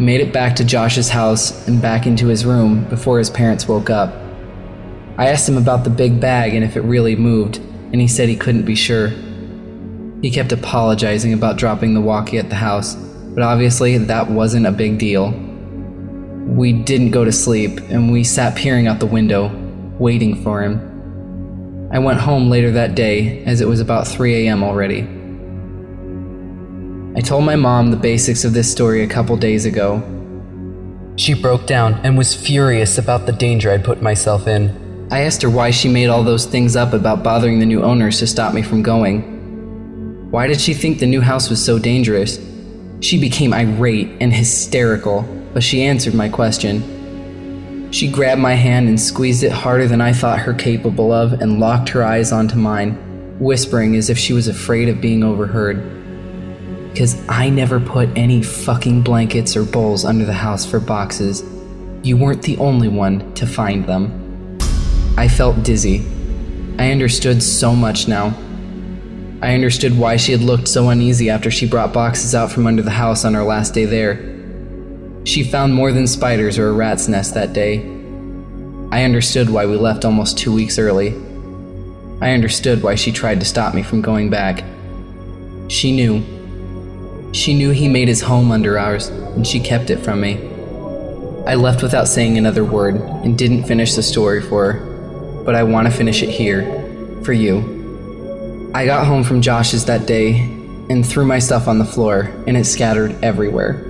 Made 0.00 0.22
it 0.22 0.32
back 0.32 0.56
to 0.56 0.64
Josh's 0.64 1.10
house 1.10 1.68
and 1.68 1.82
back 1.82 2.06
into 2.06 2.28
his 2.28 2.46
room 2.46 2.84
before 2.88 3.18
his 3.18 3.28
parents 3.28 3.68
woke 3.68 3.90
up. 3.90 4.14
I 5.18 5.28
asked 5.28 5.46
him 5.46 5.58
about 5.58 5.84
the 5.84 5.90
big 5.90 6.18
bag 6.18 6.54
and 6.54 6.64
if 6.64 6.74
it 6.74 6.80
really 6.80 7.14
moved, 7.16 7.58
and 7.58 8.00
he 8.00 8.08
said 8.08 8.30
he 8.30 8.34
couldn't 8.34 8.64
be 8.64 8.74
sure. 8.74 9.08
He 10.22 10.30
kept 10.30 10.52
apologizing 10.52 11.34
about 11.34 11.58
dropping 11.58 11.92
the 11.92 12.00
walkie 12.00 12.38
at 12.38 12.48
the 12.48 12.54
house, 12.54 12.94
but 12.94 13.42
obviously 13.42 13.98
that 13.98 14.30
wasn't 14.30 14.66
a 14.66 14.72
big 14.72 14.96
deal. 14.96 15.32
We 16.46 16.72
didn't 16.72 17.10
go 17.10 17.26
to 17.26 17.30
sleep, 17.30 17.78
and 17.90 18.10
we 18.10 18.24
sat 18.24 18.56
peering 18.56 18.86
out 18.86 19.00
the 19.00 19.06
window. 19.06 19.54
waiting 19.98 20.42
for 20.42 20.62
him. 20.62 20.80
I 21.92 21.98
went 21.98 22.20
home 22.20 22.48
later 22.48 22.70
that 22.70 22.94
day, 22.94 23.44
as 23.44 23.60
it 23.60 23.68
was 23.68 23.80
about 23.80 24.08
3 24.08 24.46
a.m. 24.46 24.64
already. 24.64 25.19
I 27.16 27.20
told 27.20 27.44
my 27.44 27.56
mom 27.56 27.90
the 27.90 27.96
basics 27.96 28.44
of 28.44 28.52
this 28.52 28.70
story 28.70 29.02
a 29.02 29.08
couple 29.08 29.36
days 29.36 29.64
ago. 29.64 30.00
She 31.16 31.34
broke 31.34 31.66
down 31.66 31.94
and 32.04 32.16
was 32.16 32.34
furious 32.34 32.98
about 32.98 33.26
the 33.26 33.32
danger 33.32 33.72
I'd 33.72 33.84
put 33.84 34.00
myself 34.00 34.46
in. 34.46 35.08
I 35.10 35.22
asked 35.22 35.42
her 35.42 35.50
why 35.50 35.72
she 35.72 35.88
made 35.88 36.06
all 36.06 36.22
those 36.22 36.46
things 36.46 36.76
up 36.76 36.92
about 36.92 37.24
bothering 37.24 37.58
the 37.58 37.66
new 37.66 37.82
owners 37.82 38.20
to 38.20 38.28
stop 38.28 38.54
me 38.54 38.62
from 38.62 38.84
going. 38.84 40.30
Why 40.30 40.46
did 40.46 40.60
she 40.60 40.72
think 40.72 41.00
the 41.00 41.06
new 41.06 41.20
house 41.20 41.50
was 41.50 41.62
so 41.62 41.80
dangerous? 41.80 42.38
She 43.00 43.20
became 43.20 43.52
irate 43.52 44.10
and 44.20 44.32
hysterical, 44.32 45.22
but 45.52 45.64
she 45.64 45.82
answered 45.82 46.14
my 46.14 46.28
question. 46.28 47.90
She 47.90 48.08
grabbed 48.08 48.40
my 48.40 48.54
hand 48.54 48.88
and 48.88 49.00
squeezed 49.00 49.42
it 49.42 49.50
harder 49.50 49.88
than 49.88 50.00
I 50.00 50.12
thought 50.12 50.38
her 50.38 50.54
capable 50.54 51.10
of 51.10 51.32
and 51.32 51.58
locked 51.58 51.88
her 51.88 52.04
eyes 52.04 52.30
onto 52.30 52.54
mine, 52.54 52.92
whispering 53.40 53.96
as 53.96 54.10
if 54.10 54.16
she 54.16 54.32
was 54.32 54.46
afraid 54.46 54.88
of 54.88 55.00
being 55.00 55.24
overheard. 55.24 55.99
Because 56.92 57.20
I 57.28 57.50
never 57.50 57.80
put 57.80 58.08
any 58.16 58.42
fucking 58.42 59.02
blankets 59.02 59.56
or 59.56 59.64
bowls 59.64 60.04
under 60.04 60.24
the 60.24 60.32
house 60.32 60.66
for 60.66 60.80
boxes. 60.80 61.44
You 62.02 62.16
weren't 62.16 62.42
the 62.42 62.56
only 62.56 62.88
one 62.88 63.32
to 63.34 63.46
find 63.46 63.86
them. 63.86 64.58
I 65.16 65.28
felt 65.28 65.62
dizzy. 65.62 66.06
I 66.78 66.90
understood 66.90 67.42
so 67.42 67.74
much 67.74 68.08
now. 68.08 68.34
I 69.42 69.54
understood 69.54 69.96
why 69.98 70.16
she 70.16 70.32
had 70.32 70.40
looked 70.40 70.68
so 70.68 70.88
uneasy 70.88 71.30
after 71.30 71.50
she 71.50 71.66
brought 71.66 71.92
boxes 71.92 72.34
out 72.34 72.50
from 72.50 72.66
under 72.66 72.82
the 72.82 72.90
house 72.90 73.24
on 73.24 73.34
our 73.34 73.44
last 73.44 73.74
day 73.74 73.84
there. 73.84 74.26
She 75.24 75.44
found 75.44 75.74
more 75.74 75.92
than 75.92 76.06
spiders 76.06 76.58
or 76.58 76.68
a 76.68 76.72
rat's 76.72 77.08
nest 77.08 77.34
that 77.34 77.52
day. 77.52 77.80
I 78.90 79.04
understood 79.04 79.48
why 79.48 79.66
we 79.66 79.76
left 79.76 80.04
almost 80.04 80.38
two 80.38 80.52
weeks 80.52 80.78
early. 80.78 81.14
I 82.20 82.32
understood 82.32 82.82
why 82.82 82.96
she 82.96 83.12
tried 83.12 83.40
to 83.40 83.46
stop 83.46 83.74
me 83.74 83.82
from 83.82 84.02
going 84.02 84.30
back. 84.30 84.64
She 85.68 85.92
knew. 85.92 86.22
She 87.32 87.54
knew 87.54 87.70
he 87.70 87.88
made 87.88 88.08
his 88.08 88.20
home 88.20 88.50
under 88.50 88.78
ours, 88.78 89.08
and 89.08 89.46
she 89.46 89.60
kept 89.60 89.90
it 89.90 89.98
from 89.98 90.20
me. 90.20 90.34
I 91.46 91.54
left 91.54 91.82
without 91.82 92.08
saying 92.08 92.36
another 92.36 92.64
word 92.64 92.96
and 92.96 93.38
didn't 93.38 93.64
finish 93.64 93.94
the 93.94 94.02
story 94.02 94.42
for 94.42 94.72
her, 94.72 95.42
but 95.44 95.54
I 95.54 95.62
want 95.62 95.86
to 95.86 95.92
finish 95.92 96.22
it 96.22 96.28
here, 96.28 96.64
for 97.24 97.32
you. 97.32 98.70
I 98.74 98.84
got 98.84 99.06
home 99.06 99.24
from 99.24 99.40
Josh's 99.40 99.84
that 99.86 100.06
day 100.06 100.40
and 100.90 101.06
threw 101.06 101.24
my 101.24 101.38
stuff 101.38 101.68
on 101.68 101.78
the 101.78 101.84
floor, 101.84 102.32
and 102.46 102.56
it 102.56 102.64
scattered 102.64 103.16
everywhere. 103.22 103.86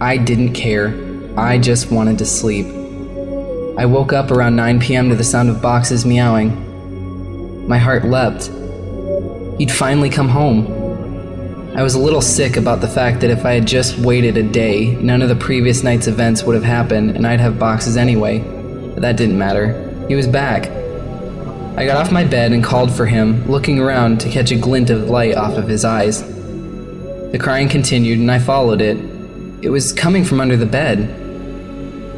I 0.00 0.16
didn't 0.16 0.52
care. 0.52 0.94
I 1.36 1.58
just 1.58 1.90
wanted 1.90 2.18
to 2.18 2.26
sleep. 2.26 2.66
I 3.76 3.86
woke 3.86 4.12
up 4.12 4.30
around 4.30 4.54
9 4.54 4.80
p.m. 4.80 5.08
to 5.08 5.16
the 5.16 5.24
sound 5.24 5.48
of 5.50 5.60
boxes 5.62 6.04
meowing. 6.04 7.66
My 7.66 7.78
heart 7.78 8.04
leapt. 8.04 8.50
He'd 9.58 9.72
finally 9.72 10.10
come 10.10 10.28
home. 10.28 10.73
I 11.76 11.82
was 11.82 11.96
a 11.96 11.98
little 11.98 12.22
sick 12.22 12.56
about 12.56 12.80
the 12.80 12.88
fact 12.88 13.20
that 13.20 13.30
if 13.30 13.44
I 13.44 13.54
had 13.54 13.66
just 13.66 13.98
waited 13.98 14.36
a 14.36 14.44
day, 14.44 14.94
none 14.94 15.22
of 15.22 15.28
the 15.28 15.34
previous 15.34 15.82
night's 15.82 16.06
events 16.06 16.44
would 16.44 16.54
have 16.54 16.62
happened 16.62 17.10
and 17.10 17.26
I'd 17.26 17.40
have 17.40 17.58
boxes 17.58 17.96
anyway. 17.96 18.38
But 18.38 19.00
that 19.00 19.16
didn't 19.16 19.36
matter. 19.36 20.06
He 20.06 20.14
was 20.14 20.28
back. 20.28 20.68
I 21.76 21.84
got 21.84 21.96
off 21.96 22.12
my 22.12 22.22
bed 22.22 22.52
and 22.52 22.62
called 22.62 22.94
for 22.94 23.06
him, 23.06 23.44
looking 23.50 23.80
around 23.80 24.20
to 24.20 24.30
catch 24.30 24.52
a 24.52 24.56
glint 24.56 24.90
of 24.90 25.10
light 25.10 25.34
off 25.34 25.58
of 25.58 25.66
his 25.66 25.84
eyes. 25.84 26.22
The 26.22 27.40
crying 27.40 27.68
continued, 27.68 28.20
and 28.20 28.30
I 28.30 28.38
followed 28.38 28.80
it. 28.80 28.96
It 29.60 29.70
was 29.70 29.92
coming 29.92 30.22
from 30.22 30.40
under 30.40 30.56
the 30.56 30.66
bed. 30.66 31.10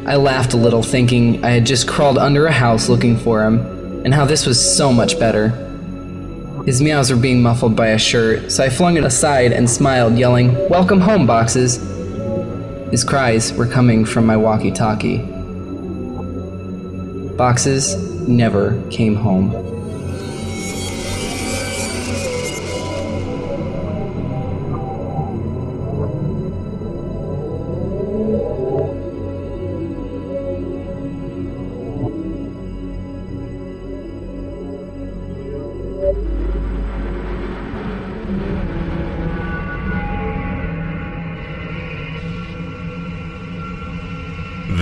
I 0.07 0.17
laughed 0.17 0.53
a 0.53 0.57
little, 0.57 0.83
thinking 0.83 1.43
I 1.43 1.49
had 1.49 1.65
just 1.65 1.87
crawled 1.87 2.19
under 2.19 2.45
a 2.45 2.51
house 2.51 2.89
looking 2.89 3.17
for 3.17 3.43
him, 3.43 4.05
and 4.05 4.13
how 4.13 4.25
this 4.25 4.45
was 4.45 4.63
so 4.77 4.93
much 4.93 5.19
better. 5.19 5.66
His 6.67 6.81
meows 6.81 7.09
were 7.09 7.15
being 7.15 7.41
muffled 7.41 7.77
by 7.77 7.87
a 7.87 7.97
shirt, 7.97 8.51
so 8.51 8.61
I 8.61 8.67
flung 8.67 8.97
it 8.97 9.05
aside 9.05 9.53
and 9.53 9.69
smiled, 9.69 10.17
yelling, 10.17 10.53
Welcome 10.67 10.99
home, 10.99 11.25
Boxes! 11.25 11.77
His 12.91 13.05
cries 13.05 13.53
were 13.53 13.65
coming 13.65 14.03
from 14.03 14.25
my 14.25 14.35
walkie 14.35 14.73
talkie. 14.73 15.19
Boxes 17.37 17.95
never 18.27 18.83
came 18.89 19.15
home. 19.15 19.76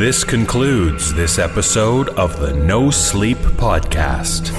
This 0.05 0.21
concludes 0.23 1.15
this 1.15 1.39
episode 1.39 2.09
of 2.09 2.39
the 2.39 2.53
No 2.53 2.91
Sleep 2.91 3.39
Podcast. 3.39 4.49